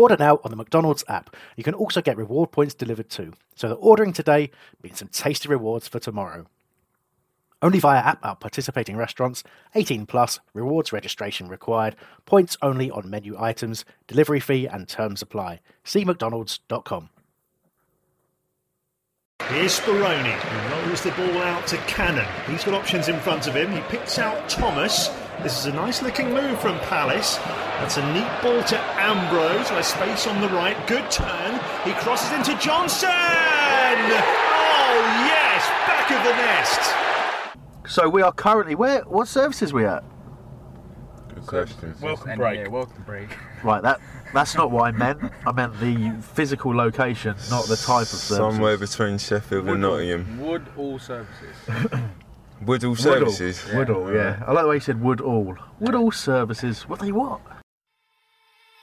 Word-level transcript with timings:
Order 0.00 0.16
now 0.18 0.40
on 0.42 0.50
the 0.50 0.56
McDonald's 0.56 1.04
app. 1.08 1.36
You 1.56 1.62
can 1.62 1.74
also 1.74 2.00
get 2.00 2.16
reward 2.16 2.52
points 2.52 2.72
delivered 2.72 3.10
too. 3.10 3.34
So 3.54 3.68
that 3.68 3.74
ordering 3.74 4.14
today 4.14 4.50
means 4.82 4.98
some 4.98 5.08
tasty 5.08 5.46
rewards 5.46 5.88
for 5.88 5.98
tomorrow. 5.98 6.46
Only 7.60 7.80
via 7.80 7.98
app 7.98 8.24
at 8.24 8.40
participating 8.40 8.96
restaurants. 8.96 9.44
18 9.74 10.06
plus. 10.06 10.40
Rewards 10.54 10.90
registration 10.90 11.48
required. 11.48 11.96
Points 12.24 12.56
only 12.62 12.90
on 12.90 13.10
menu 13.10 13.36
items. 13.38 13.84
Delivery 14.06 14.40
fee 14.40 14.66
and 14.66 14.88
terms 14.88 15.20
apply. 15.20 15.60
See 15.84 16.02
mcdonalds.com. 16.02 17.10
Here's 19.48 19.80
Speroni, 19.80 20.32
who 20.32 20.86
rolls 20.86 21.02
the 21.02 21.10
ball 21.10 21.42
out 21.42 21.66
to 21.66 21.76
Cannon. 21.76 22.26
He's 22.46 22.64
got 22.64 22.72
options 22.72 23.08
in 23.08 23.20
front 23.20 23.46
of 23.46 23.54
him. 23.54 23.70
He 23.70 23.80
picks 23.82 24.18
out 24.18 24.48
Thomas. 24.48 25.10
This 25.42 25.58
is 25.58 25.66
a 25.66 25.72
nice 25.72 26.02
looking 26.02 26.34
move 26.34 26.60
from 26.60 26.78
Palace. 26.80 27.36
That's 27.78 27.96
a 27.96 28.12
neat 28.12 28.28
ball 28.42 28.62
to 28.62 28.78
Ambrose. 29.00 29.70
With 29.70 29.86
space 29.86 30.26
on 30.26 30.38
the 30.42 30.48
right. 30.50 30.76
Good 30.86 31.10
turn. 31.10 31.54
He 31.84 31.92
crosses 31.92 32.30
into 32.32 32.54
Johnson. 32.58 33.08
Oh 33.08 34.96
yes, 35.24 35.66
back 35.86 36.10
of 36.10 36.22
the 36.24 36.32
nest. 36.36 37.90
So 37.90 38.08
we 38.08 38.20
are 38.20 38.32
currently 38.32 38.74
where? 38.74 39.00
What 39.04 39.28
services 39.28 39.72
we 39.72 39.86
at? 39.86 40.04
Good 41.34 41.46
question. 41.46 41.94
Welcome 42.02 42.36
break. 42.36 42.70
welcome 42.70 43.02
break. 43.06 43.34
Right, 43.64 43.82
that 43.82 43.98
that's 44.34 44.54
not 44.54 44.70
what 44.70 44.82
I 44.82 44.90
meant. 44.92 45.22
I 45.46 45.52
meant 45.52 45.72
the 45.80 46.14
physical 46.20 46.76
location, 46.76 47.34
not 47.48 47.64
the 47.66 47.76
type 47.76 48.02
of 48.02 48.08
service. 48.08 48.54
Somewhere 48.54 48.76
between 48.76 49.16
Sheffield 49.16 49.68
and 49.68 49.80
Nottingham. 49.80 50.38
Wood 50.38 50.66
all 50.76 50.98
services. 50.98 51.56
Woodall 52.64 52.90
Woodall. 52.90 53.30
Services. 53.30 53.64
Woodall, 53.74 54.12
yeah. 54.12 54.42
I 54.46 54.52
like 54.52 54.64
the 54.64 54.68
way 54.68 54.74
you 54.76 54.80
said 54.80 55.00
Woodall. 55.00 55.56
Woodall 55.78 56.12
services. 56.12 56.86
What 56.88 57.00
they 57.00 57.12
what? 57.12 57.40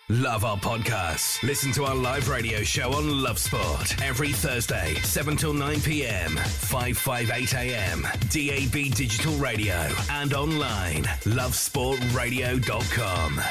Love 0.09 0.45
our 0.45 0.55
podcasts. 0.57 1.43
Listen 1.43 1.73
to 1.73 1.83
our 1.83 1.93
live 1.93 2.29
radio 2.29 2.63
show 2.63 2.93
on 2.93 3.21
Love 3.21 3.37
Sport 3.37 4.01
every 4.01 4.31
Thursday, 4.31 4.93
7 5.03 5.35
till 5.35 5.51
9 5.53 5.81
p.m., 5.81 6.37
558 6.37 7.53
a.m., 7.53 8.03
DAB 8.29 8.71
Digital 8.95 9.35
Radio, 9.35 9.75
and 10.11 10.33
online. 10.33 11.03
Lovesportradio.com. 11.25 13.41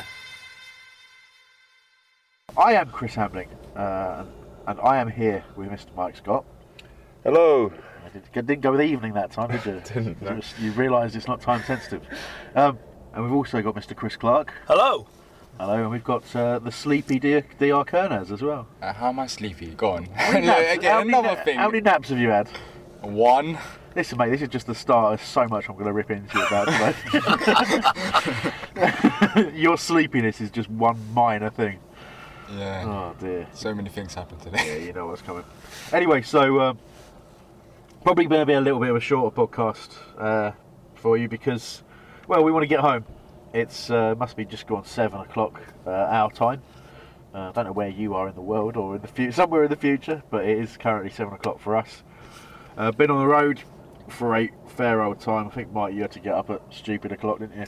I 2.57 2.73
am 2.73 2.89
Chris 2.89 3.15
Hambling, 3.15 3.51
uh, 3.77 4.25
and 4.67 4.81
I 4.81 4.97
am 4.97 5.09
here 5.09 5.45
with 5.57 5.69
Mr. 5.69 5.95
Mike 5.95 6.17
Scott. 6.17 6.47
Hello. 7.23 7.71
I 8.17 8.21
did, 8.33 8.47
didn't 8.47 8.61
go 8.63 8.73
with 8.73 8.81
evening 8.83 9.13
that 9.15 9.31
time, 9.31 9.51
did 9.51 9.65
you? 9.67 9.81
Didn't, 9.95 10.23
no. 10.23 10.31
You, 10.35 10.41
just- 10.41 10.59
you 10.59 10.73
realised 10.73 11.17
it's 11.17 11.27
not 11.29 11.41
time 11.41 11.63
sensitive. 11.65 12.03
Um, 12.55 12.79
and 13.15 13.25
we've 13.25 13.33
also 13.33 13.63
got 13.63 13.75
Mr. 13.75 13.97
Chris 13.97 14.17
Clark. 14.17 14.53
Hello. 14.67 15.07
Hello, 15.59 15.73
and 15.75 15.91
we've 15.91 16.05
got 16.05 16.37
uh, 16.37 16.59
the 16.59 16.71
sleepy 16.71 17.19
DR, 17.19 17.41
DR 17.59 17.85
Kernaz 17.87 18.31
as 18.31 18.43
well. 18.43 18.69
Uh, 18.83 18.93
how 18.93 19.09
am 19.09 19.19
I 19.21 19.27
sleepy? 19.27 19.69
Go 19.69 19.93
on. 19.93 20.05
How 20.07 20.31
Again, 20.39 20.83
how 20.83 21.01
another 21.01 21.29
na- 21.29 21.45
thing. 21.45 21.57
How 21.59 21.69
many 21.69 21.81
naps 21.81 22.11
have 22.11 22.19
you 22.19 22.29
had? 22.29 22.49
One. 23.01 23.59
Listen, 23.95 24.19
mate, 24.19 24.29
this 24.31 24.43
is 24.43 24.49
just 24.51 24.67
the 24.67 24.75
start. 24.75 25.17
There's 25.19 25.27
so 25.27 25.47
much 25.49 25.71
I'm 25.71 25.75
going 25.77 25.87
to 25.87 25.93
rip 25.95 26.11
into 26.11 26.39
you 26.39 26.45
about 26.47 26.69
today. 26.69 26.95
Your 29.55 29.79
sleepiness 29.79 30.43
is 30.43 30.51
just 30.51 30.69
one 30.69 30.99
minor 31.15 31.49
thing. 31.49 31.79
Yeah. 32.55 32.85
Oh 32.87 33.15
dear. 33.19 33.47
So 33.55 33.75
many 33.75 33.89
things 33.89 34.13
happened 34.15 34.43
today. 34.43 34.59
Yeah, 34.59 34.75
today. 34.75 34.87
you 34.87 34.93
know 34.93 35.07
what's 35.07 35.23
coming. 35.23 35.45
Anyway, 35.93 36.21
so 36.23 36.61
um, 36.61 36.79
probably 38.07 38.27
going 38.27 38.41
to 38.41 38.47
be 38.47 38.53
a 38.53 38.61
little 38.61 38.79
bit 38.79 38.91
of 38.91 38.95
a 38.95 39.01
shorter 39.01 39.35
podcast 39.35 39.97
uh, 40.17 40.53
for 40.95 41.19
you 41.19 41.29
because, 41.29 41.83
well, 42.29 42.45
we 42.45 42.53
want 42.53 42.63
to 42.63 42.69
get 42.69 42.79
home. 42.79 43.05
It's 43.53 43.91
uh, 43.91 44.15
must 44.17 44.37
be 44.37 44.45
just 44.45 44.69
gone 44.69 44.85
seven 44.85 45.23
o'clock 45.23 45.61
uh, 45.85 45.91
our 45.91 46.31
time. 46.31 46.63
Uh, 47.35 47.49
I 47.49 47.51
don't 47.51 47.65
know 47.65 47.73
where 47.73 47.89
you 47.89 48.15
are 48.15 48.29
in 48.29 48.37
the 48.37 48.41
world 48.41 48.77
or 48.77 48.95
in 48.95 49.03
the 49.03 49.09
future, 49.09 49.33
somewhere 49.33 49.65
in 49.65 49.71
the 49.71 49.77
future, 49.77 50.23
but 50.31 50.45
it 50.45 50.57
is 50.57 50.77
currently 50.77 51.11
seven 51.11 51.35
o'clock 51.35 51.59
for 51.59 51.75
us. 51.75 52.05
Uh, 52.77 52.93
been 52.93 53.11
on 53.11 53.19
the 53.19 53.27
road 53.27 53.61
for 54.07 54.37
a 54.37 54.53
fair 54.69 55.03
old 55.03 55.19
time. 55.19 55.49
I 55.49 55.51
think 55.51 55.73
Mike, 55.73 55.93
you 55.93 56.03
had 56.03 56.13
to 56.13 56.21
get 56.21 56.35
up 56.35 56.49
at 56.51 56.63
stupid 56.71 57.11
o'clock, 57.11 57.41
didn't 57.41 57.59
you? 57.59 57.67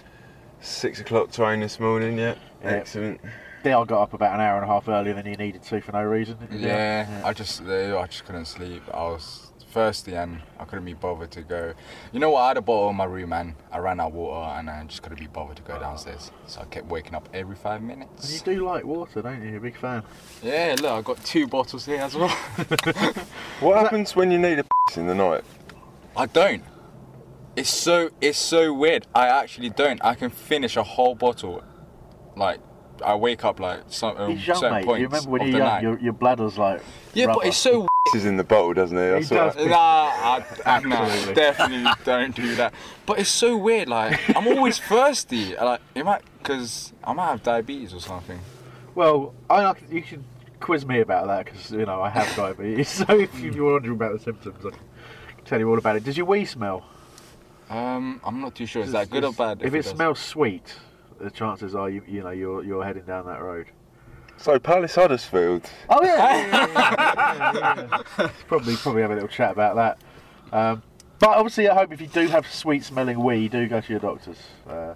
Six 0.61 1.01
o'clock 1.01 1.33
train 1.33 1.59
this 1.59 1.81
morning, 1.81 2.17
yeah. 2.17 2.37
Yeah. 2.63 2.71
Excellent. 2.71 3.21
Dale 3.65 3.85
got 3.85 4.03
up 4.03 4.13
about 4.15 4.35
an 4.35 4.41
hour 4.41 4.55
and 4.55 4.71
a 4.71 4.73
half 4.73 4.89
earlier 4.89 5.15
than 5.15 5.27
he 5.27 5.35
needed 5.35 5.65
to 5.65 5.81
for 5.81 5.91
no 5.91 6.05
reason. 6.05 6.39
you, 6.53 6.61
Yeah, 6.61 7.23
I 7.25 7.33
just 7.33 7.61
uh, 7.63 7.99
I 7.99 8.07
just 8.07 8.25
couldn't 8.25 8.45
sleep. 8.45 8.85
I 8.95 8.99
was 8.99 9.48
thirsty 9.79 10.15
and 10.15 10.41
I 10.59 10.65
couldn't 10.65 10.87
be 10.87 10.95
bothered 10.95 11.31
to 11.31 11.43
go. 11.43 11.73
You 12.13 12.19
know 12.19 12.31
what? 12.31 12.41
I 12.41 12.49
had 12.49 12.57
a 12.57 12.61
bottle 12.61 12.91
in 12.91 12.97
my 12.97 13.05
room 13.05 13.33
and 13.33 13.55
I 13.71 13.79
ran 13.79 14.01
out 14.01 14.09
of 14.09 14.15
water 14.15 14.59
and 14.59 14.69
I 14.69 14.83
just 14.83 15.03
couldn't 15.03 15.21
be 15.21 15.29
bothered 15.29 15.55
to 15.59 15.63
go 15.63 15.79
downstairs. 15.79 16.33
So 16.49 16.63
I 16.63 16.65
kept 16.65 16.87
waking 16.87 17.15
up 17.15 17.29
every 17.33 17.55
five 17.55 17.81
And 17.81 18.05
you 18.25 18.41
do 18.41 18.67
like 18.67 18.83
water, 18.83 19.23
don't 19.23 19.41
you? 19.41 19.51
You're 19.51 19.59
a 19.59 19.61
big 19.61 19.77
fan. 19.77 20.03
Yeah, 20.43 20.75
look, 20.83 20.91
I've 20.91 21.05
got 21.05 21.25
two 21.25 21.47
bottles 21.47 21.87
here 21.87 22.01
as 22.01 22.17
well. 22.17 22.29
What 23.61 23.79
happens 23.79 24.17
when 24.17 24.33
you 24.33 24.39
need 24.39 24.59
a 24.59 24.65
piss 24.65 24.97
in 25.03 25.07
the 25.07 25.15
night? 25.15 25.45
I 26.17 26.27
don't. 26.27 26.65
It's 27.55 27.71
so 27.71 28.11
it's 28.21 28.39
so 28.39 28.75
weird. 28.75 29.07
I 29.15 29.29
actually 29.29 29.71
don't. 29.71 30.05
I 30.05 30.15
can 30.15 30.31
finish 30.31 30.77
a 30.77 30.83
whole 30.83 31.15
bottle. 31.15 31.63
Like 32.37 32.59
I 33.05 33.15
wake 33.15 33.45
up 33.45 33.61
like 33.61 33.81
some 33.89 34.17
um, 34.17 34.31
young, 34.33 34.59
certain 34.59 34.73
mate. 34.73 34.85
points 34.87 35.01
You 35.01 35.07
remember 35.07 35.31
when 35.31 35.43
you're 35.49 35.59
young, 35.59 35.83
your, 35.83 35.99
your 36.01 36.13
bladder's 36.13 36.59
like. 36.59 36.83
yeah, 37.15 37.27
rubber. 37.27 37.41
but 37.41 37.49
it's 37.49 37.57
so 37.57 37.87
Is 38.15 38.25
in 38.25 38.37
the 38.37 38.45
bottle, 38.45 38.75
doesn't 38.75 38.97
he? 38.97 39.03
I 39.03 39.21
He 39.21 39.27
does. 39.27 39.57
Nah, 39.57 39.75
I, 39.77 40.45
I, 40.65 40.81
nah, 40.81 40.97
Absolutely. 40.97 41.35
definitely 41.35 41.91
don't 42.05 42.35
do 42.35 42.55
that. 42.57 42.73
But 43.07 43.19
it's 43.19 43.31
so 43.31 43.57
weird. 43.57 43.89
Like 43.89 44.37
I'm 44.37 44.47
always 44.47 44.79
thirsty. 44.89 45.55
Like 45.57 45.81
it 45.95 46.05
might, 46.05 46.23
cause 46.43 46.93
I 47.05 47.13
might 47.13 47.27
have 47.27 47.43
diabetes 47.43 47.93
or 47.93 48.01
something. 48.01 48.39
Well, 48.95 49.35
I 49.49 49.63
like 49.63 49.83
you 49.91 50.03
should 50.03 50.25
quiz 50.61 50.85
me 50.87 51.01
about 51.01 51.27
that 51.27 51.45
because 51.45 51.71
you 51.71 51.87
know 51.87 52.03
I 52.03 52.11
have 52.11 52.35
diabetes. 52.35 52.89
so 53.07 53.07
if 53.11 53.39
you're 53.39 53.73
wondering 53.73 53.95
about 53.95 54.13
the 54.13 54.19
symptoms, 54.19 54.65
I 54.65 54.71
can 54.71 55.45
tell 55.45 55.59
you 55.59 55.69
all 55.69 55.79
about 55.79 55.97
it. 55.97 56.05
Does 56.05 56.17
your 56.17 56.27
wee 56.27 56.45
smell? 56.45 56.85
Um, 57.71 58.21
I'm 58.25 58.41
not 58.41 58.55
too 58.55 58.67
sure. 58.67 58.83
Is 58.83 58.93
that 58.93 59.11
good 59.11 59.25
or 59.25 59.33
bad? 59.33 59.61
If, 59.63 59.75
it, 59.75 59.83
does? 59.83 59.91
smells 59.91 60.19
sweet, 60.19 60.75
the 61.21 61.31
chances 61.31 61.75
are 61.75 61.91
you 61.91 62.03
you 62.07 62.23
know 62.23 62.31
you're 62.31 62.65
you're 62.65 62.85
heading 62.85 63.05
down 63.05 63.27
that 63.27 63.43
road. 63.43 63.67
So 64.39 64.59
Palace 64.59 64.95
Huddersfield. 64.95 65.69
Oh 65.89 66.03
yeah, 66.03 67.85
probably 68.47 68.77
probably 68.77 69.03
have 69.03 69.11
a 69.11 69.15
little 69.15 69.29
chat 69.29 69.51
about 69.53 69.75
that. 69.77 70.57
Um, 70.57 70.83
but 71.19 71.31
obviously, 71.31 71.67
at 71.67 71.77
home, 71.77 71.93
if 71.93 72.01
you 72.01 72.07
do 72.07 72.29
have 72.29 72.47
sweet 72.47 72.85
smelling 72.85 73.23
wee, 73.23 73.49
do 73.49 73.67
go 73.67 73.81
to 73.81 73.91
your 73.91 74.01
doctors. 74.01 74.39
Uh, 74.69 74.95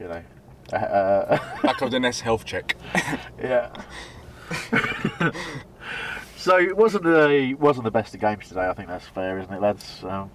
you 0.00 0.08
know. 0.08 0.22
Uh, 0.72 0.76
uh, 0.76 1.38
Back 1.62 1.82
of 1.82 1.90
the 1.90 2.00
next 2.00 2.20
health 2.20 2.44
check. 2.44 2.74
Yeah. 3.38 3.70
so 6.36 6.58
it 6.58 6.76
wasn't 6.76 7.04
the 7.04 7.54
wasn't 7.60 7.84
the 7.84 7.90
best 7.90 8.14
of 8.14 8.20
games 8.20 8.48
today. 8.48 8.66
I 8.66 8.72
think 8.72 8.88
that's 8.88 9.06
fair, 9.06 9.38
isn't 9.38 9.52
it, 9.52 9.60
lads? 9.60 10.02
Um, 10.02 10.30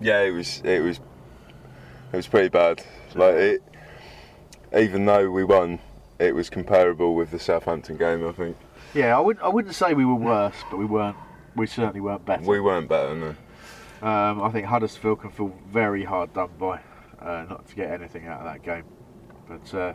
Yeah, 0.00 0.22
it 0.22 0.30
was. 0.30 0.60
It 0.64 0.80
was. 0.82 0.98
It 2.12 2.16
was 2.16 2.26
pretty 2.26 2.48
bad. 2.48 2.82
Like 3.14 3.34
it. 3.34 3.62
Even 4.76 5.04
though 5.04 5.30
we 5.30 5.44
won, 5.44 5.78
it 6.18 6.34
was 6.34 6.50
comparable 6.50 7.14
with 7.14 7.30
the 7.30 7.38
Southampton 7.38 7.96
game. 7.96 8.26
I 8.26 8.32
think 8.32 8.56
yeah, 8.94 9.16
I 9.16 9.20
wouldn't 9.20 9.44
I 9.44 9.48
wouldn't 9.48 9.74
say 9.74 9.94
we 9.94 10.04
were 10.04 10.14
worse, 10.14 10.56
but 10.70 10.78
we 10.78 10.84
weren't. 10.84 11.16
We 11.54 11.66
certainly 11.66 12.00
weren't 12.00 12.24
better. 12.24 12.44
we 12.44 12.60
weren't 12.60 12.88
better. 12.88 13.14
No. 13.14 13.28
Um, 14.06 14.42
I 14.42 14.50
think 14.50 14.66
Huddersfield 14.66 15.20
can 15.20 15.30
feel 15.30 15.56
very 15.70 16.04
hard 16.04 16.32
done 16.34 16.50
by 16.58 16.80
uh, 17.20 17.46
not 17.48 17.66
to 17.68 17.74
get 17.74 17.90
anything 17.90 18.26
out 18.26 18.40
of 18.40 18.44
that 18.44 18.62
game. 18.62 18.84
But 19.48 19.74
uh, 19.74 19.92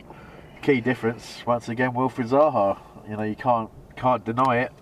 key 0.60 0.80
difference 0.80 1.44
once 1.46 1.68
again, 1.68 1.92
Wilfried 1.92 2.28
Zaha. 2.28 2.78
You 3.08 3.16
know 3.16 3.22
you 3.22 3.36
can't 3.36 3.70
can't 3.96 4.24
deny 4.24 4.62
it. 4.62 4.72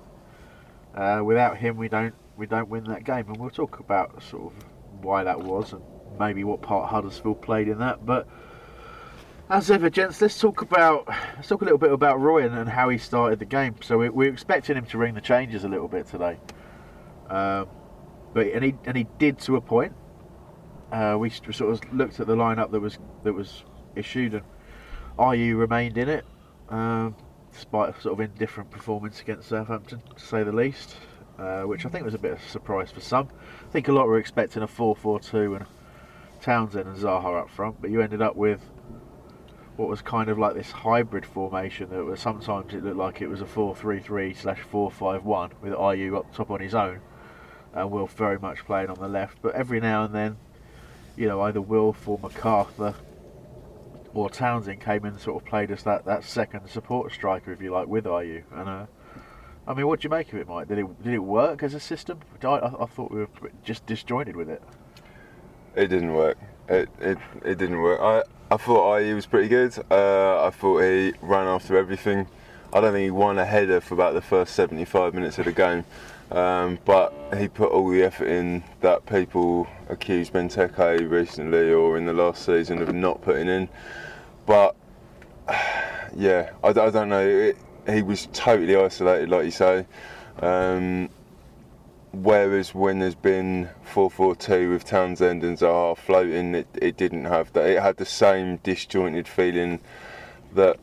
Uh, 0.94 1.22
without 1.24 1.56
him, 1.56 1.76
we 1.76 1.88
don't 1.88 2.14
we 2.36 2.46
don't 2.46 2.68
win 2.68 2.84
that 2.84 3.04
game, 3.04 3.26
and 3.28 3.36
we'll 3.36 3.50
talk 3.50 3.78
about 3.78 4.22
sort 4.22 4.52
of 4.52 4.64
why 5.02 5.24
that 5.24 5.40
was 5.40 5.72
and 5.72 5.82
maybe 6.18 6.44
what 6.44 6.62
part 6.62 6.90
Huddersfield 6.90 7.40
played 7.42 7.68
in 7.68 7.78
that. 7.78 8.04
But 8.04 8.26
as 9.50 9.68
ever, 9.68 9.90
gents, 9.90 10.22
let's 10.22 10.38
talk 10.38 10.62
about 10.62 11.08
let's 11.08 11.48
talk 11.48 11.60
a 11.60 11.64
little 11.64 11.78
bit 11.78 11.90
about 11.90 12.20
Roy 12.20 12.46
and, 12.46 12.68
how 12.68 12.88
he 12.88 12.98
started 12.98 13.40
the 13.40 13.44
game. 13.44 13.74
So 13.82 13.98
we, 13.98 14.08
we're 14.08 14.32
expecting 14.32 14.76
him 14.76 14.86
to 14.86 14.98
ring 14.98 15.14
the 15.14 15.20
changes 15.20 15.64
a 15.64 15.68
little 15.68 15.88
bit 15.88 16.06
today, 16.06 16.38
um, 17.28 17.68
but 18.32 18.46
and 18.46 18.64
he 18.64 18.74
and 18.84 18.96
he 18.96 19.06
did 19.18 19.40
to 19.40 19.56
a 19.56 19.60
point. 19.60 19.92
Uh, 20.92 21.16
we 21.18 21.30
sort 21.30 21.60
of 21.60 21.92
looked 21.92 22.20
at 22.20 22.28
the 22.28 22.36
lineup 22.36 22.70
that 22.70 22.80
was 22.80 22.98
that 23.24 23.32
was 23.32 23.64
issued, 23.96 24.34
and 24.34 24.44
Ayew 25.18 25.58
remained 25.58 25.98
in 25.98 26.08
it, 26.08 26.24
um, 26.68 27.16
despite 27.52 27.96
a 27.96 28.00
sort 28.00 28.12
of 28.12 28.20
indifferent 28.20 28.70
performance 28.70 29.20
against 29.20 29.48
Southampton, 29.48 30.00
to 30.16 30.24
say 30.24 30.44
the 30.44 30.52
least. 30.52 30.96
Uh, 31.38 31.62
which 31.62 31.86
I 31.86 31.88
think 31.88 32.04
was 32.04 32.12
a 32.12 32.18
bit 32.18 32.32
of 32.32 32.38
a 32.38 32.48
surprise 32.50 32.90
for 32.90 33.00
some. 33.00 33.26
I 33.66 33.72
think 33.72 33.88
a 33.88 33.92
lot 33.92 34.06
were 34.06 34.18
expecting 34.18 34.62
a 34.62 34.66
4-4-2 34.66 35.56
and 35.56 35.66
Townsend 36.42 36.86
and 36.86 36.98
Zaha 36.98 37.40
up 37.40 37.48
front, 37.48 37.80
but 37.80 37.88
you 37.88 38.02
ended 38.02 38.20
up 38.20 38.36
with 38.36 38.60
what 39.80 39.88
was 39.88 40.02
kind 40.02 40.28
of 40.28 40.38
like 40.38 40.54
this 40.54 40.70
hybrid 40.70 41.24
formation 41.24 41.88
that 41.88 42.04
was 42.04 42.20
sometimes 42.20 42.74
it 42.74 42.84
looked 42.84 42.98
like 42.98 43.22
it 43.22 43.28
was 43.28 43.40
a 43.40 43.46
4-3-3 43.46 44.36
slash 44.36 44.60
4-5-1 44.70 45.52
with 45.62 45.72
Ayew 45.72 46.18
up 46.18 46.34
top 46.34 46.50
on 46.50 46.60
his 46.60 46.74
own 46.74 47.00
and 47.72 47.90
Wilf 47.90 48.12
very 48.12 48.38
much 48.38 48.58
playing 48.66 48.90
on 48.90 48.98
the 48.98 49.08
left 49.08 49.38
but 49.40 49.54
every 49.54 49.80
now 49.80 50.04
and 50.04 50.14
then 50.14 50.36
you 51.16 51.26
know 51.26 51.40
either 51.40 51.62
Wilf 51.62 52.06
or 52.06 52.18
McArthur 52.18 52.94
or 54.12 54.28
Townsend 54.28 54.82
came 54.82 55.06
in 55.06 55.14
and 55.14 55.20
sort 55.20 55.42
of 55.42 55.48
played 55.48 55.70
as 55.70 55.82
that, 55.84 56.04
that 56.04 56.24
second 56.24 56.68
support 56.68 57.10
striker 57.10 57.50
if 57.50 57.62
you 57.62 57.70
like 57.70 57.86
with 57.86 58.04
Ayew. 58.04 58.42
and 58.52 58.68
uh, 58.68 58.86
I 59.66 59.72
mean 59.72 59.86
what 59.86 60.00
do 60.00 60.06
you 60.06 60.10
make 60.10 60.30
of 60.30 60.38
it 60.40 60.46
Mike 60.46 60.68
did 60.68 60.76
it 60.76 61.02
did 61.02 61.14
it 61.14 61.20
work 61.20 61.62
as 61.62 61.72
a 61.72 61.80
system 61.80 62.20
I, 62.44 62.48
I, 62.48 62.82
I 62.82 62.86
thought 62.86 63.10
we 63.10 63.20
were 63.20 63.30
just 63.64 63.86
disjointed 63.86 64.36
with 64.36 64.50
it 64.50 64.62
It 65.74 65.86
didn't 65.86 66.12
work. 66.12 66.36
It 66.68 66.90
it, 67.00 67.16
it 67.42 67.56
didn't 67.56 67.80
work. 67.80 67.98
I 68.02 68.24
I 68.52 68.56
thought 68.56 68.98
Ayew 68.98 69.14
was 69.14 69.26
pretty 69.26 69.46
good. 69.46 69.78
Uh, 69.92 70.44
I 70.44 70.50
thought 70.50 70.80
he 70.80 71.12
ran 71.22 71.46
after 71.46 71.76
everything. 71.76 72.26
I 72.72 72.80
don't 72.80 72.92
think 72.92 73.04
he 73.04 73.10
won 73.12 73.38
a 73.38 73.44
header 73.44 73.80
for 73.80 73.94
about 73.94 74.14
the 74.14 74.20
first 74.20 74.56
75 74.56 75.14
minutes 75.14 75.38
of 75.38 75.44
the 75.44 75.52
game. 75.52 75.84
Um, 76.32 76.80
but 76.84 77.14
he 77.38 77.46
put 77.46 77.70
all 77.70 77.88
the 77.88 78.02
effort 78.02 78.26
in 78.26 78.64
that 78.80 79.06
people 79.06 79.68
accused 79.88 80.32
Benteke 80.32 81.08
recently 81.08 81.72
or 81.72 81.96
in 81.96 82.06
the 82.06 82.12
last 82.12 82.44
season 82.44 82.82
of 82.82 82.92
not 82.92 83.22
putting 83.22 83.46
in. 83.46 83.68
But 84.46 84.74
yeah, 86.16 86.50
I, 86.64 86.68
I 86.70 86.90
don't 86.90 87.08
know. 87.08 87.24
It, 87.24 87.56
he 87.88 88.02
was 88.02 88.26
totally 88.32 88.74
isolated, 88.74 89.28
like 89.28 89.44
you 89.44 89.52
say. 89.52 89.86
Um, 90.40 91.08
whereas 92.12 92.74
when 92.74 92.98
there's 92.98 93.14
been 93.14 93.68
4-4-2 93.92 94.70
with 94.70 94.84
Townsend 94.84 95.44
and 95.44 95.56
Zaha 95.56 95.96
floating, 95.96 96.54
it, 96.54 96.66
it 96.80 96.96
didn't 96.96 97.24
have 97.24 97.52
that. 97.52 97.68
It 97.68 97.82
had 97.82 97.96
the 97.96 98.04
same 98.04 98.56
disjointed 98.58 99.28
feeling 99.28 99.80
that 100.54 100.78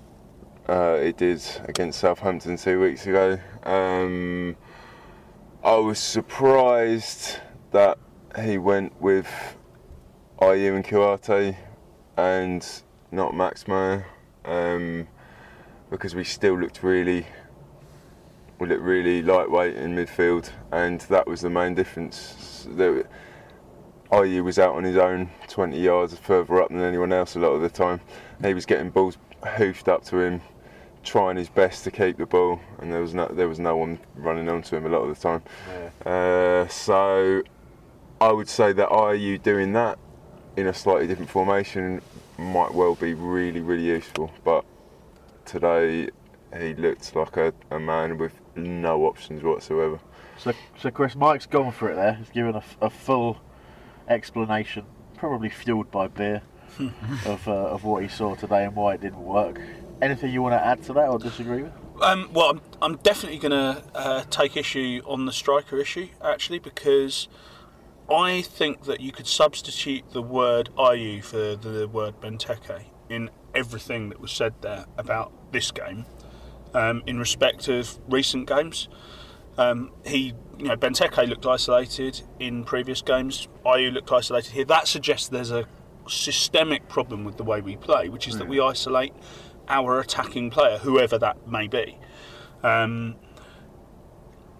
uh, 0.70 0.98
it 1.02 1.18
did 1.18 1.42
against 1.66 2.00
Southampton 2.00 2.58
two 2.58 2.82
weeks 2.82 3.06
ago. 3.06 3.40
Um, 3.64 4.56
I 5.64 5.76
was 5.76 6.00
surprised 6.00 7.40
that 7.72 7.98
he 8.40 8.58
went 8.58 9.00
with 9.02 9.28
Ayew 10.42 10.76
and 10.76 10.86
Kouyate 10.86 11.56
and 12.18 12.66
not 13.12 13.36
Max 13.36 13.68
Meyer 13.68 14.06
um, 14.46 15.08
because 15.90 16.16
we 16.16 16.24
still 16.24 16.58
looked 16.60 16.84
really 16.84 17.26
we 18.60 18.68
looked 18.68 18.82
really 18.82 19.22
lightweight 19.22 19.76
in 19.76 19.96
midfield, 19.96 20.50
and 20.72 21.02
that 21.02 21.28
was 21.28 21.42
the 21.42 21.50
main 21.50 21.76
difference. 21.76 22.68
That 22.72 23.06
Ayew 24.12 24.44
was 24.44 24.58
out 24.58 24.76
on 24.76 24.84
his 24.84 24.98
own, 24.98 25.30
20 25.48 25.80
yards 25.80 26.18
further 26.18 26.62
up 26.62 26.70
than 26.70 26.82
anyone 26.82 27.14
else 27.14 27.36
a 27.36 27.40
lot 27.40 27.50
of 27.50 27.62
the 27.62 27.70
time. 27.70 28.00
He 28.44 28.54
was 28.54 28.66
getting 28.66 28.90
balls 28.90 29.18
hoofed 29.46 29.88
up 29.88 30.04
to 30.06 30.20
him, 30.20 30.42
trying 31.04 31.38
his 31.38 31.50
best 31.50 31.84
to 31.84 31.92
keep 31.92 32.18
the 32.18 32.26
ball, 32.26 32.60
and 32.80 32.92
there 32.92 33.02
was 33.02 33.14
no 33.14 33.28
there 33.28 33.48
was 33.48 33.60
no 33.60 33.78
one 33.78 34.00
running 34.16 34.50
onto 34.50 34.76
him 34.76 34.86
a 34.86 34.90
lot 34.90 35.04
of 35.04 35.16
the 35.16 35.22
time. 35.22 35.44
Uh, 36.06 36.68
so 36.68 37.44
I 38.20 38.32
would 38.32 38.50
say 38.50 38.74
that 38.74 38.90
Ayew 38.90 39.42
doing 39.42 39.74
that 39.74 40.00
in 40.56 40.68
a 40.68 40.74
slightly 40.74 41.06
different 41.06 41.30
formation 41.30 42.02
might 42.38 42.74
well 42.74 42.96
be 42.96 43.14
really 43.14 43.62
really 43.62 43.86
useful, 43.86 44.32
but 44.44 44.66
today 45.46 46.10
he 46.58 46.74
looked 46.76 47.16
like 47.16 47.38
a, 47.38 47.54
a 47.72 47.80
man 47.80 48.18
with 48.18 48.34
no 48.58 49.06
options 49.06 49.44
whatsoever. 49.44 50.00
So, 50.38 50.54
so 50.80 50.92
Chris, 50.92 51.16
Mike's 51.16 51.46
gone 51.46 51.72
for 51.72 51.92
it 51.92 51.96
there. 51.96 52.14
He's 52.14 52.30
given 52.30 52.56
a, 52.56 52.64
a 52.82 52.90
full 52.90 53.38
explanation, 54.08 54.86
probably 55.16 55.50
fueled 55.50 55.92
by 55.92 56.08
beer, 56.08 56.42
of, 57.26 57.48
uh, 57.48 57.52
of 57.52 57.84
what 57.84 58.04
he 58.04 58.10
saw 58.10 58.36
today 58.36 58.66
and 58.66 58.76
why 58.76 58.94
it 58.94 59.02
didn't 59.02 59.24
work. 59.24 59.60
Anything 60.02 60.32
you 60.32 60.42
want 60.42 60.54
to 60.54 60.64
add 60.64 60.84
to 60.84 60.94
that 60.94 61.10
or 61.10 61.18
disagree 61.18 61.64
with? 61.64 61.74
Um, 62.02 62.30
well, 62.32 62.52
I'm, 62.52 62.62
I'm 62.82 62.96
definitely 62.98 63.40
going 63.40 63.52
to 63.52 63.84
uh, 63.96 64.24
take 64.30 64.56
issue 64.56 65.02
on 65.06 65.26
the 65.26 65.32
striker 65.32 65.78
issue, 65.78 66.10
actually, 66.24 66.60
because 66.60 67.28
I 68.10 68.42
think 68.42 68.84
that 68.84 69.02
you 69.02 69.12
could 69.12 69.26
substitute 69.26 70.12
the 70.12 70.22
word 70.22 70.70
Ayew 70.78 71.24
for 71.24 71.56
the 71.56 71.88
word 71.88 72.22
Benteke 72.22 72.84
in 73.10 73.32
everything 73.56 74.10
that 74.10 74.20
was 74.20 74.32
said 74.32 74.54
there 74.62 74.86
about 74.98 75.52
this 75.52 75.72
game 75.72 76.06
um, 76.78 77.02
in 77.08 77.18
respect 77.18 77.68
of 77.68 77.98
recent 78.08 78.48
games. 78.48 78.88
Um, 79.58 79.92
he, 80.06 80.34
you 80.60 80.66
know, 80.66 80.76
Benteke 80.78 81.28
looked 81.28 81.46
isolated 81.46 82.22
in 82.40 82.64
previous 82.64 83.02
games. 83.02 83.48
Ayew 83.66 83.92
looked 83.92 84.12
isolated 84.12 84.52
here. 84.52 84.66
That 84.66 84.88
suggests 84.88 85.28
there's 85.28 85.52
a 85.52 85.66
systemic 86.08 86.88
problem 86.88 87.26
with 87.26 87.38
the 87.38 87.44
way 87.44 87.62
we 87.62 87.76
play, 87.76 88.10
which 88.10 88.28
is 88.28 88.38
that 88.38 88.48
we 88.48 88.60
isolate 88.60 89.14
our 89.68 90.00
attacking 90.00 90.52
player, 90.52 90.78
whoever 90.78 91.18
that 91.18 91.48
may 91.48 91.68
be. 91.68 91.98
Um, 92.64 93.16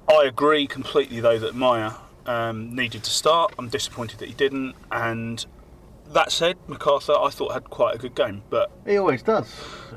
I 0.10 0.24
agree 0.26 0.66
completely, 0.66 1.20
though, 1.20 1.38
that 1.38 1.54
Meyer 1.54 1.96
um, 2.26 2.76
needed 2.76 3.04
to 3.04 3.12
start. 3.12 3.54
I'm 3.60 3.70
disappointed 3.70 4.20
that 4.20 4.28
he 4.28 4.34
didn't. 4.34 4.76
And 4.92 5.46
that 6.14 6.32
said, 6.32 6.58
McArthur, 6.68 7.26
I 7.26 7.30
thought 7.30 7.54
had 7.54 7.66
quite 7.70 7.96
a 7.96 7.98
good 7.98 8.16
game, 8.16 8.42
but 8.50 8.72
He 8.86 8.98
always 8.98 9.22
does. 9.22 9.54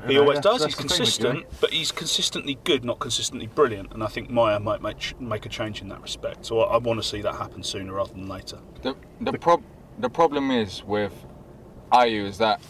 he 0.07 0.13
know, 0.15 0.21
always 0.21 0.37
that's- 0.39 0.43
does. 0.43 0.61
that's 0.61 0.75
He's 0.75 0.75
the 0.75 0.81
thing 0.81 0.87
with 0.89 0.97
consistent, 0.97 1.45
but 1.61 1.69
he's 1.73 1.91
consistently 1.91 2.57
good, 2.63 2.83
not 2.83 2.99
consistently 2.99 3.47
brilliant. 3.47 3.93
And 3.93 4.03
I 4.03 4.07
think 4.07 4.29
Meyer 4.29 4.59
might 4.59 4.81
make 4.81 5.19
make 5.21 5.45
a 5.45 5.49
change 5.49 5.81
in 5.81 5.89
that 5.89 6.01
respect. 6.01 6.45
So 6.45 6.59
I, 6.61 6.75
I 6.75 6.77
want 6.77 7.01
to 7.01 7.07
see 7.07 7.21
that 7.21 7.35
happen 7.35 7.63
sooner 7.63 7.93
rather 7.93 8.13
than 8.13 8.27
later. 8.27 8.57
The 8.81 8.95
the 9.21 9.33
prob 9.33 9.61
the 9.99 10.09
problem 10.09 10.51
is 10.51 10.83
with 10.83 11.13
Ayew 11.91 12.25
is 12.25 12.37
that 12.39 12.61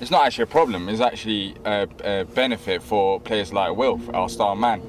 it's 0.00 0.10
not 0.10 0.26
actually 0.26 0.44
a 0.44 0.46
problem. 0.48 0.88
It's 0.88 1.00
actually 1.00 1.54
a, 1.64 1.86
a 2.04 2.24
benefit 2.24 2.82
for 2.82 3.20
players 3.20 3.52
like 3.52 3.76
Wilf, 3.76 4.08
our 4.14 4.28
star 4.28 4.56
man. 4.56 4.80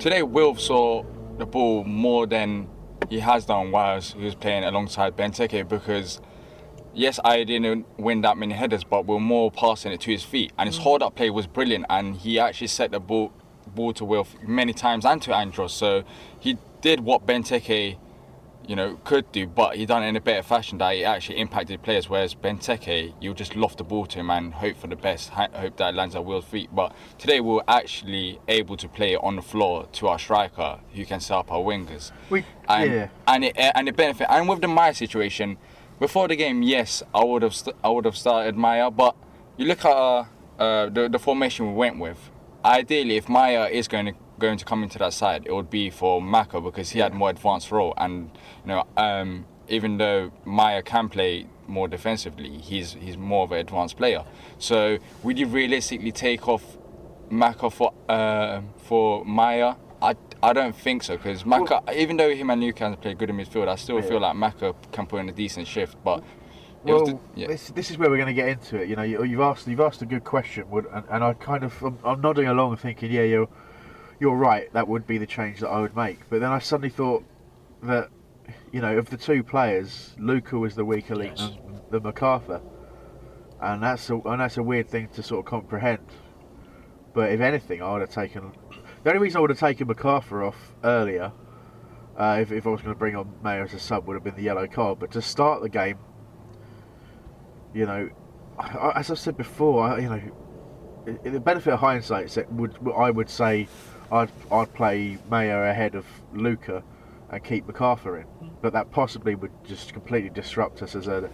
Today, 0.00 0.22
Wilf 0.22 0.60
saw 0.60 1.04
the 1.38 1.44
ball 1.46 1.84
more 1.84 2.26
than 2.26 2.68
he 3.10 3.18
has 3.20 3.44
done 3.44 3.70
whilst 3.70 4.14
he 4.14 4.24
was 4.24 4.34
playing 4.34 4.64
alongside 4.64 5.16
Benteke 5.16 5.68
because. 5.68 6.20
Yes, 6.94 7.18
I 7.24 7.44
didn't 7.44 7.86
win 7.98 8.20
that 8.20 8.36
many 8.36 8.54
headers, 8.54 8.84
but 8.84 9.04
we're 9.04 9.18
more 9.18 9.50
passing 9.50 9.92
it 9.92 10.00
to 10.02 10.10
his 10.12 10.22
feet, 10.22 10.52
and 10.58 10.68
his 10.68 10.78
mm. 10.78 10.82
hold-up 10.82 11.16
play 11.16 11.30
was 11.30 11.46
brilliant, 11.46 11.86
and 11.90 12.16
he 12.16 12.38
actually 12.38 12.68
set 12.68 12.92
the 12.92 13.00
ball, 13.00 13.32
ball 13.74 13.92
to 13.94 14.04
Wilf 14.04 14.36
many 14.42 14.72
times 14.72 15.04
and 15.04 15.20
to 15.22 15.34
Andros. 15.34 15.74
So 15.74 16.04
he 16.38 16.56
did 16.80 17.00
what 17.00 17.26
Benteke 17.26 17.96
you 18.66 18.76
know, 18.76 18.98
could 19.04 19.30
do, 19.32 19.46
but 19.46 19.76
he 19.76 19.86
done 19.86 20.02
it 20.02 20.08
in 20.08 20.16
a 20.16 20.20
better 20.20 20.42
fashion 20.42 20.78
that 20.78 20.94
he 20.94 21.04
actually 21.04 21.38
impacted 21.38 21.82
players. 21.82 22.08
Whereas 22.08 22.34
Benteke, 22.34 23.12
you 23.20 23.34
just 23.34 23.56
loft 23.56 23.78
the 23.78 23.84
ball 23.84 24.06
to 24.06 24.20
him 24.20 24.30
and 24.30 24.54
hope 24.54 24.76
for 24.76 24.86
the 24.86 24.96
best, 24.96 25.30
hope 25.30 25.76
that 25.76 25.90
it 25.90 25.94
lands 25.94 26.14
at 26.14 26.24
Will's 26.24 26.44
feet. 26.44 26.70
But 26.74 26.94
today 27.18 27.40
we 27.40 27.54
were 27.54 27.64
actually 27.68 28.40
able 28.48 28.76
to 28.76 28.88
play 28.88 29.14
it 29.14 29.20
on 29.22 29.36
the 29.36 29.42
floor 29.42 29.86
to 29.92 30.08
our 30.08 30.18
striker, 30.18 30.80
who 30.94 31.04
can 31.04 31.20
set 31.20 31.36
up 31.36 31.52
our 31.52 31.60
wingers. 31.60 32.12
We, 32.30 32.44
And 32.68 32.90
yeah. 32.90 33.08
and 33.26 33.44
it 33.44 33.56
and 33.56 33.88
it 33.88 33.96
benefit. 33.96 34.26
And 34.30 34.48
with 34.48 34.60
the 34.60 34.68
Meyer 34.68 34.94
situation, 34.94 35.58
before 35.98 36.28
the 36.28 36.36
game, 36.36 36.62
yes, 36.62 37.02
I 37.14 37.24
would 37.24 37.42
have 37.42 37.54
st- 37.54 37.76
I 37.82 37.88
would 37.88 38.04
have 38.04 38.16
started 38.16 38.56
Meyer, 38.56 38.90
but 38.90 39.14
you 39.56 39.66
look 39.66 39.84
at 39.84 39.92
uh, 39.92 40.24
uh, 40.58 40.88
the 40.88 41.08
the 41.08 41.18
formation 41.18 41.68
we 41.68 41.74
went 41.74 41.98
with. 41.98 42.30
Ideally, 42.64 43.16
if 43.16 43.28
Meyer 43.28 43.68
is 43.68 43.88
going 43.88 44.06
to 44.06 44.12
going 44.38 44.58
to 44.58 44.64
come 44.64 44.82
into 44.82 44.98
that 44.98 45.12
side, 45.12 45.46
it 45.46 45.52
would 45.52 45.70
be 45.70 45.90
for 45.90 46.20
Mako 46.20 46.60
because 46.60 46.90
he 46.90 46.98
had 46.98 47.14
more 47.14 47.30
advanced 47.30 47.70
role, 47.70 47.94
and 47.96 48.30
you 48.64 48.68
know, 48.68 48.84
um, 48.96 49.46
even 49.68 49.98
though 49.98 50.32
Meyer 50.44 50.82
can 50.82 51.08
play 51.08 51.46
more 51.66 51.88
defensively, 51.88 52.58
he's 52.58 52.94
he's 52.94 53.16
more 53.16 53.44
of 53.44 53.52
an 53.52 53.58
advanced 53.58 53.96
player. 53.96 54.24
So 54.58 54.98
would 55.22 55.38
you 55.38 55.46
realistically 55.46 56.12
take 56.12 56.48
off 56.48 56.76
Mako 57.30 57.70
for 57.70 57.92
uh, 58.08 58.62
for 58.76 59.24
Meyer 59.24 59.76
I, 60.48 60.52
don't 60.52 60.74
think 60.74 61.02
so 61.02 61.16
because 61.16 61.44
Maka, 61.44 61.82
even 61.94 62.16
though 62.16 62.34
him 62.34 62.50
and 62.50 62.60
Luka 62.60 62.96
play 63.00 63.14
good 63.14 63.30
in 63.30 63.36
midfield, 63.36 63.68
I 63.68 63.76
still 63.76 63.96
Yeah. 63.96 64.02
feel 64.02 64.20
like 64.20 64.36
Maka 64.36 64.74
can 64.92 65.06
put 65.06 65.20
in 65.20 65.28
a 65.28 65.32
decent 65.32 65.66
shift. 65.66 65.96
But 66.04 66.22
Well, 66.84 67.06
the, 67.06 67.18
yeah. 67.34 67.46
this, 67.48 67.68
this 67.70 67.90
is 67.90 67.98
where 67.98 68.10
we're 68.10 68.16
going 68.16 68.34
to 68.34 68.34
get 68.34 68.48
into 68.48 68.80
it. 68.80 68.88
You 68.88 68.96
know, 68.96 69.02
you, 69.02 69.24
you've 69.24 69.40
asked 69.40 69.66
you've 69.66 69.80
asked 69.80 70.02
a 70.02 70.06
good 70.06 70.24
question, 70.24 70.68
Wood, 70.70 70.86
and, 70.92 71.04
and 71.10 71.24
I 71.24 71.32
kind 71.34 71.64
of 71.64 71.82
I'm, 71.82 71.98
I'm 72.04 72.20
nodding 72.20 72.46
along, 72.46 72.76
thinking, 72.76 73.10
yeah, 73.10 73.22
you're 73.22 73.48
you're 74.20 74.36
right. 74.36 74.72
That 74.72 74.86
would 74.88 75.06
be 75.06 75.18
the 75.18 75.26
change 75.26 75.60
that 75.60 75.68
I 75.68 75.80
would 75.80 75.96
make. 75.96 76.28
But 76.30 76.40
then 76.40 76.50
I 76.52 76.58
suddenly 76.58 76.90
thought 76.90 77.24
that 77.82 78.10
you 78.72 78.80
know, 78.80 78.98
of 78.98 79.08
the 79.10 79.16
two 79.16 79.42
players, 79.42 80.14
Luka 80.18 80.58
was 80.58 80.74
the 80.74 80.84
weaker 80.84 81.14
link 81.14 81.34
Yes. 81.38 81.52
than 81.90 82.00
McArthur, 82.02 82.60
and 83.60 83.82
that's 83.82 84.10
a, 84.10 84.16
and 84.16 84.40
that's 84.40 84.56
a 84.58 84.62
weird 84.62 84.88
thing 84.88 85.08
to 85.14 85.22
sort 85.22 85.40
of 85.40 85.46
comprehend. 85.50 86.00
But 87.14 87.30
if 87.32 87.40
anything, 87.40 87.80
I 87.80 87.92
would 87.92 88.00
have 88.00 88.10
taken 88.10 88.52
the 89.04 89.10
only 89.10 89.20
reason 89.22 89.38
I 89.38 89.40
would 89.40 89.50
have 89.50 89.58
taken 89.60 89.86
McArthur 89.86 90.46
off 90.46 90.74
earlier. 90.82 91.30
Uh, 92.16 92.38
if, 92.40 92.52
if 92.52 92.66
I 92.66 92.70
was 92.70 92.80
going 92.80 92.94
to 92.94 92.98
bring 92.98 93.16
on 93.16 93.32
Meyer 93.42 93.62
as 93.64 93.74
a 93.74 93.78
sub, 93.78 94.06
would 94.06 94.14
have 94.14 94.22
been 94.24 94.36
the 94.36 94.42
yellow 94.42 94.66
card. 94.66 94.98
But 95.00 95.10
to 95.12 95.22
start 95.22 95.62
the 95.62 95.68
game, 95.68 95.98
you 97.74 97.86
know, 97.86 98.08
I, 98.58 98.92
as 98.96 99.10
I've 99.10 99.18
said 99.18 99.36
before, 99.36 99.84
I, 99.84 99.98
you 99.98 100.08
know, 100.08 100.20
i- 101.24 101.28
the 101.28 101.40
benefit 101.40 101.72
of 101.72 101.80
hindsight 101.80 102.26
is 102.26 102.38
would 102.50 102.76
I 102.96 103.10
would 103.10 103.28
say 103.28 103.66
I'd 104.12 104.30
I'd 104.50 104.72
play 104.74 105.18
Meyer 105.28 105.64
ahead 105.64 105.96
of 105.96 106.06
Luka 106.32 106.82
and 107.30 107.42
keep 107.42 107.66
McArthur 107.66 108.20
in, 108.20 108.50
but 108.62 108.72
that 108.74 108.92
possibly 108.92 109.34
would 109.34 109.50
just 109.64 109.92
completely 109.92 110.30
disrupt 110.30 110.82
us 110.82 110.94
as 110.94 111.08
a. 111.08 111.28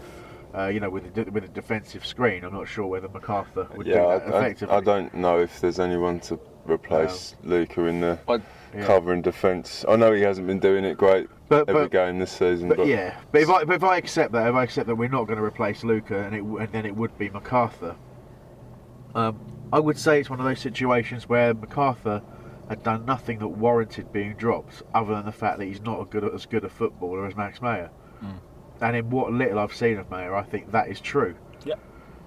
Uh, 0.52 0.66
you 0.66 0.80
know, 0.80 0.90
with 0.90 1.16
a, 1.16 1.30
with 1.30 1.44
a 1.44 1.48
defensive 1.48 2.04
screen, 2.04 2.42
I'm 2.42 2.52
not 2.52 2.66
sure 2.66 2.84
whether 2.84 3.06
McArthur 3.06 3.72
would 3.76 3.84
do 3.86 3.92
yeah, 3.92 4.18
that 4.18 4.34
I, 4.34 4.38
effectively. 4.38 4.74
I, 4.74 4.78
I 4.78 4.80
don't 4.80 5.14
know 5.14 5.38
if 5.38 5.60
there's 5.60 5.78
anyone 5.78 6.18
to 6.20 6.40
replace 6.64 7.34
Luka 7.42 7.84
in 7.86 8.00
the 8.00 8.18
But 8.26 8.42
Yeah. 8.74 8.84
cover 8.86 9.12
and 9.12 9.22
defence. 9.22 9.84
I 9.88 9.96
know 9.96 10.12
he 10.12 10.22
hasn't 10.22 10.46
been 10.46 10.60
doing 10.60 10.84
it 10.84 10.96
great 10.96 11.28
But- 11.48 11.68
every 11.68 11.82
but- 11.84 11.90
game 11.90 12.18
this 12.20 12.30
season, 12.30 12.68
But, 12.68 12.78
but, 12.78 12.86
yeah, 12.86 13.16
but 13.32 13.40
if 13.42 13.50
I 13.50 13.64
but 13.64 13.74
if 13.76 13.82
I 13.84 13.96
accept 13.96 14.32
that, 14.32 14.46
if 14.48 14.54
I 14.54 14.62
accept 14.62 14.86
that 14.86 14.94
we're 14.94 15.08
not 15.08 15.26
going 15.26 15.38
to 15.38 15.44
replace 15.44 15.82
Luka, 15.82 16.18
and 16.22 16.34
it 16.36 16.42
and 16.42 16.68
then 16.70 16.86
it 16.86 16.94
would 16.96 17.16
be 17.18 17.28
McArthur. 17.30 17.96
Um, 19.14 19.38
I 19.72 19.80
would 19.80 19.98
say 19.98 20.20
it's 20.20 20.30
one 20.30 20.38
of 20.38 20.44
those 20.44 20.60
situations 20.60 21.28
where 21.28 21.52
McArthur 21.54 22.22
had 22.68 22.82
done 22.84 23.04
nothing 23.04 23.40
that 23.40 23.48
warranted 23.48 24.12
being 24.12 24.34
dropped, 24.34 24.82
other 24.94 25.14
than 25.14 25.24
the 25.26 25.32
fact 25.32 25.58
that 25.58 25.64
he's 25.64 25.80
not 25.82 26.00
a 26.00 26.04
good, 26.04 26.22
as 26.32 26.46
good 26.46 26.64
a 26.64 26.68
footballer 26.68 27.26
as 27.26 27.34
Max 27.36 27.60
Meyer. 27.60 27.90
And 28.80 28.96
in 28.96 29.10
what 29.10 29.32
little 29.32 29.58
I've 29.58 29.74
seen 29.74 29.98
of 29.98 30.08
Meyer, 30.10 30.34
I 30.34 30.42
think 30.42 30.70
that 30.72 30.88
is 30.88 31.00
true. 31.00 31.34
Yep. 31.64 31.78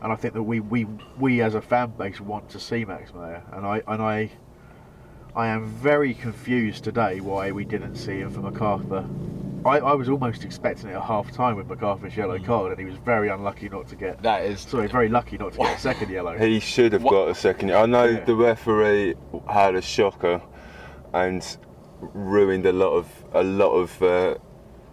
And 0.04 0.12
I 0.12 0.16
think 0.16 0.34
that 0.34 0.44
we, 0.44 0.60
we, 0.60 0.86
we 1.18 1.42
as 1.42 1.56
a 1.56 1.62
fan 1.62 1.92
base 1.98 2.20
want 2.20 2.50
to 2.50 2.60
see 2.60 2.84
Max 2.84 3.14
Meyer, 3.14 3.42
and 3.54 3.66
I 3.66 3.82
and 3.88 4.02
I 4.02 4.32
I 5.36 5.48
am 5.48 5.66
very 5.66 6.14
confused 6.14 6.84
today 6.84 7.22
why 7.22 7.52
we 7.52 7.64
didn't 7.66 7.96
see 7.96 8.20
him 8.20 8.30
for 8.30 8.42
McArthur. 8.42 9.08
I, 9.66 9.78
I 9.80 9.94
was 9.94 10.10
almost 10.10 10.44
expecting 10.44 10.90
it 10.90 10.94
at 10.94 11.02
half 11.04 11.32
time 11.32 11.56
with 11.56 11.70
McArthur's 11.70 12.18
yellow 12.18 12.38
card, 12.38 12.72
and 12.72 12.80
he 12.80 12.86
was 12.86 12.98
very 12.98 13.30
unlucky 13.30 13.70
not 13.70 13.88
to 13.88 13.96
get. 13.96 14.22
that 14.22 14.44
is 14.44 14.60
Sorry, 14.60 14.88
very 14.88 15.08
lucky 15.08 15.38
not 15.38 15.54
to 15.54 15.60
get 15.60 15.78
a 15.78 15.80
second 15.90 16.10
yellow. 16.12 16.38
he 16.38 16.60
should 16.60 16.92
have 16.92 17.02
What- 17.04 17.12
got 17.12 17.28
a 17.30 17.36
second. 17.36 17.72
I 17.72 17.86
know 17.86 18.04
Yeah. 18.04 18.26
the 18.26 18.36
referee 18.36 19.16
had 19.48 19.76
a 19.76 19.82
shocker 19.82 20.42
and 21.14 21.58
ruined 22.02 22.66
a 22.66 22.74
lot 22.74 22.92
of 22.92 23.08
a 23.34 23.42
lot 23.44 23.72
of 23.72 24.02
uh, 24.04 24.36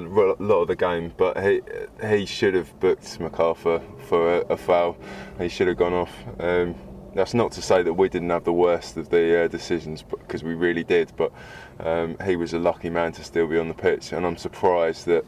a 0.07 0.43
lot 0.43 0.63
of 0.63 0.69
the 0.69 0.77
game, 0.77 1.13
but 1.17 1.43
he 1.43 1.61
he 2.07 2.27
should 2.27 2.55
have 2.55 2.79
booked 2.81 3.19
McArthur 3.19 3.83
for 4.09 4.37
a, 4.37 4.41
a 4.53 4.57
foul. 4.57 4.97
He 5.39 5.49
should 5.49 5.69
have 5.69 5.77
gone 5.77 5.95
off. 5.95 6.13
Um, 6.39 6.75
that's 7.15 7.35
not 7.35 7.51
to 7.53 7.63
say 7.63 7.83
that 7.83 7.95
we 7.95 8.09
didn't 8.09 8.31
have 8.31 8.45
the 8.45 8.53
worst 8.53 8.97
of 8.97 9.09
the 9.09 9.45
uh, 9.45 9.49
decisions, 9.49 10.03
because 10.03 10.45
we 10.45 10.55
really 10.55 10.85
did. 10.85 11.13
But 11.17 11.33
um, 11.81 12.17
he 12.25 12.37
was 12.37 12.55
a 12.55 12.59
lucky 12.59 12.91
man 12.91 13.13
to 13.13 13.25
still 13.25 13.47
be 13.47 13.59
on 13.59 13.69
the 13.69 13.75
pitch, 13.75 14.13
and 14.13 14.25
I'm 14.25 14.37
surprised 14.37 15.07
that 15.07 15.25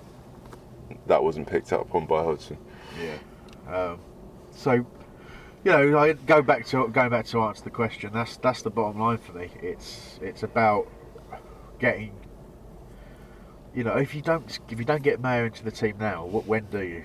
that 1.07 1.23
wasn't 1.23 1.49
picked 1.49 1.73
up 1.73 1.95
on 1.95 2.07
by 2.07 2.23
Hodgson. 2.23 2.59
Yeah. 3.01 3.75
Um, 3.75 3.99
so, 4.53 4.73
you 4.73 5.73
know, 5.73 5.99
I 5.99 6.13
go 6.13 6.43
back 6.43 6.67
to 6.67 6.89
going 6.89 7.11
back 7.11 7.27
to 7.27 7.43
answer 7.43 7.65
the 7.65 7.71
question. 7.71 8.13
That's 8.13 8.37
that's 8.37 8.63
the 8.63 8.71
bottom 8.71 9.01
line 9.01 9.19
for 9.19 9.33
me. 9.33 9.51
It's 9.61 10.19
it's 10.23 10.43
about 10.43 10.87
getting. 11.79 12.13
You 13.75 13.85
know, 13.85 13.97
if 13.97 14.15
you 14.15 14.23
don't 14.23 14.59
if 14.71 14.79
you 14.79 14.85
don't 14.85 15.03
get 15.03 15.21
Meyer 15.21 15.47
into 15.47 15.65
the 15.65 15.71
team 15.71 15.97
now, 15.99 16.25
what 16.27 16.47
when 16.47 16.65
do 16.67 16.81
you? 16.83 16.97
You 16.97 17.05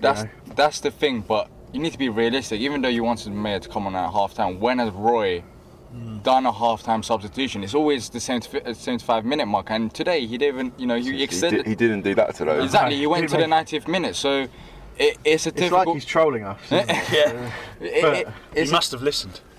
that's 0.00 0.24
know? 0.24 0.30
that's 0.56 0.80
the 0.80 0.90
thing. 0.90 1.20
But 1.20 1.48
you 1.72 1.80
need 1.80 1.92
to 1.92 1.98
be 1.98 2.08
realistic. 2.08 2.60
Even 2.60 2.82
though 2.82 2.88
you 2.88 3.04
wanted 3.04 3.32
Meyer 3.32 3.60
to 3.60 3.68
come 3.68 3.86
on 3.86 3.94
at 3.94 4.10
halftime, 4.10 4.58
when 4.58 4.78
has 4.80 4.90
Roy 4.90 5.42
done 6.22 6.46
a 6.46 6.52
halftime 6.52 7.04
substitution? 7.04 7.62
It's 7.62 7.74
always 7.74 8.08
the 8.10 8.20
70, 8.20 8.62
uh, 8.62 8.74
75 8.74 9.24
minute 9.24 9.46
mark. 9.46 9.70
And 9.70 9.92
today 9.94 10.26
he 10.26 10.36
didn't. 10.36 10.78
You 10.80 10.86
know, 10.88 10.96
he, 10.96 11.12
He, 11.12 11.22
extended. 11.22 11.66
he 11.66 11.74
didn't 11.76 12.02
do 12.02 12.14
that 12.16 12.34
today. 12.34 12.62
Exactly, 12.62 12.96
he 12.96 13.06
went 13.14 13.28
to 13.30 13.36
the 13.36 13.44
90th 13.44 13.86
minute. 13.86 14.16
So 14.16 14.48
it, 14.98 15.16
it's 15.24 15.46
a 15.46 15.50
It's 15.50 15.58
difficult. 15.60 15.86
like 15.86 15.94
he's 15.94 16.04
trolling 16.04 16.44
us. 16.44 16.58
isn't 16.66 16.90
it? 16.90 16.96
Yeah, 17.12 17.52
it- 17.80 18.04
it- 18.04 18.28
he 18.54 18.60
it's, 18.62 18.70
a, 18.70 18.74
must 18.74 18.90
have 18.90 19.02
listened. 19.02 19.40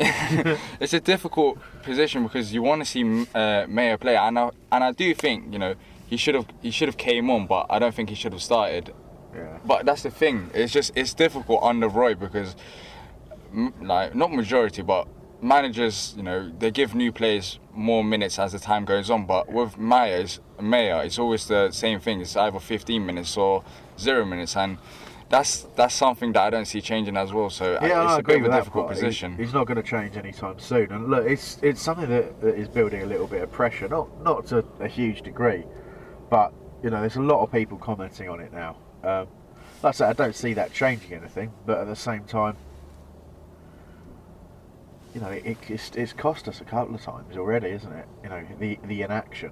it's 0.81 0.93
a 0.93 0.99
difficult 0.99 1.59
position 1.83 2.23
because 2.23 2.53
you 2.53 2.61
want 2.61 2.81
to 2.81 2.85
see 2.85 3.25
uh, 3.33 3.65
Meyer 3.69 3.97
play, 3.97 4.17
and 4.17 4.37
I, 4.37 4.49
and 4.71 4.83
I 4.83 4.91
do 4.91 5.13
think 5.13 5.51
you 5.53 5.59
know 5.59 5.75
he 6.11 6.17
should 6.17 6.35
have 6.35 6.45
he 6.61 6.71
should 6.71 6.89
have 6.89 6.97
came 6.97 7.29
on, 7.31 7.47
but 7.47 7.65
I 7.69 7.79
don't 7.79 7.95
think 7.95 8.09
he 8.09 8.15
should 8.15 8.33
have 8.33 8.43
started. 8.43 8.93
yeah. 9.33 9.57
But 9.65 9.85
that's 9.85 10.03
the 10.03 10.11
thing. 10.11 10.51
It's 10.53 10.73
just 10.73 10.91
it's 10.93 11.13
difficult 11.13 11.63
under 11.63 11.87
Roy 11.87 12.13
because, 12.15 12.55
like, 13.81 14.13
not 14.13 14.31
majority, 14.33 14.81
but 14.81 15.07
managers, 15.41 16.13
you 16.17 16.23
know, 16.23 16.51
they 16.59 16.69
give 16.69 16.93
new 16.93 17.13
players 17.13 17.59
more 17.73 18.03
minutes 18.03 18.37
as 18.39 18.51
the 18.51 18.59
time 18.59 18.83
goes 18.83 19.09
on. 19.09 19.25
But 19.25 19.49
with 19.49 19.77
Myers, 19.77 20.41
Meyer, 20.59 21.01
it's 21.05 21.17
always 21.17 21.47
the 21.47 21.71
same 21.71 22.01
thing. 22.01 22.19
It's 22.19 22.35
either 22.35 22.59
15 22.59 23.05
minutes 23.05 23.37
or 23.37 23.63
zero 23.97 24.25
minutes, 24.25 24.57
and 24.57 24.77
that's 25.29 25.65
that's 25.77 25.95
something 25.95 26.33
that 26.33 26.41
I 26.43 26.49
don't 26.49 26.65
see 26.65 26.81
changing 26.81 27.15
as 27.15 27.31
well. 27.31 27.49
So 27.49 27.71
Yeah, 27.71 28.03
it's 28.03 28.11
I 28.11 28.15
a 28.15 28.19
agree 28.19 28.39
bit 28.39 28.47
of 28.47 28.53
a 28.53 28.57
difficult 28.57 28.87
part. 28.87 28.95
Position. 28.95 29.37
He's 29.37 29.53
not 29.53 29.65
going 29.65 29.81
to 29.81 29.89
change 29.95 30.17
anytime 30.17 30.59
soon. 30.59 30.91
And 30.91 31.07
look, 31.09 31.25
it's 31.25 31.57
it's 31.63 31.81
something 31.81 32.09
that, 32.09 32.41
that 32.41 32.55
is 32.55 32.67
building 32.67 33.01
a 33.03 33.05
little 33.05 33.27
bit 33.27 33.41
of 33.41 33.49
pressure, 33.49 33.87
not 33.87 34.09
not 34.21 34.45
to 34.47 34.65
a 34.81 34.89
huge 34.89 35.21
degree, 35.21 35.63
but 36.31 36.53
you 36.81 36.89
know, 36.89 37.01
there's 37.01 37.17
a 37.17 37.21
lot 37.21 37.43
of 37.43 37.51
people 37.51 37.77
commenting 37.77 38.27
on 38.27 38.39
it 38.39 38.51
now. 38.51 38.75
Um, 39.03 39.27
like 39.83 39.89
I 39.89 39.91
said, 39.91 40.09
I 40.09 40.13
don't 40.13 40.33
see 40.33 40.53
that 40.53 40.73
changing 40.73 41.13
anything, 41.13 41.51
but 41.67 41.77
at 41.77 41.87
the 41.87 41.95
same 41.95 42.23
time, 42.23 42.55
you 45.13 45.21
know, 45.21 45.27
it, 45.27 45.57
it's, 45.67 45.91
it's 45.91 46.13
cost 46.13 46.47
us 46.47 46.61
a 46.61 46.63
couple 46.63 46.95
of 46.95 47.01
times 47.01 47.37
already, 47.37 47.69
isn't 47.69 47.91
it? 47.91 48.07
You 48.23 48.29
know, 48.29 48.43
the 48.59 48.79
the 48.85 49.01
inaction. 49.03 49.51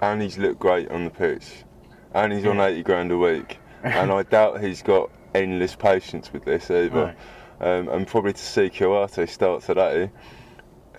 and 0.00 0.20
he's 0.20 0.36
looked 0.36 0.58
great 0.58 0.90
on 0.90 1.04
the 1.04 1.10
pitch, 1.10 1.64
and 2.12 2.32
he's 2.32 2.44
on 2.44 2.60
80 2.60 2.82
grand 2.82 3.12
a 3.12 3.16
week, 3.16 3.58
and 3.82 4.10
I 4.10 4.22
doubt 4.34 4.60
he's 4.62 4.82
got 4.82 5.10
endless 5.34 5.76
patience 5.76 6.32
with 6.32 6.44
this 6.44 6.70
either. 6.70 7.14
Um, 7.60 7.88
and 7.90 8.06
probably 8.06 8.32
to 8.32 8.38
see 8.38 8.70
Kouyate 8.70 9.28
start 9.28 9.62
today, 9.62 10.10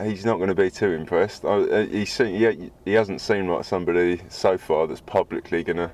he's 0.04 0.26
not 0.26 0.38
going 0.38 0.50
to 0.50 0.56
be 0.56 0.70
too 0.70 0.92
impressed. 0.92 1.46
I, 1.46 1.50
uh, 1.50 1.86
he's 1.88 2.12
seen, 2.12 2.36
he, 2.36 2.72
he 2.86 2.94
hasn't 2.94 3.22
seemed 3.22 3.50
like 3.50 3.66
somebody 3.66 4.22
so 4.30 4.58
far 4.58 4.88
that's 4.88 5.02
publicly 5.02 5.64
going 5.64 5.78
to 5.78 5.92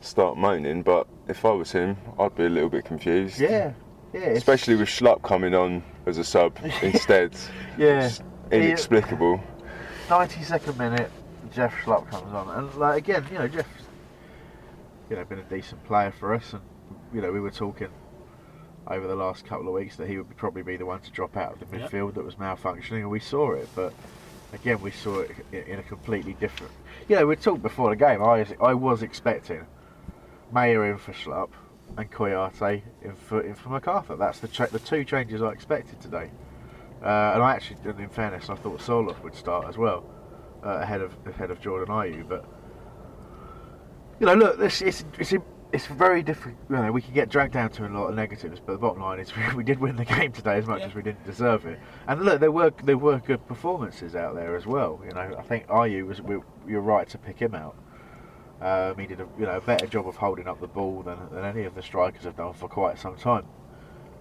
start 0.00 0.36
moaning. 0.36 0.82
But 0.82 1.06
if 1.28 1.44
I 1.44 1.50
was 1.50 1.72
him, 1.72 1.96
I'd 2.18 2.34
be 2.34 2.44
a 2.44 2.48
little 2.48 2.70
bit 2.70 2.84
confused. 2.84 3.40
Yeah, 3.40 3.72
yeah. 4.12 4.20
Especially 4.20 4.76
with 4.76 4.88
Schlupp 4.88 5.22
coming 5.22 5.54
on 5.54 5.82
as 6.06 6.18
a 6.18 6.24
sub 6.24 6.58
instead. 6.82 7.34
Yeah. 7.78 8.06
It's 8.06 8.22
inexplicable. 8.50 9.40
92nd 10.08 10.76
minute, 10.78 11.10
Jeff 11.52 11.74
Schlupp 11.82 12.08
comes 12.10 12.32
on, 12.32 12.48
and 12.50 12.74
like 12.76 12.98
again, 12.98 13.26
you 13.30 13.38
know, 13.38 13.48
Jeff's 13.48 13.68
you 15.10 15.16
know 15.16 15.24
been 15.24 15.38
a 15.38 15.42
decent 15.44 15.82
player 15.84 16.12
for 16.12 16.34
us, 16.34 16.52
and 16.52 16.62
you 17.12 17.20
know 17.20 17.32
we 17.32 17.40
were 17.40 17.50
talking 17.50 17.88
over 18.88 19.06
the 19.06 19.16
last 19.16 19.44
couple 19.44 19.66
of 19.68 19.74
weeks 19.74 19.96
that 19.96 20.08
he 20.08 20.16
would 20.18 20.36
probably 20.36 20.62
be 20.62 20.76
the 20.76 20.86
one 20.86 21.00
to 21.00 21.10
drop 21.10 21.36
out 21.36 21.52
of 21.60 21.70
the 21.70 21.78
Yep. 21.78 21.90
midfield 21.90 22.14
that 22.14 22.24
was 22.24 22.36
malfunctioning, 22.36 23.00
and 23.00 23.10
we 23.10 23.20
saw 23.20 23.52
it, 23.52 23.68
but 23.74 23.92
again 24.52 24.80
we 24.80 24.90
saw 24.90 25.20
it 25.20 25.30
in 25.52 25.78
a 25.78 25.82
completely 25.82 26.34
different. 26.34 26.72
You 27.08 27.16
know, 27.16 27.26
we 27.26 27.36
talked 27.36 27.62
before 27.62 27.90
the 27.90 27.96
game. 27.96 28.22
I 28.22 28.38
was, 28.40 28.48
I 28.60 28.74
was 28.74 29.02
expecting 29.02 29.66
Meyer 30.52 30.86
in 30.90 30.98
for 30.98 31.12
Schlupp 31.12 31.50
and 31.96 32.10
Kouyate 32.10 32.82
in 33.02 33.14
for 33.14 33.40
in 33.40 33.54
for 33.54 33.68
McArthur. 33.70 34.18
That's 34.18 34.40
the 34.40 34.48
cha- 34.48 34.66
the 34.66 34.78
two 34.78 35.04
changes 35.04 35.42
I 35.42 35.50
expected 35.50 36.00
today. 36.00 36.30
Uh, 37.02 37.32
and 37.34 37.42
I 37.42 37.52
actually, 37.52 37.76
and 37.84 38.00
in 38.00 38.08
fairness, 38.08 38.48
I 38.48 38.54
thought 38.54 38.80
Sorloth 38.80 39.22
would 39.22 39.34
start 39.34 39.66
as 39.68 39.76
well, 39.76 40.04
uh, 40.64 40.78
ahead 40.78 41.00
of 41.00 41.12
ahead 41.26 41.50
of 41.50 41.60
Jordan 41.60 41.94
Ayew. 41.94 42.26
But 42.28 42.44
you 44.20 44.26
know, 44.26 44.34
look, 44.34 44.58
this 44.58 44.80
it's 44.80 45.04
it's 45.18 45.32
it's 45.72 45.86
very 45.86 46.22
different. 46.22 46.58
You 46.70 46.76
know, 46.76 46.92
we 46.92 47.02
can 47.02 47.12
get 47.12 47.28
dragged 47.28 47.52
down 47.54 47.70
to 47.70 47.86
a 47.86 47.88
lot 47.88 48.06
of 48.08 48.14
negatives, 48.14 48.60
but 48.64 48.72
the 48.72 48.78
bottom 48.78 49.02
line 49.02 49.18
is 49.20 49.34
we, 49.36 49.56
we 49.56 49.64
did 49.64 49.78
win 49.80 49.96
the 49.96 50.04
game 50.04 50.32
today 50.32 50.56
as 50.58 50.66
much 50.66 50.80
Yeah. 50.80 50.86
as 50.86 50.94
we 50.94 51.02
didn't 51.02 51.24
deserve 51.24 51.66
it. 51.66 51.78
And 52.06 52.22
look, 52.22 52.40
there 52.40 52.52
were 52.52 52.72
there 52.84 52.98
were 52.98 53.18
good 53.18 53.46
performances 53.46 54.14
out 54.14 54.34
there 54.34 54.56
as 54.56 54.66
well. 54.66 55.00
You 55.06 55.12
know, 55.12 55.34
I 55.38 55.42
think 55.42 55.66
Ayew 55.68 56.06
was 56.06 56.22
we, 56.22 56.38
you're 56.66 56.80
right 56.80 57.08
to 57.08 57.18
pick 57.18 57.38
him 57.40 57.54
out. 57.54 57.76
Um, 58.60 58.98
he 58.98 59.06
did 59.06 59.20
a 59.20 59.26
you 59.38 59.44
know 59.44 59.56
a 59.56 59.60
better 59.60 59.86
job 59.86 60.08
of 60.08 60.16
holding 60.16 60.48
up 60.48 60.60
the 60.60 60.66
ball 60.68 61.02
than, 61.02 61.18
than 61.30 61.44
any 61.44 61.64
of 61.64 61.74
the 61.74 61.82
strikers 61.82 62.22
have 62.24 62.36
done 62.36 62.54
for 62.54 62.68
quite 62.68 62.98
some 62.98 63.16
time. 63.16 63.44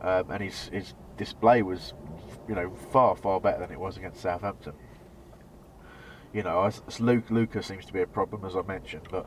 Um, 0.02 0.30
and 0.32 0.44
his 0.44 0.68
his 0.70 0.94
display 1.18 1.62
was, 1.62 1.94
you 2.50 2.56
know, 2.56 2.72
far 2.92 3.16
far 3.16 3.40
better 3.40 3.60
than 3.60 3.72
it 3.72 3.80
was 3.80 3.96
against 3.98 4.22
Southampton. 4.22 4.74
you 6.34 6.44
know, 6.44 6.70
Luke 7.00 7.30
Lucas 7.30 7.66
seems 7.68 7.86
to 7.86 7.94
be 7.94 8.02
a 8.02 8.08
problem 8.08 8.44
as 8.44 8.56
I 8.58 8.62
mentioned, 8.64 9.08
but 9.10 9.26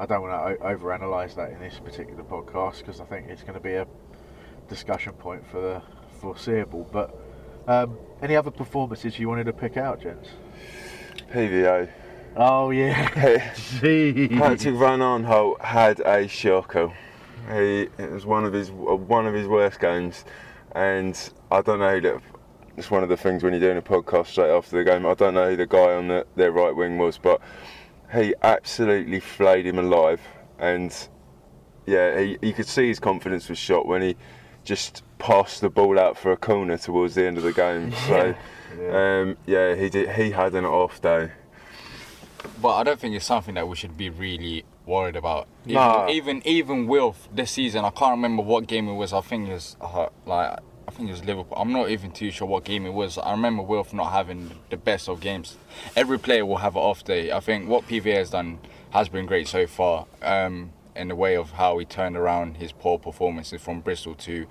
I 0.00 0.06
don't 0.06 0.22
want 0.22 0.60
to 0.60 0.64
overanalyze 0.64 1.34
that 1.34 1.50
in 1.50 1.58
this 1.58 1.80
particular 1.80 2.22
podcast 2.22 2.78
because 2.78 3.00
I 3.00 3.04
think 3.04 3.28
it's 3.28 3.42
going 3.42 3.54
to 3.54 3.60
be 3.60 3.74
a 3.74 3.86
discussion 4.68 5.12
point 5.12 5.44
for 5.50 5.60
the 5.60 5.82
foreseeable. 6.20 6.88
But 6.92 7.18
um, 7.66 7.98
any 8.22 8.36
other 8.36 8.52
performances 8.52 9.18
you 9.18 9.28
wanted 9.28 9.44
to 9.44 9.52
pick 9.52 9.76
out, 9.76 10.00
gents? 10.00 10.28
PVA. 11.32 11.90
Oh 12.36 12.70
yeah, 12.70 13.08
Patrick 13.08 14.76
Van 14.76 15.00
Aanholt 15.00 15.60
had 15.60 15.98
a 16.00 16.28
shocker. 16.28 16.92
He, 17.50 17.88
it 17.98 18.10
was 18.12 18.24
one 18.24 18.44
of 18.44 18.52
his 18.52 18.70
one 18.70 19.26
of 19.26 19.34
his 19.34 19.48
worst 19.48 19.80
games, 19.80 20.24
and 20.72 21.18
I 21.50 21.60
don't 21.60 21.80
know 21.80 21.98
that. 21.98 22.22
It's 22.76 22.92
one 22.92 23.02
of 23.02 23.08
the 23.08 23.16
things 23.16 23.42
when 23.42 23.52
you're 23.52 23.60
doing 23.60 23.78
a 23.78 23.82
podcast 23.82 24.28
straight 24.28 24.56
after 24.56 24.78
the 24.78 24.84
game. 24.88 25.04
I 25.04 25.14
don't 25.14 25.34
know 25.34 25.50
who 25.50 25.56
the 25.56 25.66
guy 25.66 25.94
on 25.94 26.06
the, 26.06 26.24
their 26.36 26.52
right 26.52 26.70
wing 26.70 26.96
was, 26.96 27.18
but 27.18 27.40
he 28.12 28.34
absolutely 28.42 29.20
flayed 29.20 29.66
him 29.66 29.78
alive. 29.78 30.20
And 30.58 30.94
yeah, 31.86 32.18
he, 32.20 32.38
you 32.42 32.52
could 32.52 32.66
see 32.66 32.88
his 32.88 32.98
confidence 33.00 33.48
was 33.48 33.58
shot 33.58 33.86
when 33.86 34.02
he 34.02 34.16
just 34.64 35.02
passed 35.18 35.60
the 35.60 35.70
ball 35.70 35.98
out 35.98 36.16
for 36.18 36.32
a 36.32 36.36
corner 36.36 36.76
towards 36.78 37.14
the 37.14 37.26
end 37.26 37.36
of 37.38 37.42
the 37.44 37.52
game. 37.52 37.92
So 38.06 38.34
um, 38.92 39.36
yeah, 39.46 39.74
he 39.74 39.88
did. 39.88 40.10
He 40.10 40.30
had 40.30 40.54
an 40.54 40.64
off 40.66 41.00
day. 41.00 41.30
But 42.60 42.74
I 42.76 42.82
don't 42.84 43.00
think 43.00 43.14
it's 43.16 43.24
something 43.24 43.54
that 43.54 43.66
we 43.66 43.74
should 43.76 43.96
be 43.96 44.10
really 44.10 44.64
worried 44.86 45.16
about. 45.16 45.48
Even, 45.64 45.74
Nah. 45.74 46.08
even 46.08 46.42
even 46.46 46.86
Wilf 46.86 47.28
this 47.34 47.50
season, 47.52 47.84
I 47.84 47.90
can't 47.90 48.12
remember 48.12 48.42
what 48.42 48.66
game 48.66 48.86
it 48.88 48.94
was. 48.94 49.12
I 49.12 49.20
think 49.22 49.48
it 49.48 49.52
was 49.54 49.76
uh, 49.80 50.08
like 50.26 50.58
I 50.88 50.90
think 50.90 51.10
it 51.10 51.12
was 51.12 51.24
Liverpool. 51.26 51.54
I'm 51.58 51.70
not 51.70 51.90
even 51.90 52.12
too 52.12 52.30
sure 52.30 52.48
what 52.48 52.64
game 52.64 52.86
it 52.86 52.94
was. 52.94 53.18
I 53.18 53.32
remember 53.32 53.62
Wilf 53.62 53.92
not 53.92 54.10
having 54.10 54.52
the 54.70 54.78
best 54.78 55.06
of 55.06 55.20
games. 55.20 55.58
Every 55.94 56.18
player 56.18 56.46
will 56.46 56.56
have 56.56 56.76
an 56.76 56.82
off 56.82 57.04
day. 57.04 57.30
I 57.30 57.40
think 57.40 57.68
what 57.68 57.86
PVA 57.86 58.14
has 58.14 58.30
done 58.30 58.58
has 58.88 59.10
been 59.10 59.26
great 59.26 59.48
so 59.48 59.66
far. 59.66 60.06
Um, 60.22 60.72
in 60.96 61.08
the 61.08 61.14
way 61.14 61.36
of 61.36 61.50
how 61.50 61.76
he 61.76 61.84
turned 61.84 62.16
around 62.16 62.56
his 62.56 62.72
poor 62.72 62.98
performances 62.98 63.60
from 63.60 63.80
Bristol 63.80 64.14
to 64.14 64.46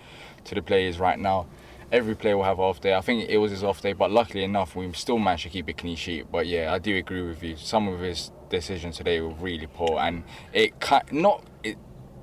to 0.46 0.54
the 0.54 0.62
players 0.62 1.00
right 1.00 1.18
now. 1.18 1.48
Every 1.92 2.16
player 2.16 2.38
will 2.38 2.44
have 2.44 2.60
an 2.60 2.66
off 2.66 2.82
day. 2.82 2.94
I 2.94 3.02
think 3.02 3.28
it 3.28 3.38
was 3.40 3.50
his 3.50 3.64
off 3.64 3.82
day, 3.82 3.94
but 3.94 4.12
luckily 4.12 4.44
enough, 4.44 4.76
we 4.76 4.94
still 4.94 5.18
managed 5.18 5.44
to 5.44 5.50
keep 5.50 5.68
a 5.68 5.74
clean 5.74 5.96
sheet. 5.96 6.32
But 6.32 6.46
yeah, 6.46 6.72
I 6.72 6.78
do 6.78 6.96
agree 6.96 7.24
with 7.24 7.42
you. 7.42 7.58
Some 7.58 7.88
of 7.88 8.00
his 8.00 8.32
decisions 8.50 8.98
today 8.98 9.22
were 9.22 9.30
really 9.30 9.66
poor, 9.66 9.98
and 10.00 10.24
it 10.54 10.74
not 11.12 11.44
it, 11.64 11.78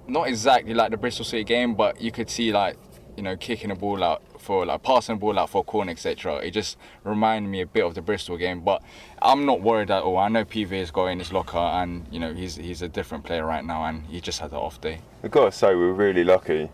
not 0.07 0.29
exactly 0.29 0.73
like 0.73 0.93
the 0.93 0.99
Bristol 0.99 1.25
City 1.25 1.43
game, 1.43 1.75
but 1.75 2.01
you 2.01 2.13
could 2.13 2.31
see 2.31 2.53
like 2.53 2.77
you 3.17 3.23
know 3.23 3.37
kicking 3.37 3.69
the 3.71 3.75
ball 3.75 4.03
out 4.03 4.23
for 4.39 4.67
like 4.67 4.83
passing 4.83 5.17
the 5.17 5.21
ball 5.21 5.39
out 5.39 5.51
for 5.51 5.61
a 5.61 5.65
corner, 5.65 5.91
etc. 5.91 6.37
It 6.37 6.51
just 6.53 6.77
reminded 7.05 7.49
me 7.49 7.61
a 7.61 7.67
bit 7.67 7.85
of 7.85 7.95
the 7.95 8.03
Bristol 8.03 8.37
game, 8.37 8.61
but 8.61 8.83
I'm 9.23 9.47
not 9.47 9.61
worried 9.63 9.91
at 9.91 10.03
all. 10.03 10.19
I 10.19 10.29
know 10.29 10.45
PV 10.45 10.71
has 10.81 10.91
got 10.91 11.07
in 11.07 11.19
his 11.19 11.33
locker, 11.33 11.59
and 11.59 12.07
you 12.11 12.21
know 12.21 12.33
he's 12.35 12.57
he's 12.57 12.83
a 12.83 12.89
different 12.89 13.25
player 13.25 13.45
right 13.47 13.65
now, 13.65 13.85
and 13.85 14.05
he 14.07 14.21
just 14.21 14.41
had 14.41 14.51
an 14.51 14.59
off 14.59 14.81
day. 14.81 15.01
I've 15.23 15.31
got 15.31 15.47
to 15.47 15.53
say, 15.53 15.75
we're 15.75 15.93
really 15.93 16.25
lucky 16.25 16.69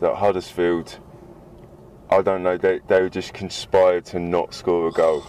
that 0.00 0.14
Huddersfield, 0.14 0.98
I 2.10 2.22
don't 2.22 2.42
know, 2.42 2.56
they, 2.56 2.80
they 2.86 3.08
just 3.08 3.32
conspired 3.32 4.04
to 4.06 4.20
not 4.20 4.54
score 4.54 4.88
a 4.88 4.92
goal. 4.92 5.24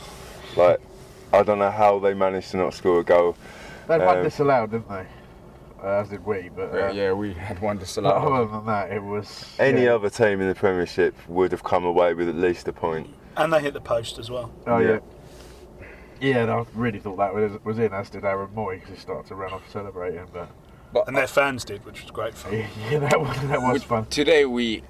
Like, 0.55 0.79
I 1.33 1.41
don't 1.43 1.59
know 1.59 1.71
how 1.71 1.99
they 1.99 2.13
managed 2.13 2.51
to 2.51 2.57
not 2.57 2.73
score 2.73 2.99
a 2.99 3.03
goal. 3.03 3.35
They've 3.87 4.01
had 4.01 4.17
Um, 4.17 4.23
disallowed, 4.23 4.71
didn't 4.71 4.89
they? 4.89 5.05
Uh, 5.87 6.01
as 6.01 6.09
did 6.09 6.25
we, 6.25 6.49
but 6.53 6.73
uh, 6.73 6.77
Yeah, 6.77 6.91
yeah, 6.91 7.13
we 7.13 7.33
had 7.33 7.61
one 7.61 7.77
but 7.77 7.83
disallowed. 7.85 8.33
other 8.33 8.51
than 8.51 8.65
that, 8.65 8.91
it 8.91 9.01
was 9.01 9.45
Any 9.57 9.85
yeah. 9.85 9.95
other 9.95 10.09
team 10.09 10.41
in 10.41 10.49
the 10.49 10.55
Premiership 10.55 11.15
would 11.29 11.51
have 11.51 11.63
come 11.63 11.85
away 11.85 12.13
with 12.13 12.27
at 12.27 12.35
least 12.35 12.67
a 12.67 12.73
point. 12.73 13.07
And 13.37 13.53
they 13.53 13.61
hit 13.61 13.73
the 13.73 13.81
post 13.81 14.19
as 14.19 14.29
well. 14.29 14.51
Oh 14.65 14.79
yeah. 14.79 14.87
Yeah. 14.89 14.99
Yeah, 16.19 16.37
and 16.43 16.51
I 16.51 16.65
really 16.73 16.99
thought 16.99 17.17
that 17.17 17.33
was, 17.33 17.63
was 17.63 17.77
in, 17.77 17.93
as 17.93 18.09
did 18.09 18.25
Aaron 18.25 18.49
Mooy, 18.55 18.79
because 18.79 18.95
he 18.95 18.99
started 18.99 19.27
to 19.27 19.35
run 19.35 19.53
off 19.53 19.61
celebrating. 19.71 20.25
But 20.33 21.07
And 21.07 21.15
their 21.15 21.27
fans 21.27 21.63
did, 21.63 21.85
which 21.85 22.01
was 22.01 22.11
great 22.11 22.33
fun. 22.33 22.53
yeah, 22.91 22.99
that 22.99 23.21
was 23.21 23.39
that 23.47 23.61
was 23.61 23.83
fun. 23.83 24.07
Today 24.07 24.45
we 24.45 24.83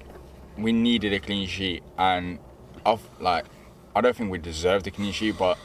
we 0.56 0.72
needed 0.72 1.12
a 1.12 1.20
clean 1.20 1.46
sheet, 1.46 1.82
and 1.98 2.38
I've 2.86 3.06
like 3.20 3.44
I 3.94 4.00
don't 4.00 4.16
think 4.16 4.30
we 4.30 4.38
deserved 4.38 4.86
a 4.86 4.90
clean 4.90 5.12
sheet, 5.12 5.36
but 5.38 5.58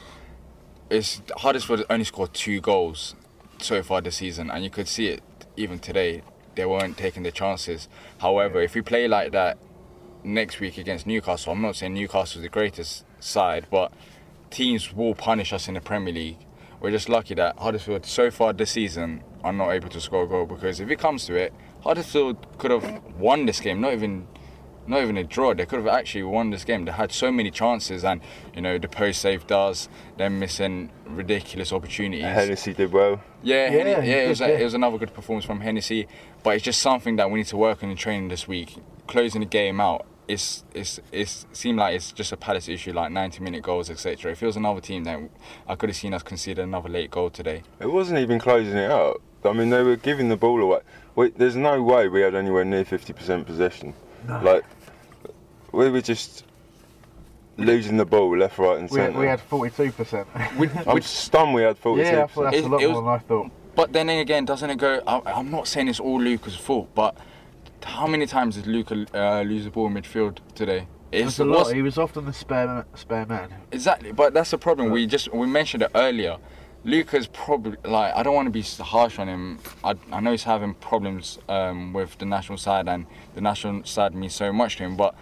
it's 0.90 1.22
Huddersfield 1.38 1.84
only 1.88 2.04
scored 2.04 2.34
two 2.34 2.60
goals 2.60 3.14
so 3.62 3.82
far 3.82 4.00
this 4.00 4.16
season, 4.16 4.50
and 4.50 4.64
you 4.64 4.70
could 4.70 4.88
see 4.88 5.08
it 5.08 5.22
even 5.56 5.78
today. 5.78 6.22
They 6.54 6.64
weren't 6.64 6.96
taking 6.96 7.24
the 7.24 7.32
chances. 7.32 7.88
However, 8.18 8.60
if 8.62 8.74
we 8.74 8.80
play 8.80 9.08
like 9.08 9.32
that 9.32 9.58
next 10.22 10.60
week 10.60 10.78
against 10.78 11.06
Newcastle, 11.06 11.52
I'm 11.52 11.62
not 11.62 11.76
saying 11.76 11.94
Newcastle's 11.94 12.42
the 12.42 12.48
greatest 12.48 13.04
side, 13.20 13.66
but 13.70 13.92
teams 14.50 14.92
will 14.92 15.14
punish 15.14 15.52
us 15.52 15.66
in 15.68 15.74
the 15.74 15.80
Premier 15.80 16.14
League. 16.14 16.38
We're 16.80 16.90
just 16.90 17.08
lucky 17.08 17.34
that 17.34 17.58
Huddersfield 17.58 18.06
so 18.06 18.30
far 18.30 18.52
this 18.52 18.72
season 18.72 19.24
are 19.42 19.52
not 19.52 19.70
able 19.70 19.88
to 19.88 20.00
score 20.00 20.24
a 20.24 20.26
goal 20.28 20.46
because 20.46 20.80
if 20.80 20.90
it 20.90 20.98
comes 20.98 21.26
to 21.26 21.34
it, 21.34 21.52
Huddersfield 21.82 22.58
could 22.58 22.70
have 22.70 23.02
won 23.18 23.46
this 23.46 23.60
game, 23.60 23.80
not 23.80 23.92
even 23.92 24.26
not 24.86 25.02
even 25.02 25.16
a 25.16 25.24
draw. 25.24 25.54
They 25.54 25.66
could 25.66 25.78
have 25.78 25.86
actually 25.88 26.24
won 26.24 26.50
this 26.50 26.64
game. 26.64 26.84
They 26.84 26.92
had 26.92 27.12
so 27.12 27.30
many 27.32 27.50
chances, 27.50 28.04
and 28.04 28.20
you 28.54 28.60
know 28.62 28.78
the 28.78 28.88
post 28.88 29.20
save 29.20 29.46
does. 29.46 29.88
They're 30.16 30.30
missing 30.30 30.90
ridiculous 31.06 31.72
opportunities. 31.72 32.24
Hennessy 32.24 32.74
did 32.74 32.92
well. 32.92 33.20
Yeah, 33.42 33.64
Yeah, 33.64 33.70
Henne- 33.70 33.86
yeah, 33.86 34.00
he 34.02 34.10
it 34.12 34.28
was 34.28 34.38
did, 34.38 34.50
a, 34.50 34.52
yeah. 34.52 34.58
it 34.60 34.64
was 34.64 34.74
another 34.74 34.98
good 34.98 35.14
performance 35.14 35.44
from 35.44 35.60
Hennessy, 35.60 36.08
but 36.42 36.54
it's 36.56 36.64
just 36.64 36.80
something 36.82 37.16
that 37.16 37.30
we 37.30 37.38
need 37.40 37.46
to 37.46 37.56
work 37.56 37.82
on 37.82 37.90
in 37.90 37.96
training 37.96 38.28
this 38.28 38.46
week. 38.48 38.76
Closing 39.06 39.40
the 39.40 39.46
game 39.46 39.80
out, 39.80 40.06
it's 40.28 40.64
it's 40.74 40.98
it's 41.12 41.46
seemed 41.52 41.78
like 41.78 41.94
it's 41.94 42.12
just 42.12 42.32
a 42.32 42.36
Palace 42.36 42.68
issue, 42.68 42.92
like 42.92 43.10
90 43.12 43.42
minute 43.42 43.62
goals, 43.62 43.90
etc. 43.90 44.32
If 44.32 44.42
it 44.42 44.46
was 44.46 44.56
another 44.56 44.80
team, 44.80 45.04
then 45.04 45.30
I 45.68 45.74
could 45.74 45.90
have 45.90 45.96
seen 45.96 46.14
us 46.14 46.22
concede 46.22 46.58
another 46.58 46.88
late 46.88 47.10
goal 47.10 47.28
today. 47.30 47.62
It 47.80 47.92
wasn't 47.92 48.18
even 48.20 48.38
closing 48.38 48.76
it 48.76 48.90
out. 48.90 49.20
I 49.44 49.52
mean, 49.52 49.68
they 49.68 49.82
were 49.82 49.96
giving 49.96 50.30
the 50.30 50.38
ball 50.38 50.62
away. 50.62 50.80
We, 51.16 51.28
there's 51.30 51.54
no 51.54 51.82
way 51.82 52.08
we 52.08 52.22
had 52.22 52.34
anywhere 52.34 52.64
near 52.64 52.82
50% 52.82 53.44
possession. 53.44 53.92
Like, 54.26 54.64
we 55.74 55.90
were 55.90 56.00
just 56.00 56.44
losing 57.56 57.96
the 57.96 58.04
ball 58.04 58.36
left, 58.36 58.58
right, 58.58 58.78
and 58.78 58.90
We 58.90 58.96
centre. 58.96 59.18
we 59.18 59.26
had 59.26 59.40
42%. 59.40 60.86
I'm 60.86 61.02
stunned 61.02 61.54
we 61.54 61.62
had 61.62 61.80
42%. 61.80 61.98
yeah, 61.98 62.22
I 62.24 62.26
thought 62.26 62.42
that's 62.44 62.56
It- 62.56 62.64
a 62.64 62.68
lot 62.68 62.82
it 62.82 62.90
more 62.90 63.02
was- 63.02 63.04
than 63.04 63.08
I 63.08 63.18
thought. 63.42 63.50
But 63.76 63.92
then 63.92 64.08
again, 64.08 64.44
doesn't 64.44 64.70
it 64.70 64.78
go? 64.78 65.02
I, 65.04 65.20
I'm 65.32 65.50
not 65.50 65.66
saying 65.66 65.88
it's 65.88 65.98
all 65.98 66.20
Luka's 66.20 66.54
fault, 66.54 66.90
but 66.94 67.16
how 67.82 68.06
many 68.06 68.24
times 68.24 68.54
did 68.54 68.68
Luka 68.68 69.04
uh, 69.12 69.42
lose 69.42 69.64
the 69.64 69.70
ball 69.70 69.88
in 69.88 69.94
midfield 69.94 70.38
today? 70.54 70.86
It's 71.10 71.40
a 71.40 71.44
lot. 71.44 71.72
He 71.74 71.82
was 71.82 71.98
often 71.98 72.24
the 72.24 72.32
spare 72.32 72.86
spare 72.94 73.26
man. 73.26 73.52
Exactly, 73.72 74.12
but 74.12 74.32
that's 74.32 74.52
the 74.52 74.58
problem. 74.58 74.90
We 74.90 75.06
just 75.08 75.32
we 75.34 75.48
mentioned 75.48 75.82
it 75.82 75.90
earlier. 75.96 76.36
Luka's 76.84 77.26
probably 77.26 77.76
like 77.84 78.14
I 78.14 78.22
don't 78.22 78.34
want 78.34 78.46
to 78.46 78.50
be 78.52 78.62
harsh 78.62 79.18
on 79.18 79.26
him. 79.28 79.58
I, 79.82 79.94
I 80.12 80.20
know 80.20 80.30
he's 80.30 80.44
having 80.44 80.74
problems 80.74 81.38
um, 81.48 81.92
with 81.92 82.16
the 82.18 82.26
national 82.26 82.58
side, 82.58 82.88
and 82.88 83.06
the 83.34 83.40
national 83.40 83.84
side 83.84 84.14
means 84.14 84.34
so 84.36 84.52
much 84.52 84.76
to 84.76 84.84
him. 84.84 84.96
But 84.96 85.16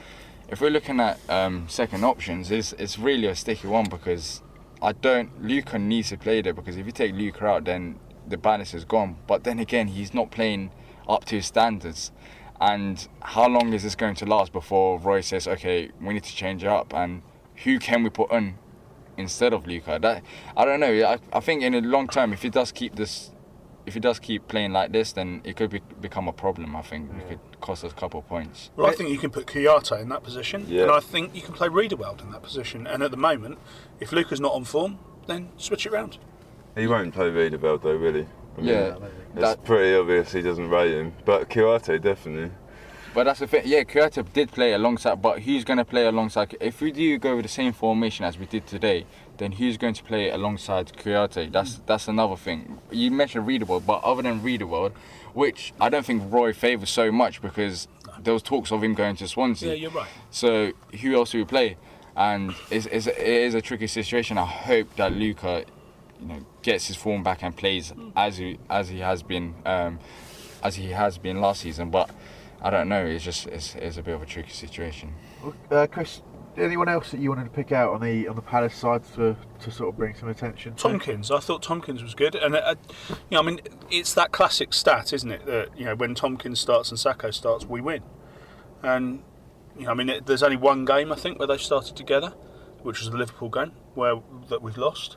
if 0.53 0.61
we're 0.61 0.71
looking 0.71 1.01
at 1.01 1.19
um, 1.31 1.67
second 1.67 2.05
options, 2.05 2.51
it's 2.51 2.75
it's 2.75 2.99
really 2.99 3.27
a 3.27 3.35
sticky 3.35 3.69
one 3.69 3.87
because 3.89 4.43
I 4.83 4.93
don't. 4.93 5.43
Luka 5.43 5.79
needs 5.79 6.11
to 6.11 6.19
play 6.19 6.43
there 6.43 6.53
because 6.53 6.77
if 6.77 6.85
you 6.85 6.93
take 6.93 7.15
Luka 7.15 7.47
out, 7.47 7.65
then 7.65 7.99
the 8.29 8.37
balance 8.37 8.75
is 8.75 8.85
gone. 8.85 9.17
But 9.27 9.45
then 9.45 9.59
again, 9.59 9.89
he's 9.89 10.13
not 10.13 10.31
playing 10.31 10.71
up 11.09 11.25
to 11.27 11.37
his 11.37 11.47
standards. 11.47 12.13
And 12.61 13.09
how 13.23 13.49
long 13.49 13.73
is 13.73 13.83
this 13.83 13.95
going 13.95 14.15
to 14.17 14.27
last 14.27 14.53
before 14.53 14.99
Roy 15.01 15.23
says, 15.23 15.49
okay, 15.49 15.91
we 16.01 16.13
need 16.13 16.23
to 16.25 16.37
change 16.37 16.65
up? 16.65 16.95
And 16.95 17.23
who 17.65 17.79
can 17.79 18.05
we 18.05 18.11
put 18.11 18.31
on 18.31 18.59
instead 19.17 19.55
of 19.55 19.67
Luka? 19.67 19.99
That 20.03 20.23
I 20.55 20.67
don't 20.67 20.81
know. 20.81 20.93
I, 20.93 21.19
I 21.33 21.41
think 21.41 21.63
in 21.63 21.73
the 21.73 21.81
long 21.81 22.09
term, 22.09 22.35
if 22.35 22.43
he 22.43 22.51
does 22.51 22.73
keep 22.73 22.95
this, 22.95 23.32
if 23.87 23.95
he 23.95 24.01
does 24.01 24.19
keep 24.19 24.47
playing 24.49 24.73
like 24.73 24.93
this, 24.93 25.13
then 25.13 25.41
it 25.45 25.57
could 25.57 25.71
be, 25.71 25.81
become 26.01 26.29
a 26.29 26.33
problem. 26.33 26.77
I 26.77 26.83
think 26.83 27.11
it 27.19 27.29
could 27.29 27.61
cost 27.61 27.85
us 27.85 27.93
a 27.93 27.95
couple 27.95 28.21
of 28.21 28.29
points. 28.29 28.71
Well, 28.77 28.87
I 28.87 28.93
think 28.93 29.11
you 29.11 29.19
can 29.19 29.31
put 29.31 29.47
Kouyate 29.47 30.01
in 30.01 30.09
that 30.11 30.23
position, 30.23 30.65
Yeah. 30.69 30.83
and 30.83 30.91
I 30.93 31.01
think 31.01 31.35
you 31.35 31.43
can 31.43 31.55
play 31.55 31.69
Riedewald 31.69 32.21
in 32.23 32.31
that 32.33 32.43
position. 32.43 32.87
And 32.87 33.03
at 33.03 33.11
the 33.11 33.17
moment, 33.17 33.59
if 34.01 34.13
Luka's 34.13 34.41
not 34.41 34.53
on 34.53 34.65
form, 34.65 34.99
then 35.27 35.51
switch 35.57 35.87
it 35.87 35.93
round. 35.93 36.19
He 36.77 36.87
won't 36.87 37.13
play 37.13 37.29
Riedewald 37.31 37.83
though, 37.83 37.95
really. 37.97 38.27
I 38.57 38.61
mean, 38.61 38.69
Yeah, 38.69 38.97
It's 39.33 39.41
that- 39.41 39.65
pretty 39.65 39.95
obvious 39.97 40.33
he 40.33 40.43
doesn't 40.43 40.69
rate 40.69 40.93
him. 40.95 41.15
But 41.25 41.49
Kouyate, 41.51 42.01
definitely. 42.01 42.51
But 43.15 43.25
that's 43.25 43.41
the 43.41 43.47
thing. 43.47 43.63
Yeah, 43.67 43.83
Kouyate 43.85 44.33
did 44.33 44.51
play 44.53 44.73
alongside, 44.73 45.21
but 45.21 45.41
who's 45.41 45.65
going 45.65 45.77
to 45.79 45.85
play 45.85 46.07
alongside? 46.07 46.57
If 46.61 46.81
we 46.81 46.93
do 46.93 47.19
go 47.19 47.37
with 47.37 47.45
the 47.45 47.49
same 47.51 47.73
formation 47.75 48.25
as 48.25 48.39
we 48.39 48.47
did 48.47 48.67
today, 48.67 49.05
then 49.43 49.53
who's 49.53 49.77
going 49.77 49.95
to 49.95 50.05
play 50.05 50.31
alongside 50.31 50.93
Kouyate? 50.93 51.51
That's 51.51 51.81
that's 51.87 52.09
another 52.09 52.37
thing. 52.37 52.79
You 52.91 53.11
mentioned 53.11 53.47
Riedewald, 53.47 53.87
but 53.87 54.03
other 54.05 54.23
than 54.23 54.43
Riedewald, 54.43 54.93
which 55.35 55.73
I 55.81 55.89
don't 55.89 56.07
think 56.07 56.33
Roy 56.33 56.53
favours 56.53 56.91
so 56.91 57.11
much 57.11 57.43
because 57.43 57.89
there 58.23 58.33
was 58.33 58.43
talks 58.43 58.71
of 58.71 58.83
him 58.83 58.95
going 58.95 59.17
to 59.17 59.27
Swansea. 59.27 59.71
Yeah, 59.71 59.75
you're 59.75 59.91
right. 59.91 60.09
So 60.31 60.73
who 61.01 61.15
else 61.15 61.33
do 61.33 61.39
we 61.39 61.45
play? 61.45 61.77
And 62.15 62.55
it's, 62.71 62.87
it's, 62.87 63.07
it 63.07 63.19
is 63.19 63.55
a 63.55 63.63
tricky 63.63 63.87
situation. 63.87 64.37
I 64.37 64.45
hope 64.45 64.95
that 64.97 65.13
Luka, 65.13 65.65
you 66.21 66.27
know, 66.27 66.47
gets 66.61 66.87
his 66.87 66.97
form 66.97 67.23
back 67.23 67.43
and 67.43 67.57
plays 67.57 67.93
as 68.15 68.37
he 68.37 68.59
as 68.71 68.91
he 68.91 69.01
has 69.01 69.23
been 69.23 69.55
um, 69.67 69.99
as 70.63 70.77
he 70.77 70.91
has 70.91 71.19
been 71.19 71.41
last 71.41 71.63
season. 71.63 71.91
But 71.91 72.11
I 72.61 72.71
don't 72.71 72.89
know. 72.89 73.05
It's 73.05 73.25
just 73.25 73.47
it's, 73.47 73.75
it's 73.75 73.97
a 73.97 74.03
bit 74.03 74.15
of 74.15 74.23
a 74.23 74.27
tricky 74.27 74.53
situation. 74.53 75.15
Uh, 75.71 75.87
Chris, 75.91 76.23
anyone 76.57 76.89
else 76.89 77.11
that 77.11 77.21
you 77.21 77.31
wanted 77.31 77.45
to 77.45 77.51
pick 77.51 77.73
out 77.73 77.93
on 77.93 78.01
the 78.01 78.29
on 78.29 78.37
the 78.37 78.43
Palace 78.43 78.75
side 78.75 79.03
to, 79.15 79.37
to 79.61 79.71
sort 79.71 79.89
of 79.89 79.97
bring 79.97 80.15
some 80.15 80.29
attention? 80.29 80.75
to? 80.75 80.83
Tomkins, 80.83 81.31
I 81.31 81.41
thought 81.41 81.63
Tomkins 81.63 82.03
was 82.03 82.15
good, 82.15 82.35
and 82.35 82.55
uh, 82.55 82.75
you 83.09 83.17
know, 83.33 83.41
I 83.41 83.43
mean, 83.43 83.61
it's 83.91 84.15
that 84.15 84.33
classic 84.33 84.75
stat, 84.75 85.13
isn't 85.13 85.31
it? 85.31 85.47
That 85.47 85.69
you 85.77 85.85
know, 85.85 85.95
when 85.95 86.15
Tomkins 86.15 86.61
starts 86.61 86.91
and 86.91 86.99
Sakho 86.99 87.33
starts, 87.33 87.65
we 87.65 87.81
win. 87.81 88.03
And 88.83 89.23
you 89.79 89.85
know, 89.85 89.93
I 89.93 89.95
mean, 89.95 90.09
it, 90.09 90.27
there's 90.27 90.43
only 90.43 90.57
one 90.57 90.85
game 90.85 91.13
I 91.13 91.17
think 91.17 91.39
where 91.39 91.49
they 91.49 91.59
started 91.59 91.97
together, 91.97 92.35
which 92.83 93.01
was 93.01 93.11
the 93.11 93.17
Liverpool 93.17 93.49
game 93.49 93.73
where 93.95 94.21
that 94.49 94.63
we've 94.63 94.79
lost. 94.79 95.17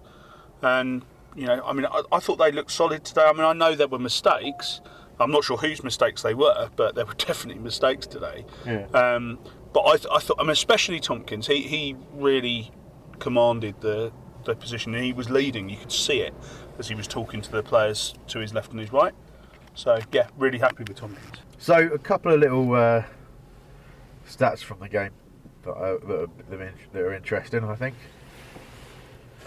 And 0.62 1.04
you 1.36 1.48
know, 1.48 1.62
I 1.66 1.74
mean, 1.74 1.86
I, 1.86 2.04
I 2.12 2.20
thought 2.20 2.38
they 2.38 2.52
looked 2.52 2.72
solid 2.72 3.04
today. 3.04 3.24
I 3.24 3.34
mean, 3.34 3.44
I 3.44 3.54
know 3.54 3.76
there 3.76 3.88
were 3.88 4.00
mistakes. 4.00 4.82
I'm 5.20 5.32
not 5.32 5.46
sure 5.46 5.58
whose 5.58 5.84
mistakes 5.84 6.22
they 6.24 6.34
were, 6.34 6.70
but 6.76 6.96
there 6.96 7.06
were 7.06 7.14
definitely 7.18 7.62
mistakes 7.62 8.08
today. 8.08 8.46
Yeah. 8.66 8.86
Um, 8.94 9.40
but 9.76 9.82
I, 9.82 10.16
I 10.16 10.20
thought, 10.20 10.38
I 10.40 10.44
mean, 10.44 10.52
especially 10.52 11.02
Tomkins, 11.02 11.48
he, 11.48 11.64
he 11.64 11.98
really 12.14 12.72
commanded 13.20 13.82
the, 13.82 14.14
the 14.46 14.56
position 14.56 14.96
and 14.96 15.04
he 15.04 15.12
was 15.12 15.30
leading. 15.30 15.68
You 15.68 15.76
could 15.76 15.92
see 15.92 16.22
it 16.22 16.34
as 16.80 16.88
he 16.88 16.96
was 16.96 17.08
talking 17.08 17.42
to 17.42 17.52
the 17.52 17.62
players 17.62 18.14
to 18.28 18.40
his 18.40 18.54
left 18.54 18.72
and 18.72 18.80
his 18.80 18.94
right. 18.94 19.14
So, 19.74 20.00
yeah, 20.14 20.30
really 20.38 20.60
happy 20.60 20.86
with 20.88 20.96
Tomkins. 20.96 21.40
So 21.58 21.76
a 21.76 21.98
couple 21.98 22.32
of 22.32 22.40
little 22.40 22.74
uh, 22.74 23.04
stats 24.26 24.60
from 24.60 24.80
the 24.80 24.88
game 24.88 25.12
that 25.64 25.74
are, 25.74 25.98
that, 25.98 26.20
are, 26.22 26.28
that 26.50 26.62
are 26.62 26.74
that 26.94 27.02
are 27.02 27.14
interesting, 27.14 27.66
I 27.66 27.76
think. 27.76 27.96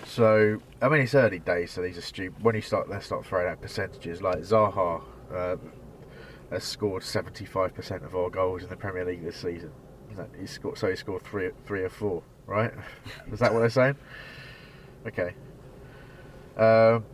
So 0.04 0.60
I 0.82 0.90
mean, 0.90 1.00
it's 1.00 1.14
early 1.14 1.38
days, 1.38 1.70
so 1.70 1.80
these 1.80 1.96
are 1.96 2.02
stupid. 2.02 2.44
When 2.44 2.54
you 2.54 2.60
start, 2.60 2.90
let's 2.90 3.06
start 3.06 3.24
throwing 3.24 3.48
out 3.48 3.62
percentages. 3.62 4.20
Like 4.20 4.40
Zaha 4.40 5.02
uh, 5.32 5.56
has 6.50 6.64
scored 6.64 7.02
seventy-five 7.02 7.74
percent 7.74 8.04
of 8.04 8.14
our 8.14 8.28
goals 8.28 8.62
in 8.62 8.68
the 8.68 8.76
Premier 8.76 9.06
League 9.06 9.24
this 9.24 9.36
season. 9.36 9.70
He 10.38 10.46
scored, 10.46 10.78
so 10.78 10.88
he 10.88 10.96
scored 10.96 11.22
three, 11.22 11.50
three 11.66 11.82
or 11.82 11.88
four, 11.88 12.22
right? 12.46 12.72
Is 13.32 13.40
that 13.40 13.52
what 13.52 13.60
they're 13.60 13.70
saying? 13.70 13.96
Okay. 15.06 15.34
Um, 16.56 17.04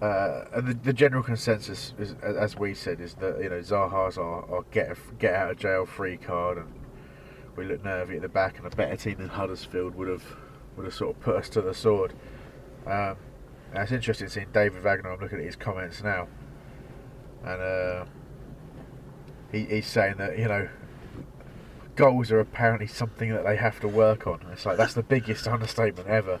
uh, 0.00 0.44
and 0.54 0.68
the, 0.68 0.74
the 0.74 0.92
general 0.92 1.22
consensus, 1.22 1.92
is, 1.98 2.14
as 2.22 2.56
we 2.56 2.72
said, 2.72 3.00
is 3.00 3.14
that 3.14 3.38
you 3.42 3.50
know 3.50 3.60
Zaha's 3.60 4.16
our, 4.16 4.50
our 4.50 4.62
get 4.70 4.90
a, 4.90 4.96
get 5.18 5.34
out 5.34 5.50
of 5.50 5.58
jail 5.58 5.84
free 5.84 6.16
card, 6.16 6.56
and 6.56 6.72
we 7.56 7.66
look 7.66 7.84
nervy 7.84 8.16
at 8.16 8.22
the 8.22 8.28
back, 8.28 8.56
and 8.56 8.66
a 8.66 8.70
better 8.74 8.96
team 8.96 9.18
than 9.18 9.28
Huddersfield 9.28 9.94
would 9.96 10.08
have 10.08 10.24
would 10.76 10.84
have 10.86 10.94
sort 10.94 11.16
of 11.16 11.20
put 11.20 11.36
us 11.36 11.48
to 11.50 11.60
the 11.60 11.74
sword. 11.74 12.14
Um, 12.86 13.16
it's 13.74 13.92
interesting 13.92 14.28
seeing 14.28 14.48
David 14.52 14.82
Wagner. 14.82 15.10
I'm 15.10 15.20
looking 15.20 15.38
at 15.38 15.44
his 15.44 15.56
comments 15.56 16.02
now, 16.02 16.28
and 17.44 17.60
uh, 17.60 18.04
he, 19.52 19.66
he's 19.66 19.86
saying 19.86 20.14
that 20.16 20.38
you 20.38 20.48
know 20.48 20.68
goals 22.00 22.30
are 22.30 22.40
apparently 22.40 22.86
something 22.86 23.32
that 23.32 23.44
they 23.44 23.56
have 23.56 23.78
to 23.80 23.88
work 23.88 24.26
on. 24.26 24.40
It's 24.52 24.64
like 24.64 24.76
that's 24.76 24.94
the 24.94 25.02
biggest 25.02 25.46
understatement 25.46 26.08
ever. 26.08 26.38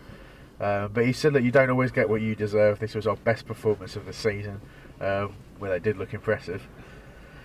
Um, 0.60 0.90
but 0.92 1.06
he 1.06 1.12
said 1.12 1.32
that 1.34 1.42
you 1.42 1.50
don't 1.50 1.70
always 1.70 1.90
get 1.90 2.08
what 2.08 2.20
you 2.20 2.34
deserve. 2.34 2.78
This 2.78 2.94
was 2.94 3.06
our 3.06 3.16
best 3.16 3.46
performance 3.46 3.96
of 3.96 4.06
the 4.06 4.12
season, 4.12 4.60
um, 5.00 5.34
where 5.58 5.70
they 5.70 5.78
did 5.78 5.96
look 5.96 6.12
impressive. 6.12 6.66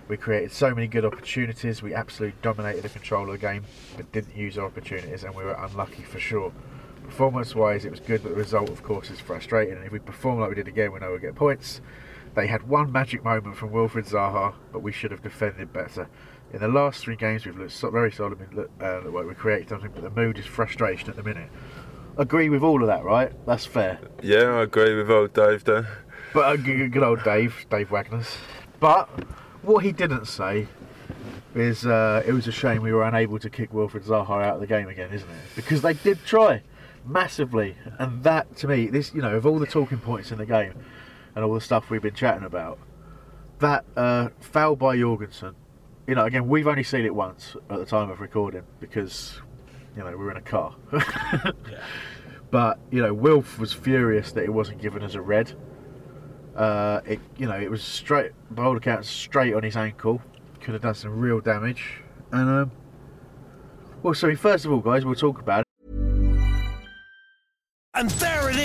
We 0.08 0.18
created 0.18 0.52
so 0.52 0.76
many 0.76 0.88
good 0.88 1.06
opportunities. 1.06 1.82
We 1.82 1.94
absolutely 1.94 2.38
dominated 2.42 2.84
the 2.84 2.90
control 2.90 3.26
of 3.26 3.32
the 3.32 3.38
game, 3.38 3.64
but 3.98 4.12
didn't 4.12 4.36
use 4.36 4.58
our 4.58 4.66
opportunities, 4.66 5.24
and 5.24 5.34
we 5.34 5.44
were 5.44 5.54
unlucky 5.54 6.04
for 6.04 6.20
sure. 6.20 6.52
Performance-wise, 7.04 7.86
it 7.86 7.92
was 7.92 8.00
good, 8.00 8.22
but 8.22 8.30
the 8.30 8.36
result, 8.36 8.70
of 8.70 8.84
course, 8.84 9.10
is 9.10 9.20
frustrating. 9.20 9.76
And 9.76 9.86
if 9.86 9.92
we 9.92 10.00
perform 10.00 10.40
like 10.40 10.50
we 10.50 10.56
did 10.56 10.68
again, 10.68 10.92
we 10.92 11.00
know 11.00 11.12
we'll 11.12 11.20
get 11.20 11.36
points. 11.36 11.82
They 12.36 12.48
had 12.48 12.68
one 12.68 12.92
magic 12.92 13.24
moment 13.24 13.56
from 13.56 13.70
Wilfried 13.70 14.10
Zaha, 14.10 14.54
but 14.74 14.80
we 14.84 14.92
should 14.92 15.12
have 15.12 15.22
defended 15.22 15.72
better. 15.72 16.10
In 16.54 16.60
the 16.60 16.68
last 16.68 17.02
three 17.02 17.16
games, 17.16 17.46
we've 17.46 17.58
looked 17.58 17.72
so, 17.72 17.90
very 17.90 18.12
solid. 18.12 18.38
Uh, 18.80 19.02
we 19.12 19.34
created 19.34 19.70
something, 19.70 19.92
but 19.94 20.04
the 20.04 20.10
mood 20.10 20.38
is 20.38 20.46
frustration 20.46 21.10
at 21.10 21.16
the 21.16 21.24
minute. 21.24 21.50
Agree 22.18 22.50
with 22.50 22.64
all 22.64 22.82
of 22.82 22.88
that, 22.88 23.04
right? 23.04 23.34
That's 23.46 23.66
fair. 23.66 24.00
Yeah, 24.22 24.60
I 24.60 24.62
agree 24.62 24.96
with 24.96 25.10
old 25.12 25.34
Dave 25.34 25.66
there. 25.66 25.88
But 26.34 26.46
uh, 26.46 26.56
good, 26.56 26.92
good 26.92 27.04
old 27.04 27.24
Dave, 27.24 27.66
Dave 27.70 27.92
Wagner's. 27.92 28.38
But 28.80 29.10
what 29.64 29.84
he 29.84 29.92
didn't 29.92 30.26
say 30.26 30.68
is 31.54 31.86
uh, 31.86 32.24
it 32.26 32.34
was 32.34 32.48
a 32.48 32.52
shame 32.52 32.82
we 32.82 32.94
were 32.94 33.04
unable 33.04 33.40
to 33.40 33.50
kick 33.50 33.72
Wilfried 33.72 34.06
Zaha 34.06 34.44
out 34.44 34.56
of 34.56 34.60
the 34.62 34.68
game 34.68 34.88
again, 34.88 35.12
isn't 35.12 35.30
it? 35.30 35.56
Because 35.56 35.82
they 35.82 35.94
did 35.94 36.24
try 36.26 36.62
massively, 37.06 37.76
and 38.00 38.24
that 38.24 38.56
to 38.58 38.68
me, 38.68 38.88
this 38.88 39.14
you 39.14 39.22
know, 39.22 39.36
of 39.36 39.46
all 39.46 39.60
the 39.60 39.66
talking 39.66 39.98
points 39.98 40.32
in 40.32 40.38
the 40.38 40.46
game 40.46 40.74
and 41.36 41.44
all 41.44 41.54
the 41.54 41.62
stuff 41.62 41.90
we've 41.90 42.02
been 42.02 42.14
chatting 42.14 42.44
about, 42.44 42.80
that 43.60 43.86
uh, 43.96 44.30
foul 44.40 44.76
by 44.76 44.98
Jorgensen. 44.98 45.56
You 46.08 46.16
know, 46.16 46.26
again, 46.26 46.48
we've 46.48 46.68
only 46.68 46.84
seen 46.84 47.06
it 47.06 47.16
once 47.16 47.56
at 47.70 47.80
the 47.80 47.86
time 47.86 48.10
of 48.12 48.20
recording 48.20 48.64
because 48.80 49.40
you 49.96 50.04
know 50.04 50.10
we 50.10 50.16
were 50.16 50.32
in 50.32 50.38
a 50.38 50.42
car. 50.42 50.76
But 52.52 52.80
you 52.90 53.02
know, 53.02 53.14
Wilf 53.14 53.60
was 53.60 53.74
furious 53.74 54.32
that 54.32 54.46
it 54.46 54.54
wasn't 54.54 54.82
given 54.82 55.04
as 55.04 55.16
a 55.16 55.22
red. 55.22 55.52
Uh, 56.56 57.02
it 57.06 57.20
you 57.38 57.48
know 57.48 57.60
it 57.60 57.70
was 57.70 57.84
straight 57.84 58.32
by 58.50 58.64
all 58.64 58.78
accounts 58.78 59.10
straight 59.10 59.54
on 59.54 59.62
his 59.62 59.76
ankle. 59.76 60.22
Could 60.62 60.74
have 60.74 60.82
done 60.82 60.96
some 60.96 61.20
real 61.20 61.42
damage. 61.42 62.02
And 62.32 62.50
um, 62.50 62.72
well, 64.04 64.14
so 64.14 64.34
First 64.36 64.64
of 64.64 64.72
all, 64.72 64.80
guys, 64.80 65.04
we'll 65.04 65.16
talk 65.16 65.40
about 65.40 65.62
it. 65.62 65.66
And 67.94 68.10
there 68.12 68.50
it 68.50 68.56
is. 68.56 68.65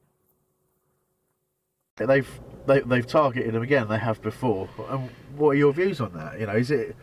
They've 1.97 2.39
they, 2.67 2.79
they've 2.81 3.05
targeted 3.05 3.55
him 3.55 3.61
again. 3.61 3.87
They 3.87 3.97
have 3.97 4.21
before. 4.21 4.69
And 4.89 5.09
what 5.35 5.49
are 5.49 5.55
your 5.55 5.73
views 5.73 5.99
on 5.99 6.13
that? 6.13 6.39
You 6.39 6.47
know, 6.47 6.55
is 6.55 6.71
it 6.71 6.95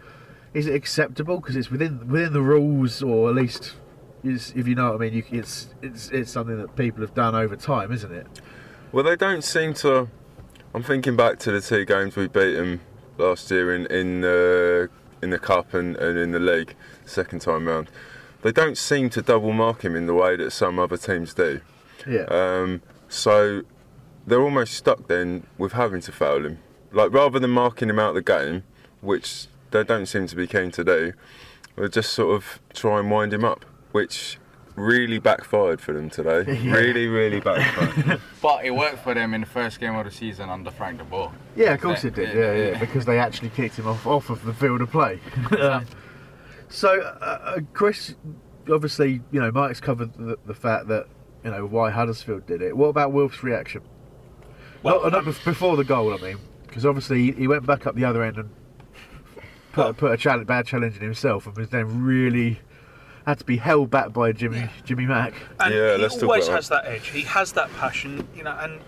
is 0.54 0.66
it 0.66 0.74
acceptable 0.74 1.40
because 1.40 1.56
it's 1.56 1.70
within 1.70 2.08
within 2.08 2.32
the 2.32 2.42
rules, 2.42 3.02
or 3.02 3.28
at 3.28 3.34
least 3.34 3.76
is, 4.24 4.52
if 4.56 4.66
you 4.66 4.74
know 4.74 4.92
what 4.92 4.96
I 4.96 4.98
mean? 4.98 5.14
You, 5.14 5.24
it's 5.30 5.74
it's 5.82 6.10
it's 6.10 6.30
something 6.30 6.58
that 6.58 6.74
people 6.76 7.00
have 7.02 7.14
done 7.14 7.34
over 7.34 7.56
time, 7.56 7.92
isn't 7.92 8.12
it? 8.12 8.26
Well, 8.92 9.04
they 9.04 9.16
don't 9.16 9.44
seem 9.44 9.74
to. 9.74 10.08
I'm 10.74 10.82
thinking 10.82 11.16
back 11.16 11.38
to 11.40 11.52
the 11.52 11.60
two 11.60 11.84
games 11.84 12.16
we 12.16 12.28
beat 12.28 12.54
them 12.54 12.80
last 13.18 13.50
year 13.50 13.74
in 13.74 13.86
in 13.86 14.22
the 14.22 14.88
in 15.22 15.30
the 15.30 15.38
cup 15.38 15.74
and, 15.74 15.96
and 15.96 16.18
in 16.18 16.30
the 16.30 16.38
league, 16.38 16.74
second 17.04 17.40
time 17.40 17.66
round. 17.66 17.90
They 18.42 18.52
don't 18.52 18.78
seem 18.78 19.10
to 19.10 19.22
double 19.22 19.52
mark 19.52 19.82
him 19.82 19.96
in 19.96 20.06
the 20.06 20.14
way 20.14 20.36
that 20.36 20.52
some 20.52 20.78
other 20.78 20.96
teams 20.96 21.34
do. 21.34 21.60
Yeah. 22.06 22.22
Um, 22.30 22.82
so 23.08 23.62
they're 24.28 24.42
almost 24.42 24.74
stuck 24.74 25.08
then 25.08 25.46
with 25.56 25.72
having 25.72 26.00
to 26.02 26.12
foul 26.12 26.44
him. 26.44 26.58
Like 26.92 27.12
rather 27.12 27.38
than 27.38 27.50
marking 27.50 27.90
him 27.90 27.98
out 27.98 28.10
of 28.10 28.14
the 28.14 28.22
game, 28.22 28.64
which 29.00 29.46
they 29.70 29.84
don't 29.84 30.06
seem 30.06 30.26
to 30.26 30.36
be 30.36 30.46
keen 30.46 30.70
to 30.72 30.84
do, 30.84 31.12
they'll 31.76 31.88
just 31.88 32.12
sort 32.12 32.34
of 32.34 32.60
try 32.72 33.00
and 33.00 33.10
wind 33.10 33.32
him 33.32 33.44
up, 33.44 33.64
which 33.92 34.38
really 34.74 35.18
backfired 35.18 35.80
for 35.80 35.92
them 35.92 36.08
today. 36.08 36.44
Yeah. 36.62 36.74
Really, 36.74 37.06
really 37.06 37.40
backfired. 37.40 38.20
But 38.40 38.64
it 38.64 38.70
worked 38.70 39.00
for 39.00 39.14
them 39.14 39.34
in 39.34 39.40
the 39.40 39.46
first 39.46 39.80
game 39.80 39.96
of 39.96 40.04
the 40.04 40.10
season 40.10 40.48
under 40.48 40.70
Frank 40.70 40.98
de 40.98 41.04
Boer. 41.04 41.32
Yeah, 41.56 41.74
of 41.74 41.80
course 41.80 42.04
it 42.04 42.14
did. 42.14 42.34
Yeah, 42.34 42.52
yeah, 42.52 42.78
because 42.78 43.04
they 43.04 43.18
actually 43.18 43.50
kicked 43.50 43.76
him 43.76 43.88
off 43.88 44.06
off 44.06 44.30
of 44.30 44.44
the 44.44 44.54
field 44.54 44.80
of 44.80 44.90
play. 44.90 45.20
um, 45.60 45.84
so, 46.68 47.00
uh, 47.00 47.24
uh, 47.24 47.60
Chris, 47.72 48.14
obviously, 48.70 49.20
you 49.32 49.40
know, 49.40 49.50
Mike's 49.50 49.80
covered 49.80 50.14
the, 50.14 50.38
the 50.46 50.54
fact 50.54 50.86
that 50.88 51.06
you 51.44 51.50
know 51.50 51.66
why 51.66 51.90
Huddersfield 51.90 52.46
did 52.46 52.62
it. 52.62 52.76
What 52.76 52.88
about 52.88 53.12
Wilf's 53.12 53.42
reaction? 53.42 53.82
Well, 54.82 55.10
not, 55.10 55.24
not 55.24 55.44
before 55.44 55.76
the 55.76 55.84
goal, 55.84 56.14
I 56.14 56.18
mean, 56.18 56.38
because 56.66 56.86
obviously 56.86 57.22
he, 57.22 57.32
he 57.32 57.48
went 57.48 57.66
back 57.66 57.86
up 57.86 57.94
the 57.94 58.04
other 58.04 58.22
end 58.22 58.36
and 58.38 58.50
put, 59.72 59.96
put 59.96 60.12
a 60.12 60.16
challenge, 60.16 60.46
bad 60.46 60.66
challenge 60.66 60.96
in 60.96 61.02
himself, 61.02 61.46
and 61.46 61.56
was 61.56 61.70
then 61.70 62.04
really 62.04 62.60
had 63.26 63.38
to 63.38 63.44
be 63.44 63.58
held 63.58 63.90
back 63.90 64.12
by 64.12 64.32
Jimmy 64.32 64.58
yeah. 64.58 64.70
Jimmy 64.84 65.06
Mack. 65.06 65.34
And 65.60 65.74
he 65.74 66.22
always 66.22 66.48
has 66.48 66.68
that 66.70 66.86
edge. 66.86 67.08
He 67.08 67.22
has 67.22 67.52
that 67.52 67.70
passion, 67.74 68.26
you 68.34 68.42
know, 68.42 68.56
and 68.60 68.80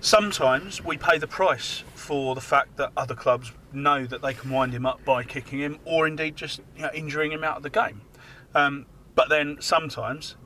sometimes 0.00 0.82
we 0.82 0.96
pay 0.96 1.18
the 1.18 1.26
price 1.26 1.84
for 1.94 2.34
the 2.34 2.40
fact 2.40 2.76
that 2.76 2.92
other 2.96 3.14
clubs 3.14 3.52
know 3.72 4.06
that 4.06 4.22
they 4.22 4.34
can 4.34 4.50
wind 4.50 4.72
him 4.72 4.86
up 4.86 5.04
by 5.04 5.22
kicking 5.22 5.58
him, 5.58 5.78
or 5.84 6.06
indeed 6.06 6.36
just 6.36 6.60
you 6.76 6.82
know, 6.82 6.90
injuring 6.94 7.32
him 7.32 7.44
out 7.44 7.56
of 7.56 7.62
the 7.62 7.70
game. 7.70 8.00
Um, 8.54 8.86
but 9.14 9.28
then 9.28 9.58
sometimes, 9.60 10.36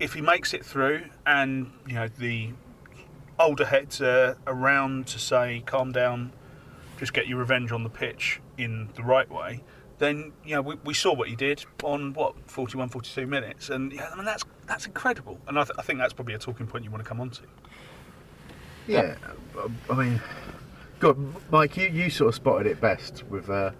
if 0.00 0.14
he 0.14 0.20
makes 0.20 0.52
it 0.52 0.64
through, 0.64 1.04
and 1.26 1.70
you 1.86 1.94
know 1.94 2.08
the 2.08 2.50
older 3.38 3.66
heads 3.66 4.00
around 4.00 5.06
to 5.08 5.18
say, 5.18 5.62
"Calm 5.66 5.92
down, 5.92 6.32
just 6.98 7.12
get 7.12 7.26
your 7.26 7.38
revenge 7.38 7.72
on 7.72 7.82
the 7.82 7.90
pitch 7.90 8.40
in 8.56 8.88
the 8.94 9.02
right 9.02 9.30
way," 9.30 9.62
then 9.98 10.32
you 10.44 10.54
know 10.54 10.62
we, 10.62 10.76
we 10.84 10.94
saw 10.94 11.12
what 11.12 11.28
he 11.28 11.36
did 11.36 11.64
on 11.82 12.12
what 12.14 12.34
41, 12.50 12.88
42 12.88 13.26
minutes, 13.26 13.70
and 13.70 13.92
yeah, 13.92 14.08
I 14.12 14.16
mean 14.16 14.24
that's 14.24 14.44
that's 14.66 14.86
incredible, 14.86 15.38
and 15.46 15.58
I, 15.58 15.64
th- 15.64 15.74
I 15.78 15.82
think 15.82 15.98
that's 15.98 16.12
probably 16.12 16.34
a 16.34 16.38
talking 16.38 16.66
point 16.66 16.84
you 16.84 16.90
want 16.90 17.02
to 17.02 17.08
come 17.08 17.20
on 17.20 17.30
to. 17.30 17.42
Yeah, 18.86 19.16
I 19.90 19.94
mean, 19.94 20.20
God, 20.98 21.18
Mike, 21.50 21.76
you, 21.76 21.88
you 21.88 22.10
sort 22.10 22.28
of 22.28 22.34
spotted 22.34 22.66
it 22.66 22.80
best 22.80 23.22
with 23.28 23.50
uh, 23.50 23.72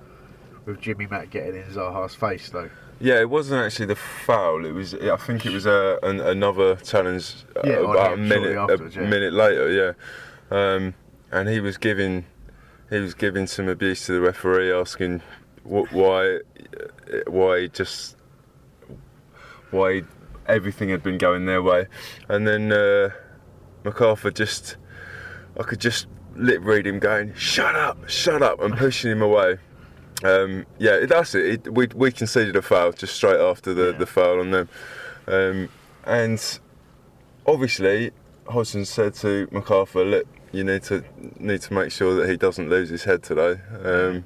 with 0.66 0.80
Jimmy 0.80 1.06
Mack 1.06 1.30
getting 1.30 1.56
in 1.56 1.64
Zaha's 1.70 2.14
face, 2.14 2.50
though. 2.50 2.70
Yeah, 3.00 3.20
it 3.20 3.30
wasn't 3.30 3.64
actually 3.64 3.86
the 3.86 3.96
foul. 3.96 4.64
It 4.64 4.72
was. 4.72 4.94
I 4.94 5.16
think 5.16 5.46
it 5.46 5.52
was 5.52 5.66
a, 5.66 5.98
an, 6.02 6.18
another 6.20 6.76
challenge 6.76 7.34
uh, 7.56 7.60
Yeah, 7.64 7.72
about 7.90 8.14
a 8.14 8.16
minute 8.16 8.56
afterwards, 8.56 8.96
a 8.96 9.02
yeah. 9.02 9.08
minute 9.08 9.32
later. 9.32 9.70
Yeah, 9.70 9.92
um, 10.56 10.94
and 11.30 11.48
he 11.48 11.60
was 11.60 11.76
giving 11.76 12.24
he 12.90 12.98
was 12.98 13.14
giving 13.14 13.46
some 13.46 13.68
abuse 13.68 14.06
to 14.06 14.12
the 14.12 14.20
referee, 14.20 14.72
asking 14.72 15.20
wh- 15.62 15.92
why 15.92 16.40
why 17.28 17.68
just 17.68 18.16
why 19.70 20.02
everything 20.46 20.88
had 20.88 21.02
been 21.02 21.18
going 21.18 21.46
their 21.46 21.62
way, 21.62 21.86
and 22.28 22.48
then 22.48 22.72
uh, 22.72 23.10
McArthur 23.84 24.34
just 24.34 24.76
I 25.58 25.62
could 25.62 25.80
just 25.80 26.06
lip 26.34 26.60
read 26.64 26.86
him 26.86 26.98
going 26.98 27.34
shut 27.34 27.76
up, 27.76 28.08
shut 28.08 28.42
up, 28.42 28.60
and 28.60 28.76
pushing 28.76 29.12
him 29.12 29.22
away. 29.22 29.58
Um, 30.24 30.66
yeah, 30.78 31.06
that's 31.06 31.34
it. 31.34 31.66
it 31.66 31.74
we, 31.74 31.86
we 31.94 32.10
conceded 32.10 32.56
a 32.56 32.62
foul 32.62 32.92
just 32.92 33.14
straight 33.14 33.40
after 33.40 33.72
the, 33.72 33.92
the 33.92 34.06
foul 34.06 34.40
on 34.40 34.50
them. 34.50 34.68
Um, 35.26 35.68
and 36.04 36.58
obviously, 37.46 38.10
Hodgson 38.48 38.84
said 38.84 39.14
to 39.14 39.46
McArthur, 39.48 40.08
look, 40.10 40.26
you 40.52 40.64
need 40.64 40.82
to 40.84 41.04
need 41.38 41.60
to 41.62 41.74
make 41.74 41.92
sure 41.92 42.16
that 42.16 42.28
he 42.28 42.36
doesn't 42.36 42.70
lose 42.70 42.88
his 42.88 43.04
head 43.04 43.22
today. 43.22 43.60
Um, 43.84 44.24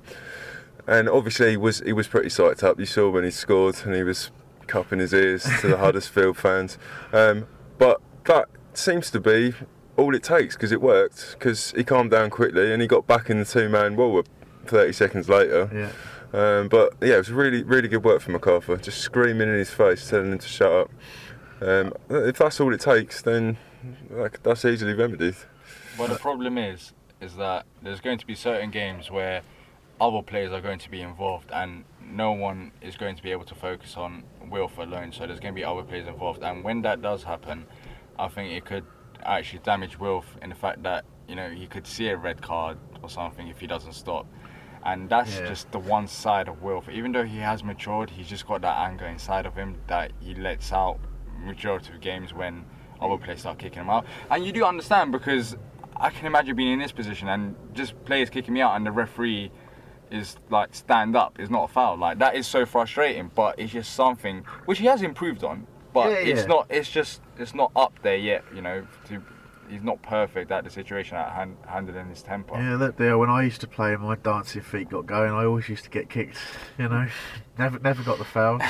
and 0.86 1.08
obviously, 1.08 1.50
he 1.50 1.56
was 1.56 1.80
he 1.80 1.92
was 1.92 2.08
pretty 2.08 2.28
psyched 2.28 2.62
up. 2.62 2.78
You 2.78 2.86
saw 2.86 3.10
when 3.10 3.24
he 3.24 3.30
scored, 3.30 3.76
and 3.84 3.94
he 3.94 4.02
was 4.02 4.30
cupping 4.66 5.00
his 5.00 5.12
ears 5.12 5.46
to 5.60 5.68
the 5.68 5.76
Huddersfield 5.78 6.36
fans. 6.36 6.78
Um, 7.12 7.46
but 7.78 8.00
that 8.24 8.48
seems 8.74 9.10
to 9.10 9.20
be 9.20 9.54
all 9.96 10.14
it 10.14 10.22
takes 10.22 10.54
because 10.54 10.72
it 10.72 10.80
worked. 10.80 11.36
Because 11.38 11.72
he 11.72 11.84
calmed 11.84 12.10
down 12.10 12.30
quickly 12.30 12.72
and 12.72 12.80
he 12.80 12.88
got 12.88 13.06
back 13.06 13.28
in 13.28 13.38
the 13.38 13.44
two-man 13.44 13.96
wall 13.96 14.24
30 14.66 14.92
seconds 14.92 15.28
later. 15.28 15.70
Yeah. 15.72 15.92
Um, 16.34 16.68
but 16.68 16.94
yeah, 17.00 17.14
it 17.14 17.18
was 17.18 17.30
really, 17.30 17.62
really 17.62 17.88
good 17.88 18.04
work 18.04 18.20
from 18.22 18.34
McArthur. 18.34 18.80
Just 18.80 18.98
screaming 18.98 19.48
in 19.48 19.54
his 19.54 19.70
face, 19.70 20.08
telling 20.08 20.32
him 20.32 20.38
to 20.38 20.48
shut 20.48 20.72
up. 20.72 20.90
Um, 21.60 21.92
if 22.08 22.38
that's 22.38 22.60
all 22.60 22.72
it 22.72 22.80
takes, 22.80 23.22
then 23.22 23.58
like, 24.10 24.42
that's 24.42 24.64
easily 24.64 24.94
remedied. 24.94 25.36
But 25.98 26.08
the 26.08 26.16
problem 26.16 26.58
is, 26.58 26.92
is 27.20 27.36
that 27.36 27.66
there's 27.82 28.00
going 28.00 28.18
to 28.18 28.26
be 28.26 28.34
certain 28.34 28.70
games 28.70 29.10
where 29.10 29.42
other 30.00 30.22
players 30.22 30.52
are 30.52 30.60
going 30.60 30.78
to 30.80 30.90
be 30.90 31.00
involved, 31.00 31.50
and 31.52 31.84
no 32.04 32.32
one 32.32 32.72
is 32.80 32.96
going 32.96 33.14
to 33.14 33.22
be 33.22 33.30
able 33.30 33.44
to 33.44 33.54
focus 33.54 33.96
on 33.96 34.24
Wilf 34.50 34.78
alone. 34.78 35.12
So 35.12 35.26
there's 35.26 35.38
going 35.38 35.54
to 35.54 35.58
be 35.58 35.64
other 35.64 35.82
players 35.82 36.08
involved, 36.08 36.42
and 36.42 36.64
when 36.64 36.82
that 36.82 37.02
does 37.02 37.22
happen, 37.22 37.66
I 38.18 38.28
think 38.28 38.52
it 38.52 38.64
could 38.64 38.84
actually 39.22 39.60
damage 39.60 39.98
Wilf 39.98 40.26
in 40.42 40.48
the 40.48 40.56
fact 40.56 40.82
that 40.82 41.04
you 41.28 41.36
know 41.36 41.50
he 41.50 41.66
could 41.66 41.86
see 41.86 42.08
a 42.08 42.16
red 42.16 42.42
card 42.42 42.78
or 43.02 43.08
something 43.08 43.48
if 43.48 43.60
he 43.60 43.66
doesn't 43.66 43.92
stop. 43.92 44.26
And 44.84 45.08
that's 45.08 45.38
Yeah. 45.38 45.46
just 45.46 45.70
the 45.72 45.78
one 45.78 46.06
side 46.06 46.48
of 46.48 46.62
Wilf. 46.62 46.88
Even 46.88 47.12
though 47.12 47.24
he 47.24 47.38
has 47.38 47.62
matured, 47.62 48.10
he's 48.10 48.28
just 48.28 48.46
got 48.46 48.62
that 48.62 48.78
anger 48.78 49.06
inside 49.06 49.46
of 49.46 49.54
him 49.54 49.76
that 49.86 50.12
he 50.20 50.34
lets 50.34 50.72
out 50.72 50.98
majority 51.38 51.92
of 51.92 52.00
games 52.00 52.32
when 52.34 52.64
other 53.00 53.16
players 53.16 53.40
start 53.40 53.58
kicking 53.58 53.82
him 53.82 53.90
out. 53.90 54.06
And 54.30 54.44
you 54.44 54.52
do 54.52 54.64
understand 54.64 55.12
because 55.12 55.56
I 55.96 56.10
can 56.10 56.26
imagine 56.26 56.56
being 56.56 56.72
in 56.72 56.78
this 56.78 56.92
position 56.92 57.28
and 57.28 57.54
just 57.72 58.02
players 58.04 58.30
kicking 58.30 58.54
me 58.54 58.60
out 58.60 58.74
and 58.76 58.84
the 58.86 58.92
referee 58.92 59.50
is 60.10 60.36
like 60.50 60.74
stand 60.74 61.16
up 61.16 61.38
It's 61.38 61.50
not 61.50 61.64
a 61.64 61.68
foul. 61.68 61.96
Like 61.96 62.18
that 62.18 62.34
is 62.36 62.46
so 62.46 62.66
frustrating, 62.66 63.30
but 63.34 63.58
it's 63.58 63.72
just 63.72 63.94
something 63.94 64.44
which 64.66 64.78
he 64.78 64.86
has 64.86 65.02
improved 65.02 65.42
on. 65.44 65.66
But 65.92 66.10
Yeah, 66.10 66.16
it's 66.18 66.46
not. 66.46 66.66
It's 66.70 66.90
just. 66.90 67.20
It's 67.38 67.54
not 67.54 67.70
up 67.76 67.92
there 68.02 68.16
yet. 68.16 68.44
You 68.54 68.62
know. 68.62 68.86
To, 69.08 69.22
he's 69.72 69.82
not 69.82 70.00
perfect 70.02 70.50
at 70.52 70.64
the 70.64 70.70
situation 70.70 71.16
at 71.16 71.32
hand, 71.32 71.56
handling 71.66 72.08
his 72.08 72.22
temper. 72.22 72.54
Yeah, 72.54 72.76
look 72.76 72.96
there. 72.96 73.16
When 73.18 73.30
I 73.30 73.42
used 73.42 73.60
to 73.62 73.66
play 73.66 73.94
and 73.94 74.02
my 74.02 74.16
dancing 74.16 74.62
feet 74.62 74.90
got 74.90 75.06
going, 75.06 75.32
I 75.32 75.44
always 75.44 75.68
used 75.68 75.84
to 75.84 75.90
get 75.90 76.08
kicked. 76.10 76.36
You 76.78 76.88
know, 76.88 77.06
never 77.58 77.78
never 77.78 78.02
got 78.02 78.18
the 78.18 78.24
foul. 78.24 78.60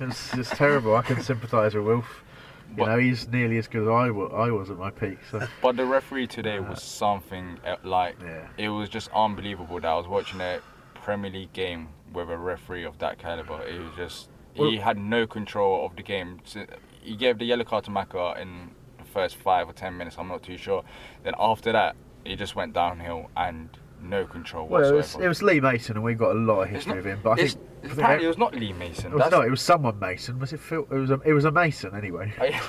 It's 0.00 0.30
just 0.32 0.52
terrible. 0.52 0.96
I 0.96 1.02
can 1.02 1.22
sympathise 1.22 1.74
with 1.74 1.84
Wilf. 1.84 2.22
You 2.70 2.76
But- 2.78 2.86
know, 2.86 2.98
he's 2.98 3.28
nearly 3.28 3.58
as 3.58 3.68
good 3.68 3.82
as 3.82 3.88
I 3.88 4.10
wa- 4.10 4.26
I 4.26 4.50
was 4.50 4.70
at 4.70 4.78
my 4.78 4.90
peak. 4.90 5.18
So 5.30 5.46
But 5.62 5.76
the 5.76 5.84
referee 5.86 6.26
today 6.26 6.58
was 6.60 6.82
something 6.82 7.58
uh, 7.64 7.76
like 7.84 8.16
Yeah. 8.20 8.48
it 8.58 8.68
was 8.70 8.88
just 8.88 9.08
unbelievable 9.14 9.76
that 9.80 9.86
I 9.88 9.94
was 9.94 10.08
watching 10.08 10.40
a 10.40 10.60
Premier 10.94 11.30
League 11.30 11.52
game 11.52 11.88
with 12.12 12.28
a 12.30 12.36
referee 12.36 12.84
of 12.84 12.98
that 12.98 13.18
caliber. 13.18 13.62
It 13.62 13.78
was 13.80 13.94
just 13.96 14.28
he 14.54 14.78
had 14.78 14.96
no 14.98 15.26
control 15.26 15.84
of 15.86 15.96
the 15.96 16.02
game. 16.02 16.40
So 16.44 16.64
He 17.02 17.14
gave 17.14 17.38
the 17.38 17.44
yellow 17.44 17.62
card 17.64 17.84
to 17.84 17.90
Maka 17.90 18.34
in 18.40 18.70
first 19.16 19.36
five 19.36 19.66
or 19.66 19.72
ten 19.72 19.96
minutes. 19.96 20.16
I'm 20.18 20.28
not 20.28 20.42
too 20.42 20.58
sure. 20.58 20.84
Then 21.24 21.32
after 21.38 21.72
that, 21.72 21.96
it 22.26 22.36
just 22.36 22.54
went 22.54 22.74
downhill 22.74 23.30
and 23.34 23.70
no 24.02 24.26
control 24.26 24.68
well, 24.68 24.82
it 24.82 24.94
whatsoever. 24.94 25.18
was, 25.18 25.24
it 25.24 25.28
was 25.28 25.42
Lee 25.42 25.60
Mason, 25.60 25.96
and 25.96 26.04
we've 26.04 26.18
got 26.18 26.32
a 26.32 26.38
lot 26.38 26.60
of 26.64 26.68
history 26.68 26.92
not- 26.92 26.98
of 26.98 27.06
him. 27.06 27.20
But 27.22 27.30
I 27.30 27.34
think 27.36 27.48
I 27.48 27.52
it's 27.52 27.54
think 27.82 27.92
apparently 27.98 28.24
it 28.24 28.26
it 28.26 28.28
was 28.28 28.38
not 28.38 28.54
Lee 28.54 28.72
Mason. 28.74 29.12
was, 29.14 29.30
no, 29.30 29.40
it 29.40 29.50
was 29.50 29.62
someone 29.62 29.98
Mason. 29.98 30.38
Was 30.38 30.52
it 30.52 30.60
Phil? 30.60 30.86
It 30.90 30.94
was 30.96 31.10
a, 31.10 31.20
it 31.24 31.32
was 31.32 31.44
a 31.46 31.50
Mason 31.50 31.96
anyway. 31.96 32.32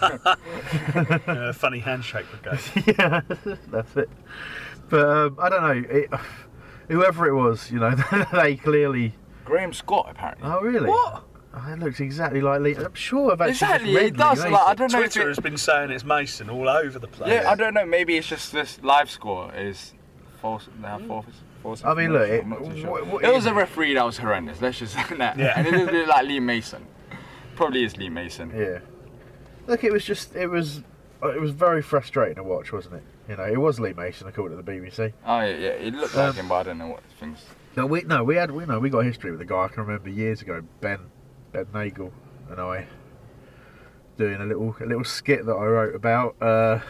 Uh, 0.00 1.52
funny 1.52 1.80
handshake 1.80 2.26
brigade. 2.30 2.60
yeah, 2.98 3.20
that's 3.68 3.96
it. 3.96 4.08
But 4.88 5.08
um, 5.08 5.38
I 5.40 5.48
don't 5.48 5.62
know. 5.62 5.88
It, 5.90 6.10
whoever 6.88 7.26
it 7.26 7.34
was, 7.34 7.70
you 7.72 7.80
know, 7.80 7.94
they 8.32 8.56
clearly. 8.56 9.14
Graham 9.44 9.72
Scott 9.72 10.06
apparently. 10.10 10.48
Oh 10.48 10.60
really? 10.60 10.88
What? 10.90 11.24
Oh, 11.58 11.72
it 11.72 11.78
looks 11.78 12.00
exactly 12.00 12.42
like 12.42 12.60
Lee. 12.60 12.76
I'm 12.76 12.92
sure 12.94 13.32
I've 13.32 13.40
actually 13.40 13.52
just 13.54 13.62
Exactly, 13.62 13.94
read 13.96 14.04
it 14.06 14.16
does. 14.18 14.44
Lee 14.44 14.50
Like, 14.50 14.66
I 14.66 14.74
don't 14.74 14.92
know 14.92 15.00
if 15.00 15.12
Twitter 15.12 15.22
it- 15.28 15.28
has 15.28 15.40
been 15.40 15.56
saying 15.56 15.90
it's 15.90 16.04
Mason 16.04 16.50
all 16.50 16.68
over 16.68 16.98
the 16.98 17.08
place. 17.08 17.30
Yeah, 17.30 17.50
I 17.50 17.54
don't 17.54 17.72
know. 17.72 17.86
Maybe 17.86 18.16
it's 18.18 18.26
just 18.28 18.52
this 18.52 18.78
live 18.82 19.10
score 19.10 19.52
is 19.54 19.94
false. 20.42 20.68
They 20.82 20.86
have 20.86 21.06
false. 21.06 21.24
false 21.62 21.82
I 21.82 21.94
mean, 21.94 22.12
look, 22.12 22.28
it- 22.28 22.42
I'm 22.44 22.50
not 22.50 22.64
too 22.64 22.80
sure. 22.82 22.90
what- 22.90 23.06
what 23.06 23.24
it 23.24 23.32
was 23.32 23.46
a 23.46 23.54
referee 23.54 23.94
that 23.94 24.04
was 24.04 24.18
horrendous. 24.18 24.60
Let's 24.60 24.78
just 24.80 24.92
say 24.94 25.16
that. 25.16 25.38
Yeah. 25.38 25.54
And 25.56 25.66
it 25.66 25.74
is 25.74 25.88
a 25.88 25.90
bit 25.90 26.08
like 26.08 26.26
Lee 26.26 26.40
Mason. 26.40 26.86
Probably 27.54 27.84
is 27.84 27.96
Lee 27.96 28.10
Mason. 28.10 28.52
Yeah. 28.54 28.80
Look, 29.66 29.82
it 29.82 29.92
was 29.92 30.04
just 30.04 30.36
it 30.36 30.48
was 30.48 30.82
it 31.22 31.40
was 31.40 31.52
very 31.52 31.80
frustrating 31.80 32.36
to 32.36 32.42
watch, 32.42 32.70
wasn't 32.70 32.96
it? 32.96 33.02
You 33.30 33.36
know, 33.36 33.44
it 33.44 33.56
was 33.58 33.80
Lee 33.80 33.94
Mason 33.94 34.28
according 34.28 34.58
to 34.58 34.62
the 34.62 34.70
BBC. 34.70 35.14
Oh 35.24 35.40
yeah, 35.40 35.46
yeah. 35.46 35.68
It 35.70 35.94
looked 35.94 36.14
Um, 36.14 36.26
like 36.26 36.34
him, 36.34 36.48
but 36.48 36.54
I 36.56 36.62
don't 36.64 36.78
know 36.78 36.88
what 36.88 37.02
things. 37.18 37.46
No, 37.76 37.86
we 37.86 38.02
no, 38.02 38.22
we 38.22 38.36
had 38.36 38.50
we 38.50 38.66
know 38.66 38.78
we 38.78 38.90
got 38.90 39.06
history 39.06 39.30
with 39.30 39.40
the 39.40 39.46
guy. 39.46 39.64
I 39.64 39.68
can 39.68 39.82
remember 39.84 40.10
years 40.10 40.42
ago, 40.42 40.62
Ben 40.82 40.98
Ben 41.56 41.66
Nagel 41.72 42.12
and 42.50 42.60
I 42.60 42.86
doing 44.18 44.40
a 44.42 44.44
little 44.44 44.76
a 44.78 44.84
little 44.84 45.04
skit 45.04 45.46
that 45.46 45.54
I 45.54 45.64
wrote 45.64 45.94
about 45.94 46.36
uh, 46.42 46.80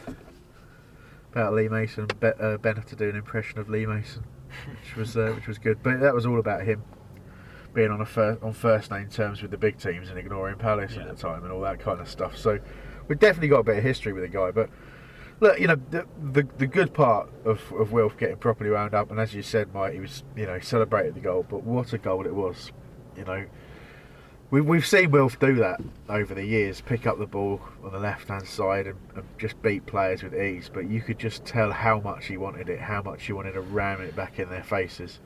about 1.31 1.55
Lee 1.55 1.69
Mason. 1.69 2.09
Be, 2.19 2.29
uh, 2.41 2.57
Ben 2.59 2.75
had 2.75 2.89
to 2.89 2.97
do 2.97 3.09
an 3.09 3.15
impression 3.15 3.61
of 3.61 3.69
Lee 3.69 3.87
Mason, 3.87 4.25
which 4.69 4.97
was 4.97 5.17
uh, 5.17 5.33
which 5.37 5.47
was 5.47 5.59
good. 5.59 5.83
But 5.85 6.01
that 6.01 6.13
was 6.13 6.27
all 6.27 6.41
about 6.41 6.65
him 6.65 6.83
being 7.75 7.93
on 7.93 8.01
a 8.01 8.07
fir- 8.07 8.39
on 8.43 8.53
first 8.53 8.91
name 8.91 9.09
terms 9.09 9.41
with 9.41 9.53
the 9.53 9.59
big 9.59 9.79
teams 9.79 10.09
and 10.09 10.19
ignoring 10.19 10.57
Palace 10.57 10.97
at 10.97 11.07
the 11.07 11.15
time 11.15 11.45
and 11.45 11.53
all 11.53 11.61
that 11.61 11.79
kind 11.79 12.01
of 12.01 12.09
stuff. 12.09 12.37
So 12.37 12.59
we've 13.07 13.21
definitely 13.21 13.49
got 13.49 13.61
a 13.61 13.65
bit 13.65 13.79
of 13.79 13.85
history 13.85 14.13
with 14.13 14.23
the 14.23 14.29
guy, 14.29 14.51
but. 14.51 14.69
Look, 15.39 15.61
you 15.61 15.67
know 15.67 15.77
the, 15.91 16.07
the 16.33 16.49
the 16.57 16.67
good 16.67 16.95
part 16.95 17.29
of 17.45 17.61
of 17.73 17.93
Wilf 17.93 18.17
getting 18.17 18.39
properly 18.39 18.71
wound 18.71 18.95
up, 18.95 19.11
and 19.11 19.21
as 19.21 19.35
you 19.35 19.43
said, 19.43 19.75
Mike, 19.75 19.93
he 19.93 20.01
was 20.01 20.25
you 20.35 20.47
know 20.47 20.59
celebrated 20.61 21.15
the 21.15 21.21
goal, 21.21 21.45
but 21.47 21.63
what 21.63 21.93
a 21.93 21.99
goal 21.99 22.25
it 22.25 22.35
was! 22.35 22.73
You 23.19 23.25
know, 23.25 23.45
we 24.51 24.61
we've 24.61 24.87
seen 24.87 25.11
Wilf 25.11 25.39
do 25.39 25.57
that 25.57 25.81
over 26.09 26.35
the 26.35 26.45
years, 26.45 26.81
pick 26.81 27.07
up 27.07 27.19
the 27.19 27.27
ball 27.27 27.61
on 27.83 27.93
the 27.93 27.99
left 27.99 28.29
hand 28.29 28.47
side 28.47 28.87
and, 28.87 28.99
and 29.15 29.25
just 29.39 29.61
beat 29.61 29.87
players 29.87 30.23
with 30.23 30.35
ease. 30.35 30.71
But 30.73 30.89
you 30.89 31.01
could 31.01 31.19
just 31.19 31.45
tell 31.45 31.73
how 31.73 32.01
much 32.01 32.27
he 32.27 32.37
wanted 32.37 32.69
it, 32.69 32.81
how 32.81 33.03
much 33.03 33.27
he 33.27 33.33
wanted 33.33 33.53
to 33.53 33.61
ram 33.61 34.01
it 34.01 34.15
back 34.15 34.39
in 34.39 34.49
their 34.49 34.63
faces, 34.63 35.19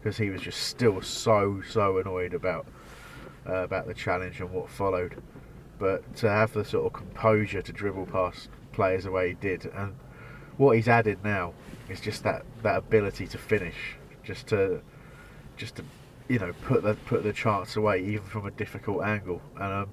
because 0.00 0.18
he 0.18 0.30
was 0.30 0.42
just 0.42 0.60
still 0.64 1.00
so 1.00 1.62
so 1.68 1.98
annoyed 1.98 2.34
about 2.34 2.66
uh, 3.48 3.62
about 3.64 3.86
the 3.86 3.94
challenge 3.94 4.40
and 4.40 4.50
what 4.50 4.68
followed. 4.68 5.22
But 5.78 6.16
to 6.16 6.28
have 6.28 6.52
the 6.52 6.64
sort 6.64 6.86
of 6.86 6.92
composure 6.92 7.62
to 7.62 7.72
dribble 7.72 8.06
past 8.06 8.50
players 8.72 9.04
the 9.04 9.10
way 9.10 9.28
he 9.28 9.34
did, 9.34 9.64
and 9.74 9.94
what 10.58 10.76
he's 10.76 10.88
added 10.88 11.24
now 11.24 11.54
is 11.88 12.00
just 12.00 12.22
that, 12.24 12.44
that 12.62 12.76
ability 12.76 13.26
to 13.28 13.38
finish, 13.38 13.96
just 14.22 14.48
to 14.48 14.82
just 15.56 15.76
to 15.76 15.84
you 16.28 16.38
know, 16.38 16.52
put 16.64 16.82
the 16.82 16.94
put 16.94 17.22
the 17.22 17.32
chance 17.32 17.76
away 17.76 18.04
even 18.04 18.24
from 18.24 18.46
a 18.46 18.50
difficult 18.50 19.02
angle. 19.04 19.42
And 19.56 19.72
um, 19.72 19.90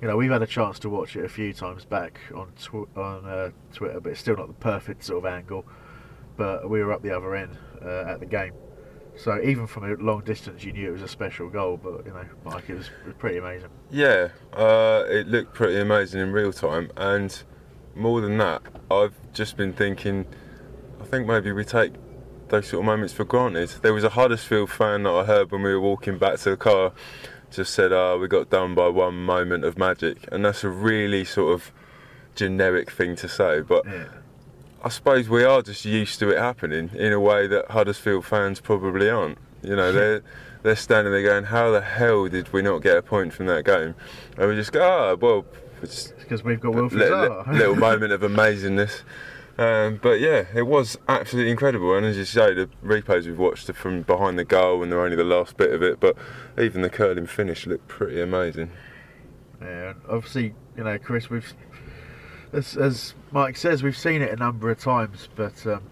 you 0.00 0.08
know, 0.08 0.16
we've 0.16 0.30
had 0.30 0.42
a 0.42 0.46
chance 0.46 0.78
to 0.80 0.88
watch 0.88 1.16
it 1.16 1.24
a 1.24 1.28
few 1.28 1.52
times 1.52 1.84
back 1.84 2.20
on 2.34 2.52
tw- 2.58 2.96
on 2.96 3.24
uh, 3.24 3.50
Twitter, 3.72 4.00
but 4.00 4.10
it's 4.10 4.20
still 4.20 4.36
not 4.36 4.48
the 4.48 4.54
perfect 4.54 5.04
sort 5.04 5.24
of 5.24 5.32
angle. 5.32 5.64
But 6.36 6.70
we 6.70 6.82
were 6.82 6.92
up 6.92 7.02
the 7.02 7.16
other 7.16 7.34
end 7.34 7.56
uh, 7.84 8.04
at 8.06 8.20
the 8.20 8.26
game, 8.26 8.52
so 9.16 9.40
even 9.42 9.66
from 9.66 9.84
a 9.84 9.94
long 9.96 10.22
distance, 10.22 10.62
you 10.62 10.72
knew 10.72 10.88
it 10.88 10.92
was 10.92 11.02
a 11.02 11.08
special 11.08 11.48
goal. 11.48 11.76
But 11.76 12.06
you 12.06 12.12
know, 12.12 12.24
Mike, 12.44 12.70
it 12.70 12.74
was, 12.74 12.86
it 12.86 13.06
was 13.06 13.14
pretty 13.18 13.38
amazing. 13.38 13.70
Yeah, 13.90 14.28
uh, 14.52 15.04
it 15.08 15.26
looked 15.26 15.52
pretty 15.52 15.80
amazing 15.80 16.20
in 16.20 16.32
real 16.32 16.52
time, 16.52 16.92
and 16.96 17.42
more 17.96 18.20
than 18.20 18.38
that, 18.38 18.62
I've 18.90 19.14
just 19.32 19.56
been 19.56 19.72
thinking. 19.72 20.26
I 21.00 21.04
think 21.04 21.26
maybe 21.26 21.52
we 21.52 21.64
take 21.64 21.92
those 22.48 22.68
sort 22.68 22.80
of 22.80 22.86
moments 22.86 23.12
for 23.12 23.24
granted. 23.24 23.70
There 23.82 23.94
was 23.94 24.04
a 24.04 24.10
Huddersfield 24.10 24.70
fan 24.70 25.02
that 25.04 25.10
I 25.10 25.24
heard 25.24 25.50
when 25.50 25.62
we 25.62 25.72
were 25.72 25.80
walking 25.80 26.18
back 26.18 26.38
to 26.40 26.50
the 26.50 26.56
car, 26.56 26.92
just 27.50 27.74
said, 27.74 27.92
"Oh, 27.92 28.18
we 28.18 28.28
got 28.28 28.50
done 28.50 28.74
by 28.74 28.88
one 28.88 29.24
moment 29.24 29.64
of 29.64 29.78
magic," 29.78 30.18
and 30.32 30.44
that's 30.44 30.64
a 30.64 30.68
really 30.68 31.24
sort 31.24 31.54
of 31.54 31.72
generic 32.34 32.90
thing 32.90 33.16
to 33.16 33.28
say, 33.28 33.60
but. 33.60 33.84
Yeah. 33.86 34.04
I 34.80 34.90
suppose 34.90 35.28
we 35.28 35.42
are 35.42 35.60
just 35.60 35.84
used 35.84 36.20
to 36.20 36.30
it 36.30 36.38
happening 36.38 36.90
in 36.94 37.12
a 37.12 37.18
way 37.18 37.48
that 37.48 37.72
Huddersfield 37.72 38.24
fans 38.24 38.60
probably 38.60 39.10
aren't. 39.10 39.36
You 39.60 39.74
know, 39.74 39.90
they're 39.90 40.22
they're 40.62 40.76
standing 40.76 41.12
there 41.12 41.22
going, 41.22 41.44
"How 41.44 41.70
the 41.70 41.80
hell 41.80 42.28
did 42.28 42.52
we 42.52 42.62
not 42.62 42.78
get 42.78 42.96
a 42.96 43.02
point 43.02 43.32
from 43.32 43.46
that 43.46 43.64
game?" 43.64 43.94
And 44.36 44.48
we 44.48 44.54
just 44.54 44.70
go, 44.72 44.82
"Ah, 44.82 45.14
well, 45.14 45.44
it's 45.82 46.12
because 46.12 46.44
we've 46.44 46.60
got 46.60 46.74
Wilfried 46.74 47.10
Zaha." 47.10 47.52
little 47.52 47.76
moment 47.88 48.12
of 48.12 48.20
amazingness." 48.20 49.02
Um, 49.58 49.98
but 50.00 50.20
yeah, 50.20 50.44
it 50.54 50.66
was 50.66 50.96
absolutely 51.08 51.50
incredible. 51.50 51.96
And 51.96 52.06
as 52.06 52.16
you 52.16 52.24
say, 52.24 52.54
the 52.54 52.68
replays 52.84 53.26
we've 53.26 53.38
watched 53.38 53.68
are 53.68 53.74
from 53.74 54.02
behind 54.02 54.38
the 54.38 54.44
goal, 54.44 54.82
and 54.82 54.92
they're 54.92 55.00
only 55.00 55.16
the 55.16 55.24
last 55.24 55.56
bit 55.56 55.72
of 55.72 55.82
it. 55.82 55.98
But 55.98 56.16
even 56.58 56.82
the 56.82 56.90
curling 56.90 57.26
finish 57.26 57.66
looked 57.66 57.88
pretty 57.88 58.20
amazing. 58.20 58.70
Yeah, 59.60 59.94
obviously, 60.08 60.54
you 60.76 60.84
know, 60.84 60.96
Chris, 60.98 61.28
we've 61.28 61.52
as, 62.52 62.76
as 62.76 63.14
Mike 63.32 63.56
says, 63.56 63.82
we've 63.82 63.96
seen 63.96 64.22
it 64.22 64.32
a 64.32 64.36
number 64.36 64.70
of 64.70 64.78
times, 64.78 65.28
but 65.34 65.66
um, 65.66 65.82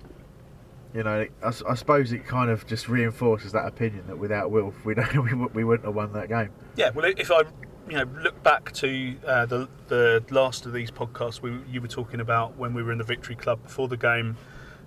you 0.94 1.02
know, 1.02 1.26
I 1.42 1.74
suppose 1.74 2.12
it 2.12 2.24
kind 2.24 2.50
of 2.50 2.66
just 2.66 2.88
reinforces 2.88 3.52
that 3.52 3.66
opinion 3.66 4.05
that 4.07 4.18
without 4.18 4.50
Wilf, 4.50 4.74
we 4.85 4.94
don't, 4.94 5.14
we, 5.24 5.35
we 5.35 5.64
wouldn't 5.64 5.85
have 5.87 5.94
won 5.94 6.12
that 6.14 6.29
game. 6.29 6.50
Yeah, 6.76 6.90
well, 6.90 7.05
if 7.05 7.31
I 7.31 7.42
you 7.88 7.96
know 7.96 8.05
look 8.22 8.42
back 8.42 8.72
to 8.75 9.16
uh, 9.27 9.46
the 9.46 9.68
the 9.88 10.25
last 10.31 10.66
of 10.66 10.72
these 10.72 10.90
podcasts, 10.90 11.40
we, 11.40 11.59
you 11.70 11.81
were 11.81 11.88
talking 11.88 12.20
about 12.20 12.57
when 12.57 12.75
we 12.75 12.83
were 12.83 12.92
in 12.92 12.99
the 12.99 13.05
Victory 13.05 13.37
Club 13.37 13.62
before 13.62 13.88
the 13.88 13.96
game 13.96 14.37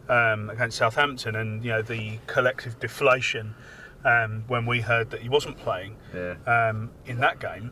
um, 0.09 0.49
against 0.49 0.77
Southampton, 0.77 1.35
and 1.35 1.63
you 1.63 1.71
know 1.71 1.81
the 1.81 2.19
collective 2.27 2.79
deflation 2.79 3.55
um, 4.05 4.43
when 4.47 4.65
we 4.65 4.81
heard 4.81 5.11
that 5.11 5.21
he 5.21 5.29
wasn't 5.29 5.57
playing 5.57 5.95
Yeah. 6.13 6.35
um, 6.45 6.91
in 7.05 7.19
that 7.19 7.39
game. 7.39 7.71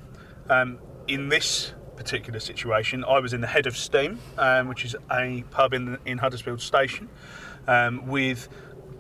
Um, 0.49 0.79
in 1.07 1.29
this 1.29 1.73
particular 1.95 2.39
situation, 2.39 3.03
I 3.03 3.19
was 3.19 3.33
in 3.33 3.41
the 3.41 3.47
Head 3.47 3.65
of 3.65 3.75
Steam, 3.75 4.19
um, 4.37 4.67
which 4.67 4.85
is 4.85 4.95
a 5.11 5.43
pub 5.51 5.73
in 5.73 5.97
in 6.05 6.19
Huddersfield 6.19 6.61
Station, 6.61 7.09
um, 7.67 8.07
with 8.07 8.47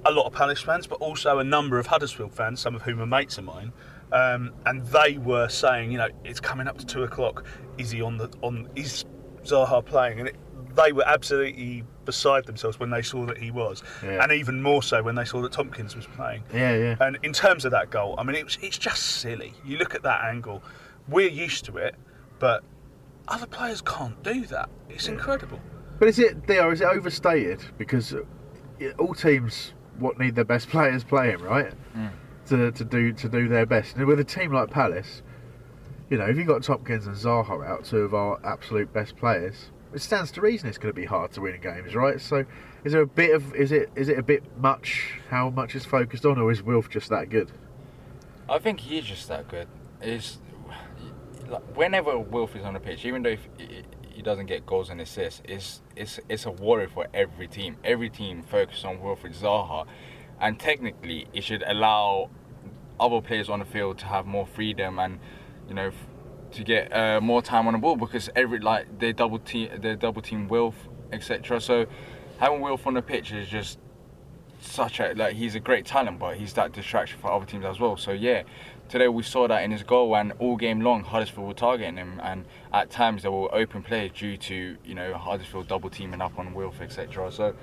a 0.05 0.11
lot 0.11 0.25
of 0.25 0.33
Palace 0.33 0.61
fans, 0.61 0.87
but 0.87 0.95
also 0.99 1.39
a 1.39 1.43
number 1.43 1.79
of 1.79 1.87
Huddersfield 1.87 2.33
fans, 2.33 2.59
some 2.59 2.75
of 2.75 2.83
whom 2.83 3.01
are 3.01 3.05
mates 3.05 3.37
of 3.37 3.43
mine. 3.45 3.71
Um, 4.11 4.53
and 4.65 4.85
they 4.85 5.17
were 5.17 5.49
saying, 5.49 5.91
you 5.91 5.97
know, 5.97 6.07
it's 6.23 6.39
coming 6.39 6.67
up 6.67 6.77
to 6.77 6.85
two 6.85 7.03
o'clock. 7.03 7.45
Is 7.77 7.91
he 7.91 8.01
on 8.01 8.17
the 8.17 8.29
on? 8.41 8.69
Is 8.75 9.05
Zaha 9.43 9.83
playing? 9.85 10.19
And 10.19 10.29
it, 10.29 10.35
they 10.75 10.91
were 10.91 11.07
absolutely 11.07 11.83
beside 12.05 12.45
themselves 12.45 12.79
when 12.79 12.89
they 12.89 13.01
saw 13.01 13.25
that 13.25 13.37
he 13.37 13.51
was, 13.51 13.83
Yeah. 14.01 14.23
and 14.23 14.31
even 14.31 14.61
more 14.61 14.81
so 14.81 15.03
when 15.03 15.15
they 15.15 15.25
saw 15.25 15.41
that 15.41 15.51
Tomkins 15.51 15.95
was 15.95 16.05
playing. 16.07 16.43
Yeah, 16.53 16.75
yeah. 16.77 16.95
And 17.01 17.17
in 17.23 17.33
terms 17.33 17.65
of 17.65 17.71
that 17.71 17.89
goal, 17.89 18.15
I 18.17 18.23
mean, 18.23 18.35
it 18.37 18.45
was, 18.45 18.57
it's 18.61 18.77
just 18.77 19.03
silly. 19.03 19.53
You 19.65 19.77
look 19.77 19.93
at 19.93 20.03
that 20.03 20.23
angle, 20.23 20.63
we're 21.09 21.29
used 21.29 21.65
to 21.65 21.77
it, 21.77 21.95
but 22.39 22.63
other 23.27 23.45
players 23.47 23.81
can't 23.81 24.21
do 24.23 24.45
that. 24.45 24.69
It's 24.89 25.09
incredible. 25.09 25.59
But 25.99 26.07
is 26.07 26.19
it 26.19 26.47
there? 26.47 26.71
Is 26.71 26.79
it 26.79 26.85
overstated? 26.87 27.61
Because 27.77 28.13
uh, 28.13 28.21
all 28.99 29.13
teams 29.13 29.73
what 29.99 30.17
need 30.19 30.35
their 30.35 30.45
best 30.45 30.69
players 30.75 31.03
playing, 31.03 31.39
right? 31.39 31.73
To, 32.49 32.71
to 32.71 32.85
do 32.85 33.11
to 33.13 33.27
do 33.29 33.47
their 33.49 33.65
best. 33.65 33.95
And 33.97 34.05
with 34.05 34.19
a 34.19 34.23
team 34.23 34.53
like 34.53 34.69
Palace, 34.71 35.21
you 36.09 36.17
know, 36.17 36.25
if 36.25 36.37
you've 36.37 36.47
got 36.47 36.63
Tomkins 36.63 37.05
and 37.05 37.15
Zaha 37.15 37.65
out, 37.67 37.83
two 37.83 37.97
of 37.97 38.13
our 38.13 38.39
absolute 38.45 38.93
best 38.93 39.17
players, 39.17 39.69
it 39.93 39.99
stands 40.01 40.31
to 40.31 40.41
reason 40.41 40.69
it's 40.69 40.77
going 40.77 40.93
to 40.93 40.99
be 40.99 41.05
hard 41.05 41.31
to 41.33 41.41
win 41.41 41.59
games, 41.61 41.93
right? 41.93 42.21
So, 42.21 42.45
is 42.85 42.93
there 42.93 43.01
a 43.01 43.07
bit 43.07 43.35
of 43.35 43.53
is 43.53 43.71
it 43.71 43.89
is 43.95 44.07
it 44.07 44.17
a 44.17 44.23
bit 44.23 44.43
much 44.57 45.19
how 45.29 45.49
much 45.49 45.75
is 45.75 45.83
focused 45.85 46.25
on, 46.25 46.37
or 46.37 46.51
is 46.51 46.63
Wilf 46.63 46.89
just 46.89 47.09
that 47.09 47.29
good? 47.29 47.51
I 48.49 48.59
think 48.59 48.79
he's 48.79 49.03
just 49.03 49.27
that 49.27 49.49
good. 49.49 49.67
Is 50.01 50.37
like, 51.49 51.63
whenever 51.75 52.17
Wilf 52.17 52.55
is 52.55 52.63
on 52.63 52.75
the 52.75 52.79
pitch, 52.79 53.03
even 53.05 53.23
though 53.23 53.31
if 53.31 53.47
he- 53.57 53.83
he 54.09 54.21
doesn't 54.23 54.47
get 54.47 54.65
goals 54.65 54.89
and 54.89 54.99
assists, 54.99 55.41
it's 55.45 55.81
it's 55.95 56.19
it's 56.27 56.45
a 56.45 56.51
worry 56.51 56.87
for 56.87 57.07
every 57.13 57.47
team. 57.47 57.75
Every 57.83 58.09
team 58.09 58.41
focused 58.41 58.83
on 58.83 58.97
Wilfried 58.97 59.35
Zaha, 59.39 59.85
and 60.39 60.59
technically, 60.59 61.27
it 61.33 61.43
should 61.43 61.63
allow 61.65 62.29
other 62.99 63.21
players 63.21 63.49
on 63.49 63.59
the 63.59 63.65
field 63.65 63.97
to 63.99 64.05
have 64.05 64.25
more 64.25 64.45
freedom 64.45 64.97
and 64.99 65.19
you 65.67 65.75
know 65.75 65.91
to 66.51 66.63
get 66.63 66.91
uh, 66.95 67.21
more 67.21 67.41
time 67.41 67.67
on 67.67 67.73
the 67.73 67.79
ball 67.79 67.95
because 67.95 68.29
every 68.35 68.59
like 68.59 68.99
they 68.99 69.13
double 69.13 69.39
team 69.39 69.69
they 69.81 69.95
double 69.95 70.21
team 70.21 70.47
Wilf 70.47 70.75
etc. 71.11 71.59
So 71.61 71.85
having 72.39 72.61
Wilf 72.61 72.87
on 72.87 72.93
the 72.93 73.01
pitch 73.01 73.31
is 73.31 73.47
just 73.47 73.79
such 74.59 74.99
a 74.99 75.13
like 75.13 75.35
he's 75.35 75.55
a 75.55 75.59
great 75.59 75.85
talent, 75.85 76.19
but 76.19 76.37
he's 76.37 76.53
that 76.53 76.71
distraction 76.71 77.19
for 77.19 77.31
other 77.31 77.45
teams 77.45 77.65
as 77.65 77.79
well. 77.79 77.97
So 77.97 78.11
yeah, 78.11 78.43
today 78.89 79.07
we 79.07 79.23
saw 79.23 79.47
that 79.47 79.63
in 79.63 79.71
his 79.71 79.83
goal, 79.83 80.15
and 80.15 80.33
all 80.39 80.55
game 80.55 80.81
long 80.81 81.03
Huddersfield 81.03 81.47
were 81.47 81.53
targeting 81.53 81.97
him, 81.97 82.19
and 82.23 82.45
at 82.73 82.89
times 82.89 83.23
they 83.23 83.29
were 83.29 83.53
open 83.53 83.83
plays 83.83 84.11
due 84.11 84.37
to 84.37 84.77
you 84.83 84.95
know 84.95 85.13
Huddersfield 85.13 85.67
double 85.67 85.89
teaming 85.89 86.21
up 86.21 86.37
on 86.39 86.53
Wilf, 86.53 86.81
etc. 86.81 87.31
So 87.31 87.55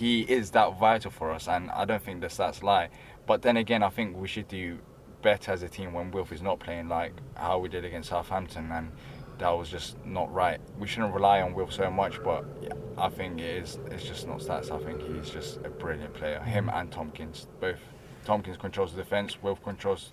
he 0.00 0.22
is 0.22 0.50
that 0.52 0.78
vital 0.80 1.10
for 1.10 1.30
us, 1.30 1.46
and 1.46 1.70
I 1.72 1.84
don't 1.84 2.02
think 2.02 2.22
the 2.22 2.28
stats 2.28 2.62
lie. 2.62 2.88
But 3.26 3.42
then 3.42 3.58
again, 3.58 3.82
I 3.82 3.90
think 3.90 4.16
we 4.16 4.26
should 4.28 4.48
do 4.48 4.78
better 5.20 5.52
as 5.52 5.62
a 5.62 5.68
team 5.68 5.92
when 5.92 6.10
Wilf 6.10 6.32
is 6.32 6.40
not 6.40 6.58
playing, 6.58 6.88
like 6.88 7.12
how 7.34 7.58
we 7.58 7.68
did 7.68 7.84
against 7.84 8.08
Southampton, 8.08 8.72
and 8.72 8.90
that 9.38 9.50
was 9.50 9.68
just 9.68 10.02
not 10.06 10.32
right. 10.32 10.58
We 10.78 10.86
shouldn't 10.88 11.12
rely 11.12 11.42
on 11.42 11.52
Wilf 11.52 11.70
so 11.74 11.90
much, 11.90 12.22
but 12.24 12.46
yeah, 12.62 12.72
I 12.96 13.10
think 13.10 13.40
it 13.40 13.62
is. 13.62 13.78
It's 13.90 14.04
just 14.04 14.26
not 14.26 14.38
stats. 14.38 14.70
I 14.70 14.78
think 14.82 15.02
he's 15.02 15.28
just 15.30 15.58
a 15.58 15.68
brilliant 15.68 16.14
player. 16.14 16.40
Him 16.40 16.70
and 16.72 16.90
Tomkins, 16.90 17.46
both. 17.60 17.78
Tomkins 18.24 18.56
controls 18.56 18.92
the 18.94 19.02
defence. 19.02 19.36
Wilf 19.42 19.62
controls 19.62 20.12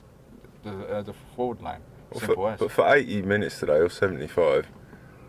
the 0.63 0.71
uh, 0.87 1.01
the 1.01 1.13
forward 1.37 1.61
line. 1.61 1.79
Well, 2.11 2.19
Simple 2.19 2.35
for, 2.35 2.51
as. 2.51 2.59
but 2.59 2.71
for 2.71 2.93
80 2.93 3.21
minutes 3.21 3.57
today 3.59 3.77
or 3.77 3.89
75, 3.89 4.67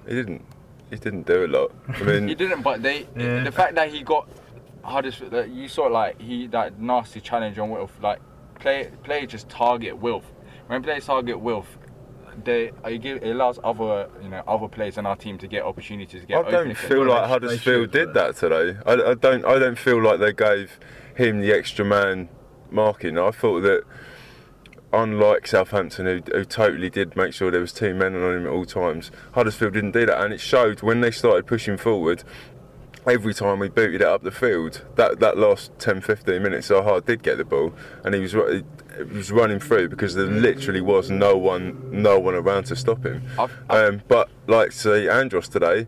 he 0.09 0.15
didn't. 0.15 0.45
He 0.91 0.97
didn't 0.97 1.27
do 1.27 1.45
a 1.45 1.47
lot. 1.47 1.71
I 1.89 2.03
mean, 2.03 2.29
he 2.33 2.35
didn't, 2.35 2.63
but 2.63 2.83
they 2.83 3.07
Yeah. 3.15 3.45
the 3.45 3.53
fact 3.53 3.75
that 3.77 3.91
he 3.93 4.03
got 4.03 4.27
Huddersfield, 4.89 5.33
that 5.33 5.51
you 5.51 5.69
saw 5.69 5.85
like 5.85 6.21
he 6.21 6.47
that 6.49 6.81
nasty 6.81 7.21
challenge 7.21 7.59
on 7.59 7.71
Wilf, 7.71 7.93
like 8.03 8.21
play 8.59 8.91
play 9.03 9.27
just 9.27 9.49
target 9.49 9.97
Wilf. 9.99 10.25
When 10.67 10.83
players 10.83 11.07
target 11.07 11.41
Wilf, 11.41 11.79
they 12.45 12.73
it, 12.85 12.99
give, 13.03 13.23
it 13.23 13.31
allows 13.31 13.59
other 13.65 14.09
you 14.23 14.29
know 14.29 14.43
other 14.47 14.69
players 14.69 14.99
in 14.99 15.07
our 15.07 15.17
team 15.17 15.39
to 15.39 15.47
get 15.47 15.65
opportunities 15.65 16.21
to 16.21 16.27
get. 16.27 16.37
I 16.37 16.41
open 16.41 16.53
don't 16.53 16.77
feel 16.77 17.07
like 17.07 17.29
Huddersfield 17.29 17.91
did 17.91 18.15
that 18.15 18.37
today. 18.37 18.79
I, 18.87 18.93
I 18.93 19.15
don't. 19.15 19.45
I 19.45 19.59
don't 19.59 19.79
feel 19.79 20.03
like 20.03 20.21
they 20.21 20.33
gave 20.33 20.79
him 21.15 21.41
the 21.41 21.53
extra 21.53 21.85
man 21.85 22.29
marking. 22.71 23.19
I 23.19 23.31
thought 23.31 23.61
that, 23.63 23.83
unlike 24.93 25.47
Southampton, 25.47 26.07
who, 26.07 26.33
who 26.33 26.45
totally 26.45 26.91
did 26.91 27.17
make 27.17 27.33
sure 27.33 27.51
there 27.51 27.61
was 27.61 27.73
two 27.73 27.95
men 27.95 28.15
on 28.15 28.37
him 28.37 28.47
at 28.47 28.53
all 28.53 28.65
times, 28.65 29.11
Huddersfield 29.33 29.75
didn't 29.75 29.93
do 29.93 30.07
that, 30.07 30.23
and 30.23 30.33
it 30.33 30.41
showed 30.41 30.83
when 30.83 31.01
they 31.01 31.11
started 31.11 31.47
pushing 31.47 31.77
forward. 31.77 32.25
Every 33.07 33.33
time 33.33 33.59
we 33.59 33.69
booted 33.69 34.03
it 34.03 34.07
up 34.07 34.23
the 34.23 34.31
field, 34.31 34.85
that, 34.97 35.19
that 35.21 35.39
last 35.39 35.71
10 35.79 36.01
15 36.03 36.43
minutes, 36.43 36.69
Zaha 36.69 37.05
did 37.05 37.23
get 37.23 37.39
the 37.39 37.45
ball, 37.45 37.73
and 38.05 38.15
he 38.15 38.21
was 38.21 38.33
he 38.33 39.03
was 39.17 39.31
running 39.31 39.61
through 39.61 39.89
because 39.89 40.15
there 40.15 40.27
literally 40.27 40.81
was 40.81 41.09
no 41.11 41.37
one 41.37 41.89
no 41.91 42.19
one 42.19 42.35
around 42.35 42.65
to 42.65 42.77
stop 42.77 43.05
him. 43.05 43.23
I've- 43.39 43.53
I've- 43.71 43.85
Um, 43.97 44.03
but 44.09 44.29
like 44.47 44.73
say 44.73 45.09
Andros 45.09 45.49
today, 45.49 45.87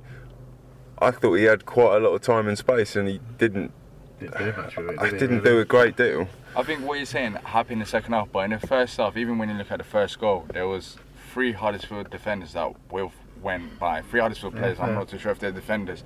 I 0.99 1.11
thought 1.11 1.35
he 1.35 1.45
had 1.45 1.67
quite 1.67 1.97
a 1.97 1.99
lot 2.01 2.15
of 2.15 2.21
time 2.23 2.47
and 2.49 2.57
space, 2.57 2.97
and 2.97 3.09
he 3.09 3.21
didn't. 3.39 3.73
Didn't 4.19 4.39
do 4.39 4.53
much 4.61 4.77
it. 4.79 4.99
I 4.99 5.05
did 5.05 5.13
he, 5.15 5.19
didn't 5.19 5.39
really? 5.41 5.51
do 5.57 5.61
a 5.61 5.65
great 5.65 5.97
deal. 5.97 6.29
I 6.55 6.63
think 6.63 6.87
what 6.87 6.97
you're 6.99 7.07
saying 7.07 7.33
happened 7.45 7.75
in 7.75 7.79
the 7.81 7.87
second 7.87 8.13
half, 8.13 8.29
but 8.33 8.41
in 8.41 8.51
the 8.51 8.59
first 8.67 8.97
half, 8.99 9.17
even 9.17 9.39
when 9.39 9.49
you 9.49 9.55
look 9.57 9.71
at 9.71 9.79
the 9.79 9.85
first 9.85 10.19
goal, 10.21 10.45
there 10.53 10.67
was 10.69 10.97
three 11.33 11.53
Huddersfield 11.53 12.11
defenders 12.11 12.53
that 12.53 12.73
Wilf 12.91 13.15
went 13.43 13.79
by. 13.79 14.03
Three 14.03 14.21
Huddersfield 14.21 14.57
players. 14.57 14.79
I'm 14.79 14.87
fair. 14.89 14.95
not 14.95 15.09
too 15.09 15.19
sure 15.19 15.33
if 15.33 15.39
they're 15.39 15.53
defenders. 15.53 16.05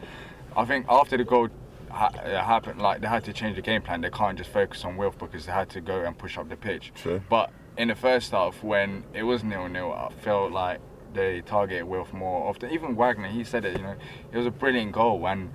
I 0.56 0.64
think 0.64 0.86
after 0.88 1.16
the 1.16 1.24
goal 1.24 1.48
ha- 1.90 2.10
uh, 2.14 2.42
happened, 2.44 2.80
like 2.80 3.00
they 3.00 3.06
had 3.08 3.24
to 3.24 3.32
change 3.32 3.56
the 3.56 3.62
game 3.62 3.82
plan. 3.82 4.00
They 4.00 4.10
can't 4.10 4.36
just 4.38 4.50
focus 4.50 4.84
on 4.84 4.96
Wilf 4.96 5.18
because 5.18 5.46
they 5.46 5.52
had 5.52 5.68
to 5.70 5.80
go 5.80 6.02
and 6.02 6.16
push 6.16 6.38
up 6.38 6.48
the 6.48 6.56
pitch. 6.56 6.92
Sure. 6.94 7.22
But 7.28 7.50
in 7.76 7.88
the 7.88 7.94
first 7.94 8.30
half, 8.32 8.62
when 8.62 9.04
it 9.12 9.22
was 9.24 9.42
nil 9.44 9.68
nil, 9.68 9.92
I 9.92 10.12
felt 10.22 10.52
like 10.52 10.80
they 11.12 11.40
targeted 11.42 11.84
Wilf 11.84 12.12
more 12.12 12.48
often. 12.48 12.70
Even 12.70 12.96
Wagner, 12.96 13.28
he 13.28 13.44
said 13.44 13.64
it. 13.64 13.76
You 13.76 13.82
know, 13.84 13.96
it 14.32 14.36
was 14.36 14.46
a 14.46 14.50
brilliant 14.50 14.92
goal 14.92 15.26
and 15.28 15.52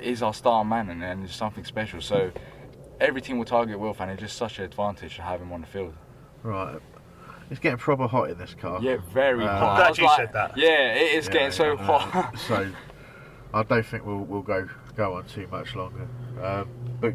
he's 0.00 0.22
our 0.22 0.34
star 0.34 0.64
man 0.64 0.88
and, 0.90 1.02
and 1.02 1.24
it's 1.24 1.34
something 1.36 1.64
special. 1.64 2.00
So 2.00 2.32
every 3.00 3.20
team 3.20 3.38
will 3.38 3.44
target 3.44 3.78
Wilf 3.78 4.00
and 4.00 4.10
it's 4.10 4.20
just 4.20 4.36
such 4.36 4.58
an 4.58 4.64
advantage 4.64 5.16
to 5.16 5.22
have 5.22 5.40
him 5.40 5.52
on 5.52 5.60
the 5.60 5.66
field. 5.66 5.94
Right. 6.42 6.78
It's 7.50 7.58
getting 7.60 7.78
proper 7.78 8.06
hot 8.06 8.30
in 8.30 8.38
this 8.38 8.54
car. 8.54 8.78
Yeah, 8.80 8.98
very 9.12 9.44
Uh, 9.44 9.48
hot. 9.58 9.70
I'm 9.70 9.76
glad 9.76 9.98
you 9.98 10.04
like- 10.04 10.16
said 10.16 10.32
that. 10.34 10.56
Yeah, 10.56 10.94
it 10.94 11.14
is 11.14 11.28
getting 11.28 11.50
so 11.52 11.74
uh, 11.74 11.76
hot. 11.98 12.38
so 12.48 12.70
I 13.52 13.62
don't 13.62 13.84
think 13.84 14.06
we'll 14.06 14.18
we'll 14.18 14.42
go 14.42 14.68
go 14.96 15.14
on 15.14 15.26
too 15.26 15.46
much 15.50 15.74
longer. 15.74 16.08
Um, 16.42 16.68
but 17.00 17.14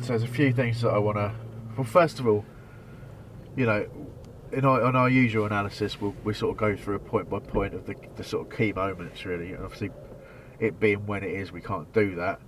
so 0.00 0.08
there's 0.08 0.22
a 0.22 0.28
few 0.28 0.52
things 0.52 0.80
that 0.82 0.90
I 0.90 0.98
want 0.98 1.16
to. 1.16 1.32
Well, 1.76 1.84
first 1.84 2.20
of 2.20 2.26
all, 2.26 2.44
you 3.56 3.66
know, 3.66 3.86
in 4.52 4.64
our, 4.64 4.82
on 4.82 4.96
our 4.96 5.08
usual 5.08 5.46
analysis, 5.46 6.00
we'll, 6.00 6.14
we 6.24 6.34
sort 6.34 6.52
of 6.52 6.56
go 6.58 6.76
through 6.76 6.96
a 6.96 6.98
point 6.98 7.30
by 7.30 7.38
point 7.38 7.74
of 7.74 7.86
the, 7.86 7.94
the 8.16 8.24
sort 8.24 8.46
of 8.46 8.56
key 8.56 8.72
moments, 8.72 9.24
really. 9.24 9.52
And 9.52 9.64
obviously, 9.64 9.90
it 10.60 10.78
being 10.78 11.06
when 11.06 11.22
it 11.22 11.32
is, 11.32 11.52
we 11.52 11.60
can't 11.60 11.90
do 11.92 12.14
that. 12.16 12.40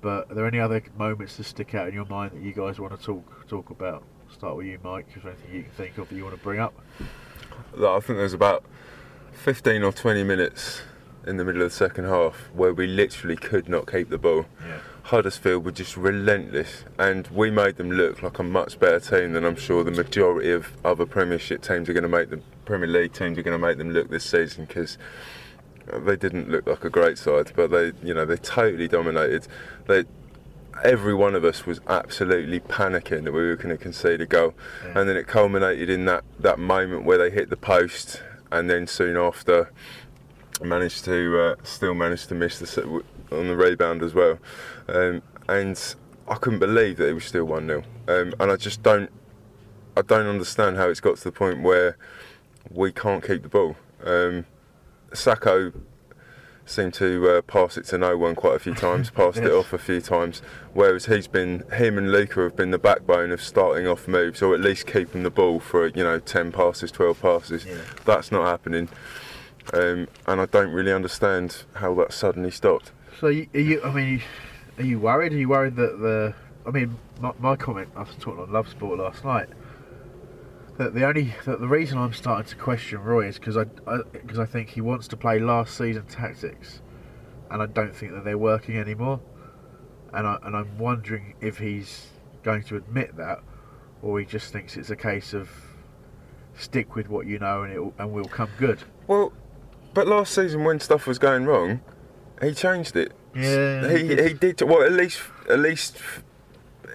But 0.00 0.30
are 0.30 0.34
there 0.34 0.46
any 0.46 0.60
other 0.60 0.82
moments 0.98 1.36
that 1.36 1.44
stick 1.44 1.74
out 1.74 1.88
in 1.88 1.94
your 1.94 2.06
mind 2.06 2.32
that 2.32 2.42
you 2.42 2.52
guys 2.52 2.78
want 2.78 2.98
to 2.98 3.04
talk 3.04 3.48
talk 3.48 3.70
about? 3.70 4.04
Start 4.32 4.56
with 4.56 4.66
you, 4.66 4.78
Mike. 4.82 5.06
Is 5.16 5.22
there 5.22 5.32
anything 5.32 5.54
you 5.54 5.62
can 5.62 5.72
think 5.72 5.98
of 5.98 6.08
that 6.08 6.14
you 6.14 6.24
want 6.24 6.36
to 6.36 6.42
bring 6.42 6.60
up? 6.60 6.74
I 7.74 8.00
think 8.00 8.18
there's 8.18 8.32
about 8.32 8.64
15 9.32 9.82
or 9.82 9.92
20 9.92 10.24
minutes 10.24 10.82
in 11.26 11.36
the 11.36 11.44
middle 11.44 11.62
of 11.62 11.70
the 11.70 11.76
second 11.76 12.04
half 12.04 12.50
where 12.54 12.72
we 12.72 12.86
literally 12.86 13.36
could 13.36 13.68
not 13.68 13.90
keep 13.90 14.10
the 14.10 14.18
ball. 14.18 14.46
Yeah. 14.66 14.78
Huddersfield 15.04 15.64
were 15.64 15.72
just 15.72 15.96
relentless, 15.96 16.84
and 16.98 17.28
we 17.28 17.48
made 17.48 17.76
them 17.76 17.92
look 17.92 18.24
like 18.24 18.40
a 18.40 18.42
much 18.42 18.80
better 18.80 18.98
team 18.98 19.34
than 19.34 19.44
I'm 19.44 19.54
sure 19.54 19.84
the 19.84 19.92
majority 19.92 20.50
of 20.50 20.76
other 20.84 21.06
Premiership 21.06 21.62
teams 21.62 21.88
are 21.88 21.92
going 21.92 22.02
to 22.02 22.08
make 22.08 22.30
the 22.30 22.40
Premier 22.64 22.88
League 22.88 23.12
teams 23.12 23.38
are 23.38 23.42
going 23.42 23.60
to 23.60 23.66
make 23.66 23.78
them 23.78 23.92
look 23.92 24.10
this 24.10 24.24
season 24.24 24.64
because 24.64 24.98
uh, 25.92 26.00
they 26.00 26.16
didn't 26.16 26.50
look 26.50 26.66
like 26.66 26.84
a 26.84 26.90
great 26.90 27.18
side, 27.18 27.52
but 27.54 27.70
they, 27.70 27.92
you 28.02 28.14
know, 28.14 28.24
they 28.24 28.36
totally 28.36 28.88
dominated. 28.88 29.46
They, 29.86 30.06
every 30.82 31.14
one 31.14 31.36
of 31.36 31.44
us 31.44 31.66
was 31.66 31.80
absolutely 31.86 32.58
panicking 32.58 33.22
that 33.24 33.32
we 33.32 33.46
were 33.46 33.54
going 33.54 33.76
to 33.76 33.78
concede 33.80 34.20
a 34.20 34.26
goal, 34.26 34.54
and 34.82 35.08
then 35.08 35.16
it 35.16 35.28
culminated 35.28 35.88
in 35.88 36.04
that 36.06 36.24
that 36.40 36.58
moment 36.58 37.04
where 37.04 37.18
they 37.18 37.30
hit 37.30 37.48
the 37.48 37.56
post, 37.56 38.24
and 38.50 38.68
then 38.68 38.88
soon 38.88 39.16
after 39.16 39.70
managed 40.62 41.04
to 41.04 41.38
uh, 41.38 41.54
still 41.62 41.94
managed 41.94 42.28
to 42.28 42.34
miss 42.34 42.58
the 42.58 43.02
on 43.30 43.48
the 43.48 43.56
rebound 43.56 44.02
as 44.02 44.14
well, 44.14 44.38
um, 44.88 45.22
and 45.48 45.94
I 46.28 46.34
couldn't 46.36 46.58
believe 46.58 46.96
that 46.98 47.08
it 47.08 47.12
was 47.12 47.24
still 47.24 47.44
one 47.44 47.66
0 47.66 47.82
um, 48.08 48.34
and 48.38 48.50
I 48.50 48.56
just 48.56 48.82
don't 48.82 49.10
I 49.96 50.02
don't 50.02 50.26
understand 50.26 50.76
how 50.76 50.88
it's 50.88 51.00
got 51.00 51.16
to 51.18 51.24
the 51.24 51.32
point 51.32 51.62
where 51.62 51.96
we 52.70 52.92
can't 52.92 53.24
keep 53.24 53.42
the 53.42 53.48
ball. 53.48 53.76
Um, 54.04 54.44
Sakho 55.12 55.72
seemed 56.66 56.92
to 56.94 57.28
uh, 57.30 57.42
pass 57.42 57.76
it 57.76 57.86
to 57.86 57.98
no 57.98 58.18
one 58.18 58.34
quite 58.34 58.56
a 58.56 58.58
few 58.58 58.74
times, 58.86 59.08
passed 59.08 59.38
it 59.38 59.50
off 59.50 59.72
a 59.72 59.78
few 59.78 60.00
times, 60.00 60.42
whereas 60.74 61.06
he's 61.06 61.28
been, 61.28 61.60
him 61.72 61.96
and 61.96 62.12
Luka 62.12 62.42
have 62.42 62.56
been 62.56 62.72
the 62.72 62.78
backbone 62.78 63.30
of 63.30 63.40
starting 63.40 63.86
off 63.86 64.06
moves 64.06 64.42
or 64.42 64.54
at 64.54 64.60
least 64.60 64.86
keeping 64.86 65.22
the 65.22 65.30
ball 65.30 65.60
for, 65.60 65.86
you 65.88 66.02
know, 66.02 66.18
10 66.18 66.52
passes, 66.52 66.90
12 66.90 67.22
passes. 67.22 67.66
That's 68.04 68.30
not 68.30 68.46
happening. 68.46 68.88
Um, 69.72 70.08
and 70.26 70.40
I 70.40 70.46
don't 70.46 70.72
really 70.72 70.92
understand 70.92 71.64
how 71.74 71.94
that 71.94 72.12
suddenly 72.12 72.50
stopped. 72.50 72.92
So 73.20 73.28
you, 73.28 73.48
are 73.54 73.60
you? 73.60 73.82
I 73.82 73.92
mean, 73.92 74.22
are 74.78 74.84
you 74.84 74.98
worried? 74.98 75.32
Are 75.32 75.36
you 75.36 75.48
worried 75.48 75.76
that 75.76 76.00
the? 76.00 76.34
I 76.66 76.70
mean, 76.70 76.98
my, 77.20 77.32
my 77.38 77.56
comment. 77.56 77.88
I 77.96 78.00
was 78.00 78.14
talking 78.20 78.40
on 78.40 78.52
Love 78.52 78.68
Sport 78.68 78.98
last 78.98 79.24
night. 79.24 79.48
That 80.76 80.94
the 80.94 81.06
only 81.06 81.34
that 81.46 81.60
the 81.60 81.68
reason 81.68 81.98
I'm 81.98 82.12
starting 82.12 82.46
to 82.46 82.56
question 82.56 83.00
Roy 83.02 83.28
is 83.28 83.38
because 83.38 83.56
I 83.56 83.64
because 84.12 84.38
I, 84.38 84.44
think 84.44 84.68
he 84.68 84.82
wants 84.82 85.08
to 85.08 85.16
play 85.16 85.38
last 85.38 85.76
season 85.76 86.04
tactics, 86.06 86.82
and 87.50 87.62
I 87.62 87.66
don't 87.66 87.96
think 87.96 88.12
that 88.12 88.24
they're 88.24 88.38
working 88.38 88.76
anymore. 88.76 89.20
And 90.12 90.26
I 90.26 90.38
and 90.42 90.54
I'm 90.54 90.76
wondering 90.78 91.34
if 91.40 91.58
he's 91.58 92.08
going 92.42 92.62
to 92.64 92.76
admit 92.76 93.16
that, 93.16 93.40
or 94.02 94.20
he 94.20 94.26
just 94.26 94.52
thinks 94.52 94.76
it's 94.76 94.90
a 94.90 94.96
case 94.96 95.32
of 95.32 95.48
stick 96.58 96.94
with 96.94 97.08
what 97.08 97.26
you 97.26 97.38
know 97.38 97.62
and 97.62 97.72
it 97.72 97.94
and 97.98 98.12
we'll 98.12 98.24
come 98.24 98.50
good. 98.58 98.78
Well, 99.06 99.32
but 99.96 100.06
last 100.06 100.34
season 100.34 100.62
when 100.62 100.78
stuff 100.78 101.06
was 101.06 101.18
going 101.18 101.46
wrong, 101.46 101.80
he 102.42 102.52
changed 102.52 102.96
it. 102.96 103.12
Yeah, 103.34 103.88
he, 103.88 104.08
he 104.08 104.34
did. 104.34 104.60
Well, 104.60 104.82
at 104.82 104.92
least 104.92 105.22
at 105.48 105.58
least 105.58 105.96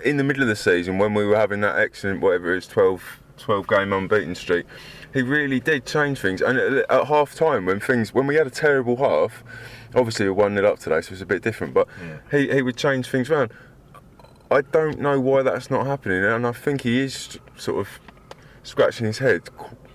in 0.04 0.18
the 0.18 0.24
middle 0.24 0.43
of 0.43 0.47
the 0.47 0.56
season 0.56 0.99
when 0.99 1.16
we 1.16 1.26
were 1.26 1.36
having 1.36 1.62
that 1.62 1.80
excellent 1.80 2.22
whatever 2.22 2.54
it 2.54 2.60
is 2.60 2.68
12, 2.68 3.20
12 3.38 3.68
game 3.68 3.91
unbeaten 3.91 4.36
streak, 4.36 4.68
he 5.16 5.24
really 5.24 5.60
did 5.60 5.84
change 5.88 6.20
things. 6.20 6.41
And 6.41 6.60
at, 6.60 6.91
at 6.91 7.08
half 7.08 7.34
time 7.34 7.66
when 7.66 7.80
things 7.80 8.14
when 8.14 8.28
we 8.28 8.36
had 8.36 8.45
a 8.45 8.52
terrible 8.52 8.97
half, 8.97 9.43
obviously 9.95 10.28
we 10.28 10.32
one 10.34 10.56
0 10.56 10.72
up 10.72 10.78
today, 10.78 11.02
so 11.02 11.14
it's 11.14 11.24
a 11.24 11.26
bit 11.26 11.41
different. 11.41 11.74
But 11.74 11.88
he 12.30 12.54
he 12.54 12.62
would 12.62 12.78
change 12.78 13.08
things 13.10 13.32
around. 13.32 13.52
I 14.52 14.62
don't 14.62 14.99
know 14.99 15.20
why 15.20 15.41
that's 15.41 15.72
not 15.72 15.88
happening, 15.88 16.24
and 16.24 16.45
I 16.45 16.52
think 16.52 16.82
he 16.82 16.99
is 16.99 17.39
sort 17.58 17.80
of 17.80 17.99
scratching 18.62 19.08
his 19.08 19.18
head, 19.18 19.49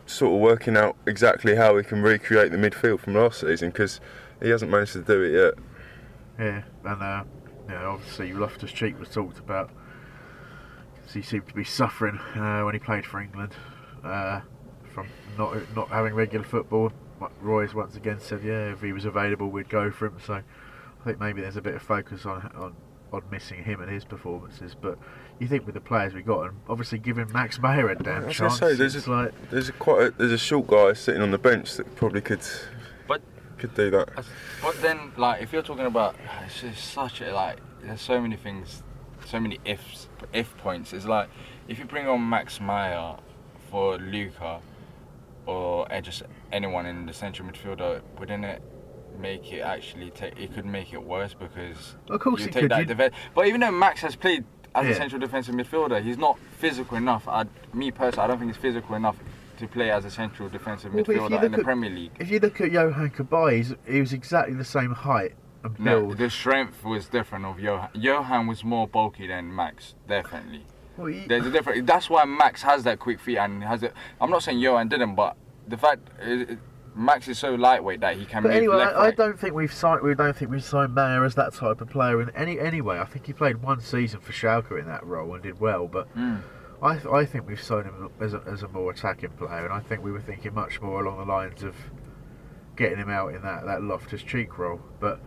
sort 0.06 0.34
of 0.34 0.40
working 0.40 0.76
out 0.76 0.96
exactly 1.06 1.56
how 1.56 1.74
we 1.74 1.82
can 1.84 2.02
recreate 2.02 2.52
the 2.52 2.58
midfield 2.58 3.00
from 3.00 3.14
last 3.14 3.40
season 3.40 3.70
because 3.70 4.00
he 4.42 4.48
hasn't 4.50 4.70
managed 4.70 4.92
to 4.94 5.02
do 5.02 5.22
it 5.22 5.32
yet. 5.32 5.54
Yeah, 6.38 6.62
and 6.84 7.02
uh, 7.02 7.24
yeah, 7.68 7.86
obviously 7.86 8.32
Loftus 8.32 8.72
Cheek 8.72 8.98
was 8.98 9.08
talked 9.08 9.38
about 9.38 9.70
'cause 11.02 11.14
he 11.14 11.22
seemed 11.22 11.48
to 11.48 11.54
be 11.54 11.64
suffering 11.64 12.18
uh, 12.34 12.62
when 12.62 12.74
he 12.74 12.78
played 12.78 13.06
for 13.06 13.20
England 13.20 13.54
uh, 14.04 14.40
from 14.92 15.06
not 15.38 15.56
not 15.74 15.88
having 15.88 16.14
regular 16.14 16.44
football. 16.44 16.92
Roy's 17.40 17.74
once 17.74 17.96
again 17.96 18.20
said, 18.20 18.42
yeah, 18.44 18.72
if 18.72 18.82
he 18.82 18.92
was 18.92 19.06
available, 19.06 19.48
we'd 19.48 19.70
go 19.70 19.90
for 19.90 20.06
him. 20.06 20.16
So 20.24 20.34
I 20.34 21.04
think 21.04 21.18
maybe 21.18 21.40
there's 21.40 21.56
a 21.56 21.62
bit 21.62 21.74
of 21.74 21.82
focus 21.82 22.26
on 22.26 22.50
on, 22.54 22.74
on 23.12 23.22
missing 23.30 23.64
him 23.64 23.80
and 23.80 23.90
his 23.90 24.04
performances. 24.04 24.74
But 24.78 24.98
you 25.38 25.46
think 25.48 25.66
with 25.66 25.74
the 25.74 25.80
players 25.80 26.14
we 26.14 26.22
got, 26.22 26.48
and 26.48 26.56
obviously 26.68 26.98
giving 26.98 27.30
Max 27.32 27.58
Meyer 27.58 27.88
a 27.90 27.94
damn 27.96 28.22
I 28.24 28.26
was 28.26 28.36
chance, 28.36 28.58
gonna 28.60 28.72
say, 28.72 28.76
there's 28.78 29.06
a, 29.06 29.10
like 29.10 29.50
there's 29.50 29.68
a 29.68 29.72
quite 29.72 30.02
a, 30.06 30.10
there's 30.12 30.32
a 30.32 30.38
short 30.38 30.66
guy 30.66 30.92
sitting 30.94 31.22
on 31.22 31.30
the 31.30 31.38
bench 31.38 31.74
that 31.76 31.94
probably 31.96 32.20
could 32.20 32.40
But 33.06 33.22
could 33.58 33.74
do 33.74 33.90
that. 33.90 34.08
But 34.62 34.80
then, 34.82 35.12
like, 35.16 35.42
if 35.42 35.52
you're 35.52 35.62
talking 35.62 35.86
about, 35.86 36.16
it's 36.44 36.60
just 36.60 36.92
such 36.92 37.20
a 37.20 37.32
like. 37.34 37.58
There's 37.82 38.00
so 38.00 38.20
many 38.20 38.36
things, 38.36 38.82
so 39.26 39.38
many 39.38 39.58
ifs, 39.64 40.08
if 40.32 40.56
points. 40.58 40.92
It's 40.92 41.04
like 41.06 41.28
if 41.68 41.78
you 41.78 41.84
bring 41.84 42.08
on 42.08 42.28
Max 42.28 42.60
Meyer 42.60 43.16
for 43.70 43.96
Luka, 43.98 44.60
or 45.46 45.90
uh, 45.92 46.00
just 46.00 46.22
anyone 46.52 46.86
in 46.86 47.06
the 47.06 47.12
central 47.12 47.48
midfielder, 47.48 48.00
wouldn't 48.18 48.44
it 48.44 48.62
make 49.18 49.52
it 49.52 49.60
actually 49.60 50.10
take? 50.10 50.38
It 50.38 50.52
could 50.54 50.66
make 50.66 50.92
it 50.92 51.02
worse 51.02 51.32
because 51.34 51.94
Of 52.08 52.20
course 52.20 52.40
you 52.40 52.46
it 52.48 52.52
take 52.52 52.62
could, 52.62 52.70
that 52.72 52.78
you- 52.80 52.84
defense. 52.86 53.14
But 53.34 53.46
even 53.46 53.60
though 53.60 53.70
Max 53.70 54.00
has 54.00 54.16
played 54.16 54.44
as 54.76 54.84
Yeah. 54.86 54.92
a 54.92 54.94
central 54.94 55.20
defensive 55.20 55.54
midfielder, 55.54 56.02
he's 56.02 56.18
not 56.18 56.38
physical 56.58 56.96
enough. 56.96 57.26
I, 57.26 57.44
me 57.72 57.90
personally, 57.90 58.24
I 58.24 58.26
don't 58.28 58.38
think 58.38 58.52
he's 58.52 58.60
physical 58.60 58.94
enough 58.94 59.16
to 59.58 59.66
play 59.66 59.90
as 59.90 60.04
a 60.04 60.10
central 60.10 60.48
defensive 60.50 60.92
Well, 60.92 61.02
but 61.04 61.16
if 61.16 61.22
you 61.22 61.28
midfielder 61.28 61.42
in 61.44 61.52
the 61.52 61.58
at- 61.58 61.64
Premier 61.64 61.90
League. 61.90 62.10
if 62.20 62.30
you 62.30 62.38
look 62.38 62.60
at 62.60 62.70
Yohan 62.70 63.12
Cabaye, 63.14 63.76
he 63.88 64.00
was 64.00 64.12
exactly 64.12 64.54
the 64.54 64.64
same 64.64 64.92
height 64.92 65.32
and 65.64 65.80
No, 65.80 66.12
the 66.14 66.28
strength 66.30 66.84
was 66.84 67.08
different 67.08 67.46
of 67.46 67.56
Yohan. 67.56 67.90
Yohan 67.94 68.46
was 68.48 68.62
more 68.62 68.86
bulky 68.86 69.26
than 69.26 69.54
Max, 69.54 69.94
definitely. 70.06 70.66
Well, 70.98 71.06
he- 71.06 71.26
There's 71.26 71.46
a 71.46 71.50
difference. 71.50 71.86
That's 71.86 72.08
why 72.10 72.24
Max 72.26 72.62
has 72.62 72.84
that 72.84 72.98
quick 72.98 73.18
feet 73.18 73.38
and 73.38 73.64
has 73.64 73.82
it. 73.82 73.94
I'm 74.20 74.30
not 74.30 74.42
saying 74.42 74.58
Yohan 74.58 74.88
didn't, 74.90 75.14
but 75.14 75.36
the 75.66 75.76
fact 75.78 76.08
is, 76.22 76.58
Max 76.96 77.28
is 77.28 77.38
so 77.38 77.54
lightweight 77.54 78.00
that 78.00 78.16
he 78.16 78.24
can 78.24 78.42
But 78.42 78.48
move 78.48 78.56
anyway, 78.56 78.76
left, 78.76 78.96
I, 78.96 79.06
I 79.06 79.10
don't 79.10 79.38
think 79.38 79.54
we've 79.54 79.72
signed. 79.72 80.02
We 80.02 80.14
don't 80.14 80.34
think 80.34 80.50
we've 80.50 80.64
signed 80.64 80.94
Meyer 80.94 81.24
as 81.24 81.34
that 81.34 81.52
type 81.54 81.80
of 81.82 81.90
player. 81.90 82.20
In 82.22 82.30
any 82.30 82.58
anyway, 82.58 82.98
I 82.98 83.04
think 83.04 83.26
he 83.26 83.32
played 83.32 83.62
one 83.62 83.80
season 83.80 84.20
for 84.20 84.32
Schalke 84.32 84.78
in 84.80 84.86
that 84.86 85.04
role 85.04 85.34
and 85.34 85.42
did 85.42 85.60
well. 85.60 85.86
But 85.88 86.12
Mm. 86.16 86.40
I, 86.82 86.94
th- 86.94 87.06
I 87.06 87.24
think 87.24 87.46
we've 87.48 87.60
signed 87.62 87.86
him 87.86 88.10
as 88.20 88.34
a, 88.34 88.42
as 88.46 88.62
a 88.62 88.68
more 88.68 88.90
attacking 88.90 89.30
player, 89.30 89.64
and 89.64 89.72
I 89.72 89.80
think 89.80 90.02
we 90.02 90.12
were 90.12 90.20
thinking 90.20 90.52
much 90.54 90.80
more 90.80 91.02
along 91.04 91.18
the 91.18 91.24
lines 91.32 91.62
of 91.62 91.74
getting 92.76 92.98
him 92.98 93.08
out 93.10 93.34
in 93.34 93.42
that 93.42 93.64
that 93.66 93.82
Loftus 93.82 94.22
Cheek 94.22 94.58
role. 94.58 94.80
But 95.00 95.20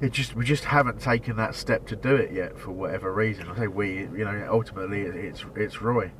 it 0.00 0.12
just 0.12 0.34
we 0.34 0.44
just 0.44 0.64
haven't 0.64 1.00
taken 1.00 1.36
that 1.36 1.54
step 1.54 1.86
to 1.88 1.96
do 1.96 2.14
it 2.16 2.32
yet 2.32 2.58
for 2.58 2.72
whatever 2.72 3.12
reason. 3.12 3.48
I 3.48 3.56
say 3.56 3.66
we, 3.68 4.00
you 4.00 4.24
know, 4.24 4.48
ultimately 4.50 5.02
it's 5.02 5.44
it's 5.56 5.80
Roy. 5.82 6.10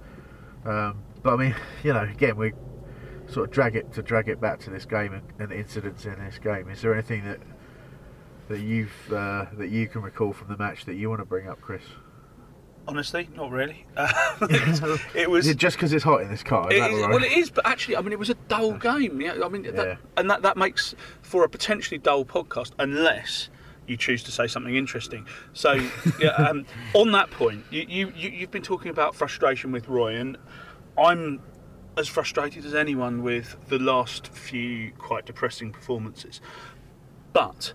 Um, 0.64 1.02
but 1.22 1.34
I 1.34 1.36
mean, 1.36 1.54
you 1.82 1.92
know, 1.92 2.02
again 2.02 2.36
we 2.36 2.52
sort 3.34 3.48
of 3.48 3.52
drag 3.54 3.76
it 3.76 3.92
to 3.92 4.02
drag 4.02 4.28
it 4.28 4.40
back 4.40 4.60
to 4.60 4.70
this 4.70 4.84
game 4.86 5.12
and, 5.12 5.22
and 5.40 5.52
incidents 5.52 6.04
in 6.06 6.14
this 6.24 6.38
game. 6.38 6.68
Is 6.70 6.80
there 6.80 6.94
anything 6.94 7.24
that 7.24 7.40
that 8.48 8.60
you've 8.60 9.12
uh, 9.12 9.46
that 9.58 9.70
you 9.70 9.88
can 9.88 10.02
recall 10.02 10.32
from 10.32 10.48
the 10.48 10.56
match 10.56 10.84
that 10.84 10.94
you 10.94 11.08
want 11.08 11.20
to 11.20 11.24
bring 11.26 11.48
up, 11.48 11.60
Chris? 11.60 11.82
Honestly, 12.86 13.28
not 13.34 13.50
really. 13.50 13.86
it, 15.14 15.28
was 15.30 15.46
it 15.48 15.56
just 15.56 15.76
because 15.76 15.92
it's 15.94 16.04
hot 16.04 16.20
in 16.20 16.28
this 16.28 16.42
car? 16.42 16.70
Is 16.70 16.76
It 16.76 16.80
that 16.80 16.90
is- 16.90 17.00
right? 17.00 17.10
well, 17.10 17.24
it 17.24 17.32
is, 17.32 17.50
but 17.50 17.66
actually, 17.66 17.96
I 17.96 18.02
mean, 18.02 18.12
it 18.12 18.18
was 18.18 18.28
a 18.30 18.34
dull 18.48 18.72
game. 18.72 19.20
Yeah, 19.20 19.38
I 19.42 19.48
mean, 19.48 19.64
Yeah. 19.64 19.70
that, 19.72 19.98
and 20.18 20.30
that 20.30 20.42
that 20.42 20.56
makes 20.58 20.94
for 21.22 21.44
a 21.44 21.48
potentially 21.48 21.98
dull 21.98 22.24
podcast, 22.26 22.72
unless 22.78 23.48
you 23.86 23.96
choose 23.96 24.22
to 24.24 24.30
say 24.30 24.46
something 24.46 24.76
interesting. 24.76 25.26
So, 25.54 25.72
yeah, 26.20 26.28
um, 26.32 26.66
on 26.92 27.10
that 27.12 27.30
point, 27.30 27.64
you, 27.70 27.86
you 27.88 28.12
you 28.14 28.28
you've 28.30 28.50
been 28.50 28.62
talking 28.62 28.90
about 28.90 29.14
frustration 29.14 29.72
with 29.72 29.88
Roy, 29.88 30.16
and 30.16 30.36
I'm 30.98 31.40
as 31.96 32.08
frustrated 32.08 32.64
as 32.64 32.74
anyone 32.74 33.22
with 33.22 33.56
the 33.68 33.78
last 33.78 34.28
few 34.28 34.90
quite 34.98 35.26
depressing 35.26 35.70
performances. 35.72 36.40
But 37.32 37.72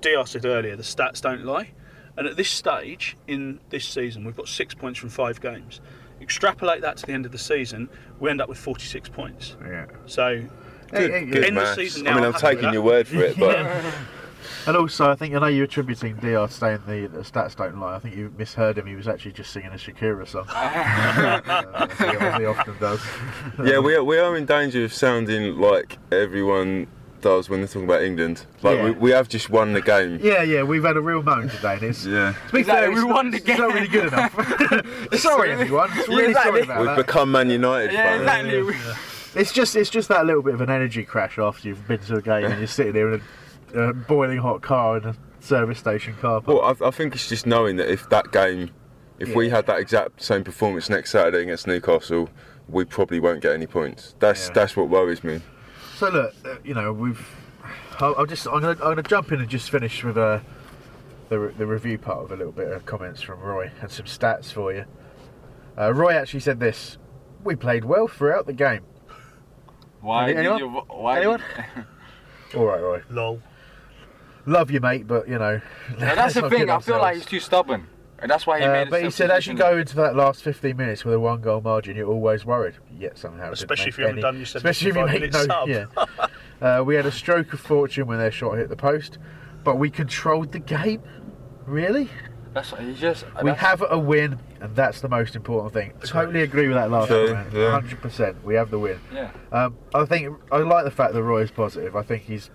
Dr 0.00 0.26
said 0.26 0.44
earlier, 0.44 0.76
the 0.76 0.82
stats 0.82 1.20
don't 1.20 1.44
lie. 1.44 1.70
And 2.16 2.26
at 2.26 2.36
this 2.36 2.50
stage 2.50 3.16
in 3.26 3.60
this 3.70 3.86
season, 3.86 4.24
we've 4.24 4.36
got 4.36 4.48
six 4.48 4.74
points 4.74 4.98
from 4.98 5.08
five 5.08 5.40
games. 5.40 5.80
Extrapolate 6.20 6.80
that 6.80 6.96
to 6.98 7.06
the 7.06 7.12
end 7.12 7.26
of 7.26 7.32
the 7.32 7.38
season, 7.38 7.88
we 8.18 8.28
end 8.28 8.40
up 8.40 8.48
with 8.48 8.58
46 8.58 9.08
points. 9.10 9.56
Yeah. 9.64 9.86
So, 10.06 10.44
Good, 10.90 11.10
end 11.12 11.32
good 11.32 11.44
the 11.44 11.52
maths. 11.52 11.76
season 11.76 12.06
I 12.06 12.10
now. 12.10 12.16
mean, 12.16 12.24
I'm 12.24 12.34
I'm 12.34 12.40
taking 12.40 12.72
your 12.72 12.82
word 12.82 13.06
for 13.06 13.18
it, 13.22 13.38
but 13.38 13.84
And 14.66 14.76
also, 14.76 15.10
I 15.10 15.14
think 15.14 15.34
I 15.34 15.38
know 15.40 15.46
you're 15.46 15.64
attributing 15.64 16.14
Dr 16.16 16.46
to 16.46 16.48
staying 16.52 16.82
the, 16.86 17.06
the 17.08 17.20
stats 17.20 17.56
don't 17.56 17.78
lie. 17.80 17.96
I 17.96 17.98
think 17.98 18.16
you 18.16 18.32
misheard 18.36 18.78
him. 18.78 18.86
He 18.86 18.94
was 18.94 19.08
actually 19.08 19.32
just 19.32 19.50
singing 19.52 19.70
a 19.70 19.74
Shakira 19.74 20.26
song. 20.26 20.46
uh, 20.48 21.86
he- 22.36 22.38
he 22.42 22.46
often 22.46 22.74
does. 22.78 23.00
yeah, 23.64 23.78
we 23.78 23.94
are, 23.94 24.04
we 24.04 24.18
are 24.18 24.36
in 24.36 24.46
danger 24.46 24.84
of 24.84 24.92
sounding 24.92 25.56
like 25.58 25.98
everyone 26.12 26.86
does 27.20 27.48
when 27.50 27.60
they're 27.60 27.66
talking 27.68 27.84
about 27.84 28.02
England. 28.02 28.46
Like 28.62 28.76
Yeah. 28.76 28.84
we, 28.84 28.90
we 28.92 29.10
have 29.10 29.28
just 29.28 29.50
won 29.50 29.72
the 29.72 29.80
game. 29.80 30.20
Yeah, 30.22 30.42
yeah, 30.42 30.62
we've 30.62 30.84
had 30.84 30.96
a 30.96 31.00
real 31.00 31.22
moan 31.22 31.48
today, 31.48 31.74
and 31.74 31.82
it's 31.82 32.06
Yeah. 32.06 32.34
to 32.46 32.52
be 32.52 32.60
Exactly, 32.60 32.82
fair, 32.86 32.90
we 32.90 32.96
it's, 32.96 33.04
won 33.04 33.30
not, 33.30 33.44
the 33.44 33.50
it's 33.50 33.58
not 33.58 33.68
game. 33.68 33.74
really 33.74 33.88
good 33.88 34.06
enough. 34.12 35.14
sorry, 35.20 35.50
everyone. 35.52 35.90
It's 35.94 36.08
really 36.08 36.26
exactly. 36.28 36.50
sorry 36.52 36.62
about 36.62 36.78
We've 36.78 36.86
that. 36.86 36.96
become 36.96 37.32
Man 37.32 37.50
United 37.50 37.92
Yeah, 37.92 38.24
fans. 38.24 38.52
exactly. 38.52 39.40
It's 39.40 39.52
just 39.52 39.76
it's 39.76 39.90
just 39.90 40.08
that 40.08 40.24
little 40.26 40.42
bit 40.42 40.54
of 40.54 40.60
an 40.62 40.70
energy 40.70 41.04
crash 41.04 41.38
after 41.38 41.68
you've 41.68 41.86
been 41.86 41.98
to 41.98 42.16
a 42.16 42.22
game 42.22 42.44
and 42.46 42.58
you're 42.58 42.66
sitting 42.66 42.92
there 42.94 43.12
in 43.12 43.20
a 43.20 43.22
uh, 43.76 43.92
boiling 43.92 44.38
hot 44.38 44.62
car 44.62 44.98
in 44.98 45.04
a 45.04 45.14
service 45.40 45.78
station 45.78 46.14
car 46.14 46.40
park. 46.40 46.46
Well, 46.46 46.76
I, 46.82 46.88
I 46.88 46.90
think 46.90 47.14
it's 47.14 47.28
just 47.28 47.46
knowing 47.46 47.76
that 47.76 47.90
if 47.90 48.08
that 48.10 48.32
game, 48.32 48.70
if 49.18 49.34
we 49.34 49.48
had 49.48 49.66
that 49.66 49.78
exact 49.80 50.22
same 50.22 50.44
performance 50.44 50.88
next 50.88 51.10
Saturday 51.10 51.42
against 51.42 51.66
Newcastle, 51.66 52.28
we 52.68 52.84
probably 52.84 53.20
won't 53.20 53.40
get 53.40 53.52
any 53.52 53.66
points. 53.66 54.14
That's 54.18 54.48
Yeah. 54.48 54.52
that's 54.54 54.76
what 54.76 54.88
worries 54.88 55.24
me. 55.24 55.40
So 55.96 56.08
look, 56.10 56.34
uh, 56.44 56.56
you 56.64 56.74
know, 56.74 56.92
we've. 56.92 57.26
I'll, 58.00 58.14
I'll 58.18 58.26
just. 58.26 58.46
I'm 58.46 58.60
gonna. 58.60 58.70
I'm 58.72 58.78
gonna 58.90 59.02
jump 59.02 59.32
in 59.32 59.40
and 59.40 59.48
just 59.48 59.70
finish 59.70 60.04
with 60.04 60.16
uh, 60.16 60.38
the 61.28 61.38
re- 61.38 61.54
the 61.58 61.66
review 61.66 61.98
part 61.98 62.18
of 62.24 62.30
a 62.30 62.36
little 62.36 62.52
bit 62.52 62.68
of 62.70 62.86
comments 62.86 63.20
from 63.22 63.40
Roy 63.40 63.70
and 63.80 63.90
some 63.90 64.06
stats 64.06 64.52
for 64.52 64.72
you. 64.72 64.84
Uh, 65.76 65.92
Roy 65.92 66.14
actually 66.14 66.40
said 66.40 66.60
this: 66.60 66.98
"We 67.42 67.56
played 67.56 67.84
well 67.84 68.06
throughout 68.06 68.46
the 68.46 68.52
game." 68.52 68.82
Why 70.00 70.24
Any- 70.24 70.34
did 70.34 70.38
anyone? 70.40 70.58
you? 70.60 70.68
Why? 70.88 71.18
Anyone? 71.18 71.42
All 72.56 72.64
right, 72.66 72.80
Roy. 72.80 73.02
Lol. 73.10 73.42
Love 74.48 74.70
you, 74.70 74.80
mate, 74.80 75.06
but 75.06 75.28
you 75.28 75.38
know. 75.38 75.60
Yeah, 75.98 76.14
that's 76.14 76.34
the 76.34 76.48
thing. 76.50 76.70
I 76.70 76.78
feel 76.80 76.98
like 76.98 77.16
he's 77.16 77.26
too 77.26 77.38
stubborn, 77.40 77.86
and 78.18 78.30
that's 78.30 78.46
why 78.46 78.58
he 78.60 78.64
Uh, 78.64 78.72
made. 78.72 78.88
a 78.88 78.90
but 78.90 79.02
he 79.04 79.10
said, 79.10 79.30
as 79.30 79.46
you 79.46 79.54
go 79.54 79.76
into 79.76 79.94
that 79.96 80.16
last 80.16 80.42
15 80.42 80.74
minutes 80.76 81.04
with 81.04 81.14
a 81.14 81.20
one 81.20 81.40
goal 81.42 81.60
margin, 81.60 81.96
you're 81.96 82.08
always 82.08 82.46
worried. 82.46 82.74
Yet 82.98 83.18
somehow, 83.18 83.52
Especially 83.52 83.88
if 83.88 83.98
you 83.98 84.04
haven't 84.04 84.18
any- 84.18 84.22
done 84.22 84.36
your 84.36 84.44
Especially 84.44 84.90
if 84.90 84.96
you 84.96 85.04
make 85.04 85.12
minute 85.20 85.32
no. 85.34 85.44
sub. 85.44 85.68
Yeah. 85.68 85.86
uh, 86.62 86.82
we 86.82 86.94
had 86.94 87.04
a 87.04 87.12
stroke 87.12 87.52
of 87.52 87.60
fortune 87.60 88.06
when 88.06 88.18
their 88.18 88.30
shot 88.32 88.56
hit 88.56 88.70
the 88.70 88.76
post, 88.76 89.18
but 89.64 89.76
we 89.76 89.90
controlled 89.90 90.52
the 90.52 90.58
game. 90.60 91.02
Really? 91.66 92.08
That's 92.54 92.70
he 92.78 92.94
just. 92.94 93.26
We 93.42 93.50
that's- 93.50 93.58
have 93.58 93.84
a 93.90 93.98
win, 93.98 94.38
and 94.62 94.74
that's 94.74 95.02
the 95.02 95.10
most 95.10 95.36
important 95.36 95.74
thing. 95.74 95.92
Totally 96.02 96.40
agree 96.40 96.68
with 96.68 96.76
that 96.78 96.90
last 96.90 97.08
True, 97.08 97.28
comment. 97.34 97.52
yeah. 97.52 97.78
100%. 97.78 98.42
We 98.42 98.54
have 98.54 98.70
the 98.70 98.78
win. 98.78 98.98
Yeah. 99.12 99.30
Um, 99.52 99.76
I 99.94 100.06
think 100.06 100.34
I 100.50 100.56
like 100.58 100.84
the 100.86 100.90
fact 100.90 101.12
that 101.12 101.22
Roy 101.22 101.42
is 101.42 101.50
positive. 101.50 101.94
I 101.94 102.02
think 102.02 102.22
he's 102.22 102.48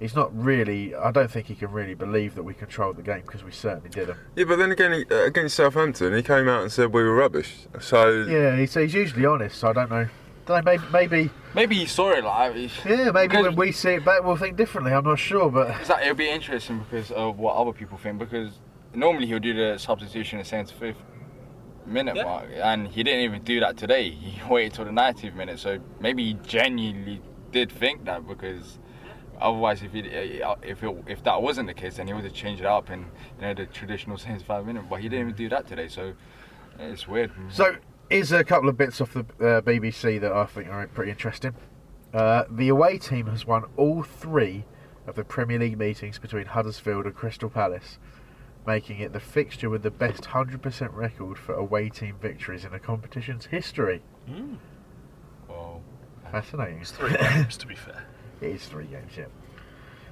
he's 0.00 0.14
not 0.14 0.30
really. 0.36 0.94
I 0.94 1.10
don't 1.10 1.30
think 1.30 1.46
he 1.46 1.54
can 1.54 1.70
really 1.72 1.94
believe 1.94 2.34
that 2.34 2.42
we 2.42 2.54
controlled 2.54 2.96
the 2.96 3.02
game 3.02 3.22
because 3.22 3.44
we 3.44 3.52
certainly 3.52 3.88
didn't. 3.90 4.18
Yeah, 4.36 4.44
but 4.44 4.56
then 4.56 4.70
again, 4.72 5.04
uh, 5.10 5.24
against 5.24 5.56
Southampton, 5.56 6.14
he 6.14 6.22
came 6.22 6.48
out 6.48 6.62
and 6.62 6.72
said 6.72 6.92
we 6.92 7.02
were 7.02 7.14
rubbish. 7.14 7.66
So 7.80 8.22
Yeah, 8.28 8.56
he's, 8.56 8.74
he's 8.74 8.94
usually 8.94 9.26
honest. 9.26 9.58
So 9.58 9.68
I 9.68 9.72
don't 9.72 9.90
know. 9.90 10.08
Don't 10.46 10.64
know, 10.64 10.72
maybe, 10.72 10.82
maybe 10.92 11.30
Maybe 11.54 11.74
he 11.76 11.86
saw 11.86 12.10
it 12.12 12.24
like. 12.24 12.54
yeah, 12.84 13.10
maybe 13.10 13.28
Because- 13.28 13.44
when 13.48 13.56
we 13.56 13.72
see 13.72 13.90
it 13.94 14.04
back, 14.04 14.24
we'll 14.24 14.36
think 14.36 14.56
differently. 14.56 14.92
I'm 14.94 15.04
not 15.04 15.18
sure, 15.18 15.50
but 15.50 15.70
It's 15.80 15.90
it'll 15.90 16.14
be 16.14 16.30
interesting 16.30 16.78
because 16.90 17.10
of 17.10 17.38
what 17.38 17.56
other 17.56 17.72
people 17.72 17.98
think. 17.98 18.18
Because 18.18 18.58
normally 18.94 19.26
he'll 19.26 19.38
do 19.40 19.52
the 19.52 19.78
substitution 19.78 20.38
at 20.38 20.46
75th 20.46 20.94
minute 21.86 22.16
Yeah. 22.16 22.24
mark, 22.24 22.46
and 22.54 22.88
he 22.88 23.02
didn't 23.02 23.20
even 23.24 23.42
do 23.42 23.60
that 23.60 23.76
today. 23.76 24.10
He 24.10 24.40
waited 24.48 24.74
till 24.74 24.84
the 24.86 24.90
90th 24.90 25.34
minute, 25.34 25.58
so 25.58 25.78
maybe 26.00 26.24
he 26.24 26.34
genuinely 26.46 27.20
did 27.52 27.70
think 27.72 28.04
that 28.06 28.26
because 28.26 28.78
otherwise, 29.40 29.82
if 29.82 29.92
he, 29.92 30.00
if 30.00 30.82
it, 30.82 31.04
if 31.06 31.22
that 31.24 31.40
wasn't 31.40 31.68
the 31.68 31.74
case, 31.74 31.96
then 31.96 32.06
he 32.06 32.12
would 32.12 32.24
have 32.24 32.32
changed 32.32 32.60
it 32.60 32.66
up 32.66 32.90
in 32.90 33.00
you 33.00 33.42
know 33.42 33.54
the 33.54 33.66
traditional 33.66 34.16
75 34.16 34.66
minute. 34.66 34.84
But 34.88 35.00
he 35.00 35.08
didn't 35.08 35.26
even 35.26 35.36
do 35.36 35.48
that 35.50 35.66
today, 35.66 35.88
so 35.88 36.14
it's 36.78 37.06
weird. 37.06 37.30
So, 37.50 37.76
here's 38.10 38.32
a 38.32 38.44
couple 38.44 38.68
of 38.68 38.76
bits 38.76 39.00
off 39.00 39.14
the 39.14 39.20
uh, 39.20 39.60
BBC 39.62 40.20
that 40.20 40.32
I 40.32 40.46
think 40.46 40.68
are 40.68 40.86
pretty 40.88 41.10
interesting. 41.10 41.54
Uh, 42.12 42.44
the 42.50 42.68
away 42.68 42.98
team 42.98 43.26
has 43.26 43.46
won 43.46 43.64
all 43.76 44.02
three 44.02 44.64
of 45.06 45.14
the 45.14 45.24
Premier 45.24 45.58
League 45.58 45.78
meetings 45.78 46.18
between 46.18 46.46
Huddersfield 46.46 47.04
and 47.04 47.14
Crystal 47.14 47.50
Palace, 47.50 47.98
making 48.66 49.00
it 49.00 49.12
the 49.12 49.20
fixture 49.20 49.68
with 49.68 49.82
the 49.82 49.90
best 49.90 50.22
100% 50.22 50.94
record 50.94 51.38
for 51.38 51.54
away 51.54 51.90
team 51.90 52.16
victories 52.20 52.64
in 52.64 52.72
the 52.72 52.78
competition's 52.78 53.46
history. 53.46 54.02
Well, 55.48 55.82
Fascinating. 56.30 56.80
It's 56.80 56.90
three 56.90 57.16
games, 57.16 57.56
to 57.56 57.66
be 57.66 57.74
fair. 57.74 58.04
It 58.40 58.50
is 58.50 58.66
three 58.66 58.86
games, 58.86 59.12
yeah. 59.16 59.26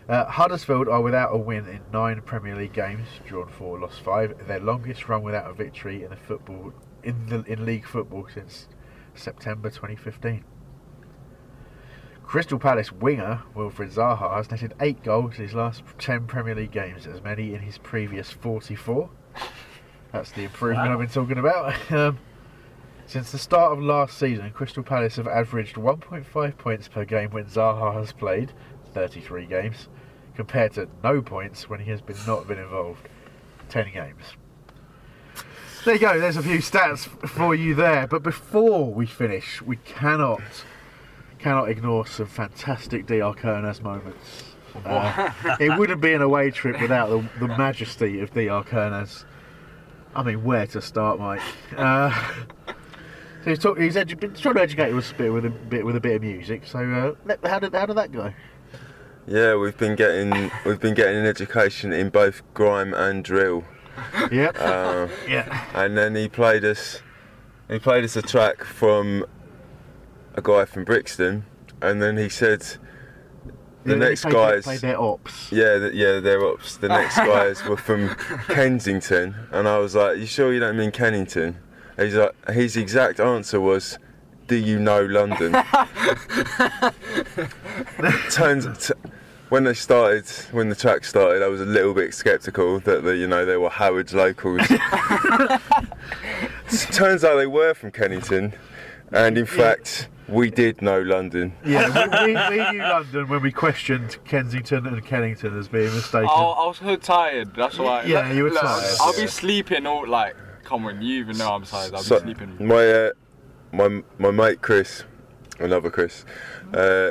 Uh, 0.08 0.24
Huddersfield 0.26 0.88
are 0.88 1.00
without 1.00 1.34
a 1.34 1.36
win 1.36 1.66
in 1.66 1.80
nine 1.92 2.20
Premier 2.22 2.54
League 2.54 2.72
games, 2.72 3.08
drawn 3.26 3.48
four, 3.48 3.78
lost 3.78 4.00
five. 4.00 4.46
Their 4.46 4.60
longest 4.60 5.08
run 5.08 5.22
without 5.22 5.50
a 5.50 5.52
victory 5.52 6.04
in 6.04 6.10
the 6.10 6.16
football 6.16 6.72
in 7.02 7.26
the 7.26 7.42
in 7.44 7.64
league 7.64 7.86
football 7.86 8.26
since 8.32 8.68
September 9.14 9.68
2015. 9.68 10.44
Crystal 12.24 12.58
Palace 12.58 12.90
winger 12.92 13.42
Wilfried 13.54 13.94
Zaha 13.94 14.36
has 14.36 14.50
netted 14.50 14.74
eight 14.80 15.02
goals 15.02 15.38
in 15.38 15.44
his 15.44 15.54
last 15.54 15.82
ten 15.98 16.26
Premier 16.26 16.54
League 16.54 16.72
games, 16.72 17.06
as 17.06 17.22
many 17.22 17.54
in 17.54 17.60
his 17.60 17.78
previous 17.78 18.30
44. 18.30 19.08
That's 20.12 20.32
the 20.32 20.44
improvement 20.44 20.88
I've 20.88 20.98
been 20.98 21.08
talking 21.08 21.38
about. 21.38 21.74
Um, 21.90 22.18
since 23.06 23.30
the 23.30 23.38
start 23.38 23.72
of 23.72 23.80
last 23.80 24.18
season, 24.18 24.50
Crystal 24.50 24.82
Palace 24.82 25.16
have 25.16 25.28
averaged 25.28 25.76
1.5 25.76 26.58
points 26.58 26.88
per 26.88 27.04
game 27.04 27.30
when 27.30 27.44
Zaha 27.46 27.94
has 27.94 28.12
played 28.12 28.52
33 28.92 29.46
games, 29.46 29.88
compared 30.34 30.72
to 30.72 30.88
no 31.02 31.22
points 31.22 31.68
when 31.68 31.80
he 31.80 31.90
has 31.90 32.00
been 32.00 32.16
not 32.26 32.48
been 32.48 32.58
involved 32.58 33.08
10 33.68 33.92
games. 33.92 34.22
There 35.84 35.94
you 35.94 36.00
go. 36.00 36.18
There's 36.18 36.36
a 36.36 36.42
few 36.42 36.58
stats 36.58 37.06
for 37.28 37.54
you 37.54 37.76
there. 37.76 38.08
But 38.08 38.24
before 38.24 38.92
we 38.92 39.06
finish, 39.06 39.62
we 39.62 39.76
cannot 39.76 40.40
cannot 41.38 41.68
ignore 41.68 42.06
some 42.06 42.26
fantastic 42.26 43.06
DR 43.06 43.36
Kernes 43.36 43.80
moments. 43.82 44.42
Uh, 44.84 45.30
it 45.60 45.78
wouldn't 45.78 46.00
be 46.00 46.12
an 46.12 46.22
away 46.22 46.50
trip 46.50 46.80
without 46.80 47.08
the, 47.08 47.24
the 47.38 47.56
majesty 47.56 48.18
of 48.20 48.32
DR 48.32 48.64
Kernes. 48.64 49.24
I 50.16 50.22
mean, 50.22 50.42
where 50.42 50.66
to 50.68 50.80
start, 50.80 51.20
Mike? 51.20 51.42
Uh, 51.76 52.10
so 53.46 53.50
he's, 53.50 53.58
talk, 53.60 53.78
he's 53.78 53.94
edu- 53.94 54.18
been 54.18 54.34
trying 54.34 54.56
to 54.56 54.62
educate 54.62 54.92
us 54.92 55.12
a 55.12 55.14
bit 55.14 55.32
with 55.32 55.44
a 55.46 55.50
bit 55.50 55.86
with 55.86 55.94
a 55.94 56.00
bit 56.00 56.16
of 56.16 56.22
music. 56.22 56.66
So 56.66 57.16
uh, 57.28 57.36
how 57.48 57.60
did 57.60 57.72
how 57.72 57.86
did 57.86 57.96
that 57.96 58.10
go? 58.10 58.32
yeah, 59.28 59.54
we've 59.54 59.78
been 59.78 59.94
getting 59.94 60.50
we've 60.64 60.80
been 60.80 60.94
getting 60.94 61.16
an 61.16 61.26
education 61.26 61.92
in 61.92 62.08
both 62.10 62.42
grime 62.54 62.92
and 62.92 63.22
drill. 63.24 63.64
Yep. 64.32 64.56
Uh, 64.58 65.06
yeah. 65.28 65.64
and 65.74 65.96
then 65.96 66.14
he 66.16 66.28
played 66.28 66.64
us 66.64 67.00
he 67.68 67.78
played 67.78 68.02
us 68.04 68.16
a 68.16 68.22
track 68.22 68.64
from 68.64 69.24
a 70.34 70.42
guy 70.42 70.64
from 70.64 70.84
Brixton 70.84 71.44
and 71.80 72.02
then 72.02 72.16
he 72.18 72.28
said 72.28 72.60
the 73.84 73.92
Yeah, 73.92 73.94
next 73.94 74.24
guys 74.24 74.64
played 74.64 74.80
their 74.80 75.00
ops. 75.00 75.50
yeah 75.50 75.78
the, 75.78 75.94
yeah 75.94 76.20
they're 76.20 76.44
ops 76.44 76.76
the 76.76 76.88
next 76.88 77.16
guys 77.32 77.64
were 77.64 77.76
from 77.78 78.14
Kensington 78.48 79.34
and 79.50 79.66
I 79.66 79.78
was 79.78 79.94
like 79.94 80.18
you 80.18 80.26
sure 80.26 80.52
you 80.52 80.60
don't 80.60 80.76
mean 80.76 80.90
Kennington 80.90 81.56
he's 81.96 82.14
like 82.14 82.34
uh, 82.46 82.52
his 82.52 82.76
exact 82.76 83.20
answer 83.20 83.60
was 83.60 83.98
do 84.46 84.56
you 84.56 84.78
know 84.78 85.04
London 85.04 85.52
turns 88.30 88.88
t- 88.88 88.94
when 89.48 89.64
they 89.64 89.74
started, 89.74 90.26
when 90.50 90.68
the 90.68 90.74
track 90.74 91.04
started, 91.04 91.42
I 91.42 91.48
was 91.48 91.60
a 91.60 91.66
little 91.66 91.94
bit 91.94 92.12
sceptical 92.14 92.80
that 92.80 93.04
the, 93.04 93.16
you 93.16 93.26
know 93.26 93.44
they 93.44 93.56
were 93.56 93.70
Howard's 93.70 94.12
locals. 94.14 94.60
Turns 96.90 97.22
out 97.24 97.36
they 97.36 97.46
were 97.46 97.74
from 97.74 97.92
Kennington, 97.92 98.54
and 99.12 99.38
in 99.38 99.46
fact, 99.46 100.08
we 100.28 100.50
did 100.50 100.82
know 100.82 101.00
London. 101.00 101.52
Yeah, 101.64 102.24
we, 102.24 102.32
we, 102.32 102.34
we 102.34 102.72
knew 102.72 102.82
London 102.82 103.28
when 103.28 103.42
we 103.42 103.52
questioned 103.52 104.18
Kensington 104.24 104.86
and 104.86 105.04
Kennington 105.04 105.56
as 105.56 105.68
being 105.68 105.94
mistaken. 105.94 106.28
I, 106.28 106.32
I 106.32 106.66
was 106.66 106.78
so 106.78 106.96
tired. 106.96 107.54
That's 107.54 107.78
why. 107.78 108.02
Yeah, 108.02 108.32
you 108.32 108.44
were 108.44 108.50
Look, 108.50 108.62
tired, 108.62 108.96
I'll 109.00 109.14
yeah. 109.14 109.22
be 109.22 109.28
sleeping 109.28 109.86
all 109.86 110.08
like. 110.08 110.34
Come 110.66 110.84
on, 110.86 111.00
you 111.00 111.20
even 111.20 111.38
know 111.38 111.54
I'm 111.54 111.64
tired. 111.64 111.94
I'll 111.94 112.02
So 112.02 112.18
be 112.20 112.34
sleeping. 112.34 112.56
my 112.66 112.90
uh, 112.90 113.10
my 113.72 114.02
my 114.18 114.30
mate 114.30 114.60
Chris, 114.62 115.04
another 115.60 115.90
Chris, 115.90 116.24
uh, 116.74 117.10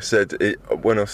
said 0.00 0.32
it, 0.40 0.58
when 0.82 0.98
I 0.98 1.04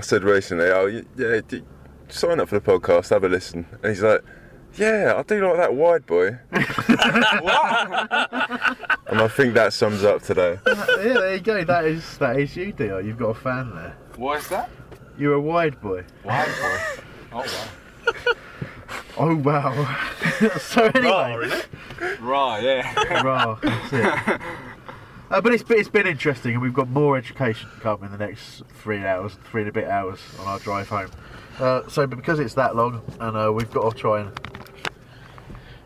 said 0.00 0.22
recently, 0.24 0.66
oh 0.66 0.86
yeah, 1.16 1.40
d- 1.46 1.62
sign 2.08 2.40
up 2.40 2.48
for 2.48 2.58
the 2.60 2.64
podcast, 2.72 3.10
have 3.10 3.24
a 3.24 3.28
listen, 3.28 3.66
and 3.82 3.90
he's 3.92 4.02
like. 4.02 4.22
Yeah, 4.78 5.14
I 5.16 5.22
do 5.22 5.42
like 5.48 5.56
that 5.56 5.74
wide 5.74 6.04
boy. 6.04 6.36
and 6.52 6.66
I 9.22 9.28
think 9.28 9.54
that 9.54 9.72
sums 9.72 10.04
up 10.04 10.20
today. 10.20 10.58
yeah, 10.66 10.84
there 11.14 11.34
you 11.34 11.40
go. 11.40 11.64
That 11.64 11.86
is 11.86 12.18
that 12.18 12.38
is 12.38 12.54
you, 12.56 12.72
dear. 12.72 13.00
You've 13.00 13.16
got 13.16 13.28
a 13.28 13.34
fan 13.34 13.74
there. 13.74 13.96
What 14.16 14.40
is 14.40 14.48
that? 14.48 14.68
You're 15.18 15.34
a 15.34 15.40
wide 15.40 15.80
boy. 15.80 16.04
Wide 16.24 16.46
boy. 16.46 16.78
Oh 17.32 17.38
wow. 17.38 17.46
Oh 19.18 19.34
wow. 19.36 19.72
so 20.60 20.84
anyway, 20.94 21.48
Right, 22.20 22.62
yeah. 22.62 23.22
Right, 23.22 23.56
that's 23.62 23.92
it. 23.92 24.40
Uh, 25.30 25.40
but 25.40 25.52
it's 25.54 25.62
been, 25.62 25.78
it's 25.78 25.88
been 25.88 26.06
interesting, 26.06 26.52
and 26.52 26.62
we've 26.62 26.74
got 26.74 26.88
more 26.90 27.16
education 27.16 27.70
to 27.70 27.76
come 27.80 28.04
in 28.04 28.12
the 28.12 28.18
next 28.18 28.62
three 28.82 29.04
hours, 29.04 29.38
three 29.50 29.62
and 29.62 29.70
a 29.70 29.72
bit 29.72 29.88
hours 29.88 30.20
on 30.38 30.46
our 30.46 30.58
drive 30.58 30.88
home. 30.88 31.10
Uh, 31.58 31.82
so, 31.88 32.06
but 32.06 32.16
because 32.16 32.38
it's 32.38 32.54
that 32.54 32.76
long, 32.76 33.00
and 33.18 33.36
uh, 33.36 33.50
we've 33.52 33.70
got 33.72 33.90
to 33.90 33.96
try 33.98 34.20
and 34.20 34.38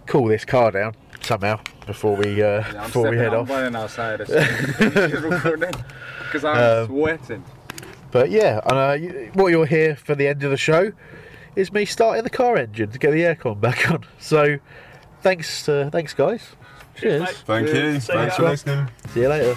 cool 0.07 0.27
this 0.27 0.45
car 0.45 0.73
down 0.73 0.95
somehow 1.21 1.61
before 1.87 2.17
we 2.17 2.43
uh, 2.43 2.61
Yeah, 2.61 2.65
I'm 2.81 2.87
before 2.87 3.11
we 3.11 3.17
head 3.17 3.33
I'm 3.33 3.43
off. 3.43 3.51
running 3.51 3.77
outside 3.77 4.19
because 4.19 6.45
I'm 6.45 6.81
Um, 6.83 6.87
sweating. 6.87 7.45
But 8.11 8.31
yeah, 8.31 8.61
and, 8.67 8.77
uh, 8.77 8.97
you- 9.01 9.31
what 9.35 9.49
you'll 9.49 9.65
hear 9.65 9.95
for 9.95 10.17
the 10.17 10.27
end 10.27 10.43
of 10.43 10.51
the 10.51 10.57
show 10.57 10.91
is 11.57 11.73
me 11.73 11.85
starting 11.85 12.25
the 12.25 12.31
car 12.31 12.57
engine 12.57 12.91
to 12.91 12.99
get 12.99 13.11
the 13.11 13.23
aircon 13.23 13.61
back 13.61 13.91
on. 13.91 14.05
So, 14.19 14.59
thanks, 15.23 15.69
uh, 15.69 15.91
thanks 15.93 16.15
guys. 16.15 16.43
Cheers. 16.97 17.31
Thank 17.43 17.69
you. 17.69 18.01
See 18.01 18.13
Thanks 18.13 18.37
ya. 18.39 18.45
for 18.45 18.51
listening. 18.51 18.89
See 19.15 19.21
you 19.21 19.29
later. 19.29 19.57